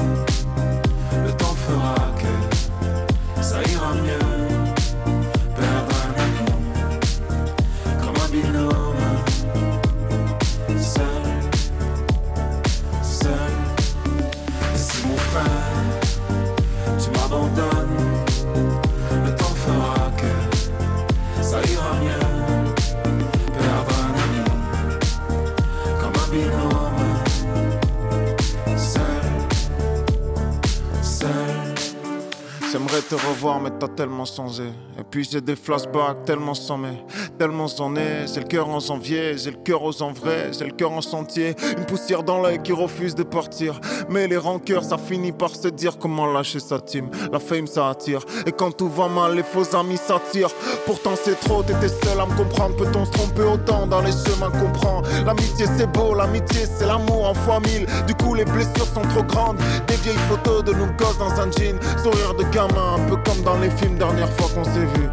Et 34.99 35.03
puis 35.09 35.23
j'ai 35.23 35.41
des 35.41 35.55
flashbacks 35.55 36.25
tellement 36.25 36.53
sommés, 36.53 37.03
tellement 37.41 37.65
j'en 37.65 37.95
ai. 37.95 38.27
J'ai 38.31 38.41
le 38.41 38.45
cœur 38.45 38.69
en 38.69 38.79
janvier, 38.79 39.35
j'ai 39.35 39.49
le 39.49 39.57
cœur 39.57 39.81
aux 39.81 40.03
en 40.03 40.13
vrai, 40.13 40.51
j'ai 40.55 40.65
le 40.65 40.73
cœur 40.73 40.91
en 40.91 41.01
chantier. 41.01 41.55
Une 41.75 41.85
poussière 41.85 42.21
dans 42.21 42.39
l'œil 42.39 42.61
qui 42.61 42.71
refuse 42.71 43.15
de 43.15 43.23
partir. 43.23 43.81
Mais 44.09 44.27
les 44.27 44.37
rancœurs, 44.37 44.83
ça 44.83 44.99
finit 44.99 45.31
par 45.31 45.55
se 45.55 45.67
dire 45.69 45.97
comment 45.97 46.31
lâcher 46.31 46.59
sa 46.59 46.79
team. 46.79 47.09
La 47.31 47.39
fame, 47.39 47.65
ça 47.65 47.89
attire. 47.89 48.23
Et 48.45 48.51
quand 48.51 48.77
tout 48.77 48.89
va 48.89 49.07
mal, 49.07 49.33
les 49.33 49.41
faux 49.41 49.75
amis 49.75 49.97
s'attirent. 49.97 50.53
Pourtant, 50.85 51.15
c'est 51.15 51.39
trop, 51.39 51.63
t'étais 51.63 51.87
seul 51.87 52.19
à 52.19 52.27
me 52.27 52.37
comprendre. 52.37 52.75
Peut-on 52.75 53.05
se 53.05 53.11
tromper 53.11 53.41
autant 53.41 53.87
dans 53.87 54.01
les 54.01 54.11
chemins 54.11 54.51
qu'on 54.51 54.71
prend? 54.71 55.01
L'amitié, 55.25 55.65
c'est 55.75 55.91
beau, 55.91 56.13
l'amitié, 56.13 56.67
c'est 56.77 56.85
l'amour 56.85 57.27
en 57.27 57.33
fois 57.33 57.59
mille. 57.61 57.87
Du 58.05 58.13
coup, 58.13 58.35
les 58.35 58.45
blessures 58.45 58.85
sont 58.93 59.07
trop 59.15 59.23
grandes. 59.23 59.57
Des 59.87 59.95
vieilles 59.95 60.25
photos 60.29 60.63
de 60.63 60.73
nous 60.73 60.91
gosses 60.99 61.17
dans 61.17 61.33
un 61.41 61.49
jean. 61.49 61.79
Sourire 62.03 62.35
de 62.35 62.43
gamin, 62.53 62.97
un 62.97 63.09
peu 63.09 63.15
comme 63.25 63.41
dans 63.43 63.57
les 63.57 63.71
films, 63.71 63.97
dernière 63.97 64.31
fois 64.33 64.47
qu'on 64.53 64.63
s'est 64.63 64.89
vu. 64.93 65.09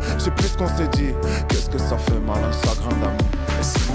Qu'on 0.58 0.66
s'est 0.66 0.88
dit. 0.88 1.14
Qu'est-ce 1.48 1.70
que 1.70 1.78
ça 1.78 1.96
fait 1.96 2.18
mal, 2.18 2.42
un 2.42 2.52
chagrin 2.52 2.88
d'amour. 3.00 3.87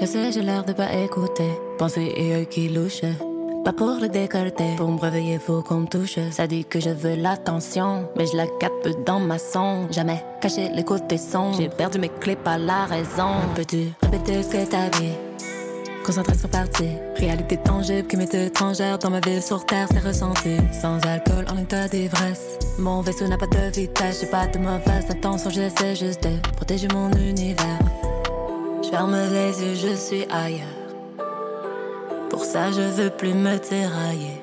Je 0.00 0.06
sais, 0.06 0.30
j'ai 0.30 0.42
l'air 0.42 0.64
de 0.64 0.72
pas 0.72 0.92
écouter. 0.92 1.50
Pensée 1.76 2.12
et 2.16 2.32
œil 2.32 2.46
qui 2.46 2.68
louche. 2.68 3.00
Pas 3.64 3.72
pour 3.72 3.98
le 4.00 4.08
décolleter. 4.08 4.76
Pour 4.76 4.92
me 4.92 5.00
réveiller, 5.00 5.40
faut 5.40 5.60
qu'on 5.60 5.80
me 5.80 5.86
touche. 5.86 6.20
Ça 6.30 6.46
dit 6.46 6.64
que 6.64 6.78
je 6.78 6.90
veux 6.90 7.16
l'attention. 7.16 8.08
Mais 8.16 8.26
je 8.26 8.36
la 8.36 8.46
capte 8.46 8.88
dans 9.04 9.18
ma 9.18 9.38
sonde. 9.38 9.92
Jamais 9.92 10.24
cacher 10.40 10.68
les 10.72 10.84
côtés 10.84 11.18
sombres. 11.18 11.56
J'ai 11.58 11.68
perdu 11.68 11.98
mes 11.98 12.10
clés 12.10 12.36
par 12.36 12.58
la 12.58 12.84
raison. 12.84 13.34
Peux-tu 13.56 13.88
répéter 14.02 14.44
ce 14.44 14.48
que 14.50 14.70
t'as 14.70 14.88
dit? 15.00 15.14
Concentration 16.04 16.48
partie, 16.48 16.90
réalité 17.16 17.56
tangible 17.56 18.06
qui 18.06 18.16
m'est 18.16 18.32
étrangère 18.32 18.98
dans 18.98 19.10
ma 19.10 19.20
ville 19.20 19.42
sur 19.42 19.66
terre, 19.66 19.88
c'est 19.90 19.98
ressenti. 19.98 20.56
Sans 20.80 20.98
alcool, 21.06 21.44
en 21.52 21.58
état 21.58 21.88
d'ivresse. 21.88 22.58
Mon 22.78 23.02
vaisseau 23.02 23.26
n'a 23.26 23.36
pas 23.36 23.48
de 23.48 23.70
vitesse, 23.74 24.20
j'ai 24.20 24.30
pas 24.30 24.46
de 24.46 24.58
mauvaise 24.58 25.10
intention, 25.10 25.50
j'essaie 25.50 25.96
juste 25.96 26.22
de 26.22 26.30
protéger 26.56 26.88
mon 26.88 27.10
univers. 27.10 27.78
Je 28.88 28.96
ferme 28.96 29.16
les 29.30 29.62
yeux, 29.62 29.74
je 29.74 29.94
suis 29.94 30.26
ailleurs. 30.30 30.66
Pour 32.30 32.42
ça, 32.42 32.72
je 32.72 32.80
veux 32.80 33.10
plus 33.10 33.34
me 33.34 33.58
tirailler. 33.58 34.42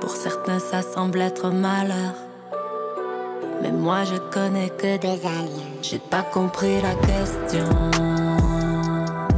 Pour 0.00 0.10
certains, 0.10 0.58
ça 0.58 0.82
semble 0.82 1.20
être 1.20 1.48
malheur. 1.50 2.14
Mais 3.62 3.70
moi, 3.70 4.02
je 4.02 4.16
connais 4.32 4.70
que 4.70 4.96
des 4.96 5.24
aliens. 5.24 5.76
J'ai 5.80 6.00
pas 6.00 6.22
compris 6.22 6.82
la 6.82 6.94
question. 7.06 7.68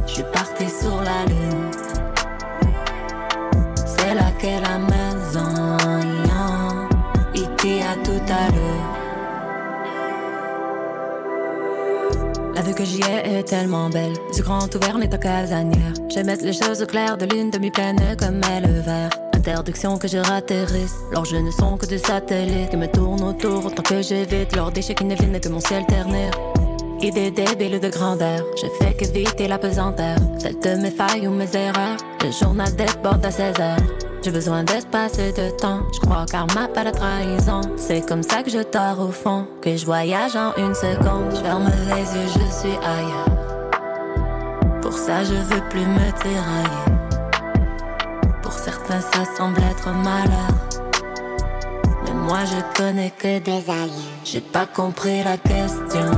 Je 0.07 0.11
suis 0.11 0.25
parti 0.33 0.67
sur 0.67 0.99
la 1.03 1.25
lune. 1.27 1.71
C'est 3.75 4.15
laquelle 4.15 4.63
la 4.63 4.79
maison? 4.79 5.77
Ikea 7.35 7.95
tout 8.03 8.25
à 8.27 8.51
l'heure. 8.55 8.90
Que 12.81 12.87
j'y 12.87 13.01
ai 13.01 13.37
est 13.37 13.43
tellement 13.43 13.89
belle. 13.89 14.13
Du 14.33 14.41
grand 14.41 14.73
ouvert, 14.75 14.95
on 14.95 15.01
est 15.01 15.13
en 15.13 15.17
casanière. 15.17 15.93
Je 16.09 16.19
mettre 16.21 16.43
les 16.43 16.53
choses 16.53 16.81
au 16.81 16.87
clair 16.87 17.15
de 17.15 17.25
lune 17.25 17.51
demi-pleine 17.51 17.99
comme 18.17 18.41
est 18.43 18.61
le 18.61 18.79
verre. 18.79 19.11
Interdiction 19.33 19.99
que 19.99 20.07
je 20.07 20.17
ratterrisse. 20.17 20.95
Leurs 21.11 21.25
jeux 21.25 21.41
ne 21.41 21.51
sont 21.51 21.77
que 21.77 21.85
des 21.85 21.99
satellites 21.99 22.71
qui 22.71 22.77
me 22.77 22.87
tournent 22.87 23.23
autour 23.23 23.65
autant 23.67 23.83
que 23.83 24.01
j'évite 24.01 24.55
leurs 24.55 24.71
déchets 24.71 24.95
qui 24.95 25.05
ne 25.05 25.15
viennent 25.15 25.39
que 25.39 25.49
mon 25.49 25.59
ciel 25.59 25.85
ternir. 25.85 26.31
Idée 27.01 27.29
débile 27.29 27.79
de 27.79 27.89
grandeur, 27.89 28.43
je 28.55 28.67
fais 28.79 28.93
qu'éviter 28.93 29.47
la 29.47 29.59
pesanteur. 29.59 30.17
Celle 30.39 30.59
de 30.59 30.81
mes 30.81 30.91
failles 30.91 31.27
ou 31.27 31.31
mes 31.31 31.55
erreurs. 31.55 31.97
Le 32.23 32.31
journal 32.31 32.75
déborde 32.75 33.23
à 33.23 33.31
16 33.31 33.59
heures. 33.59 34.10
J'ai 34.23 34.29
besoin 34.29 34.63
d'espace 34.63 35.17
et 35.17 35.31
de 35.31 35.49
temps. 35.49 35.81
Je 35.91 35.99
crois 35.99 36.25
car 36.29 36.45
ma 36.53 36.67
pas 36.67 36.83
de 36.83 36.91
trahison. 36.91 37.61
C'est 37.75 38.07
comme 38.07 38.21
ça 38.21 38.43
que 38.43 38.51
je 38.51 38.59
dors 38.71 38.99
au 38.99 39.11
fond. 39.11 39.47
Que 39.61 39.75
je 39.75 39.83
voyage 39.83 40.35
en 40.35 40.53
une 40.57 40.75
seconde. 40.75 41.31
Je 41.31 41.41
ferme 41.41 41.71
les 41.89 42.01
yeux, 42.01 42.27
je 42.27 42.53
suis 42.53 42.77
ailleurs. 42.85 43.25
Pour 44.81 44.93
ça, 44.93 45.23
je 45.23 45.33
veux 45.33 45.61
plus 45.69 45.85
me 45.85 46.11
tirailler. 46.21 47.01
Pour 48.43 48.53
certains, 48.53 49.01
ça 49.01 49.25
semble 49.35 49.57
être 49.57 49.89
malheur. 49.89 50.53
Mais 52.05 52.13
moi, 52.13 52.39
je 52.45 52.77
connais 52.77 53.11
que 53.17 53.39
des 53.39 53.69
aliens. 53.69 54.11
J'ai 54.23 54.41
pas 54.41 54.67
compris 54.67 55.23
la 55.23 55.37
question. 55.37 56.11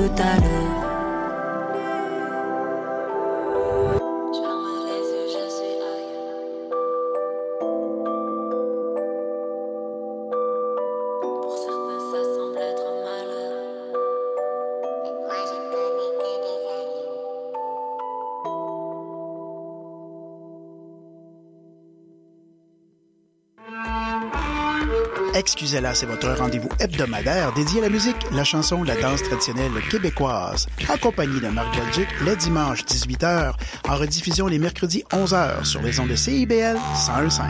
Ikea 0.00 0.08
tout 0.08 0.22
à 0.22 0.49
Excusez-la, 25.40 25.94
c'est 25.94 26.04
votre 26.04 26.28
rendez-vous 26.32 26.68
hebdomadaire 26.80 27.54
dédié 27.54 27.80
à 27.80 27.84
la 27.84 27.88
musique, 27.88 28.26
la 28.30 28.44
chanson, 28.44 28.82
la 28.82 28.94
danse 28.94 29.22
traditionnelle 29.22 29.72
québécoise. 29.90 30.66
Accompagné 30.86 31.40
de 31.40 31.48
Marc 31.48 31.74
Belgique 31.74 32.10
les 32.26 32.36
dimanches 32.36 32.84
18h, 32.84 33.54
en 33.88 33.96
rediffusion 33.96 34.48
les 34.48 34.58
mercredis 34.58 35.02
11h 35.10 35.64
sur 35.64 35.80
les 35.80 35.98
ondes 35.98 36.10
de 36.10 36.14
CIBL 36.14 36.76
101.5. 36.94 37.44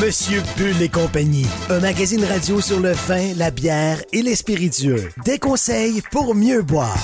Monsieur 0.00 0.42
Bull 0.56 0.80
et 0.80 0.88
compagnie, 0.88 1.46
un 1.68 1.80
magazine 1.80 2.24
radio 2.24 2.62
sur 2.62 2.80
le 2.80 2.92
vin, 2.92 3.34
la 3.36 3.50
bière 3.50 4.00
et 4.14 4.22
les 4.22 4.36
spiritueux. 4.36 5.10
Des 5.26 5.38
conseils 5.38 6.00
pour 6.10 6.34
mieux 6.34 6.62
boire. 6.62 6.96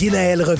Guinaël 0.00 0.42
son 0.42 0.54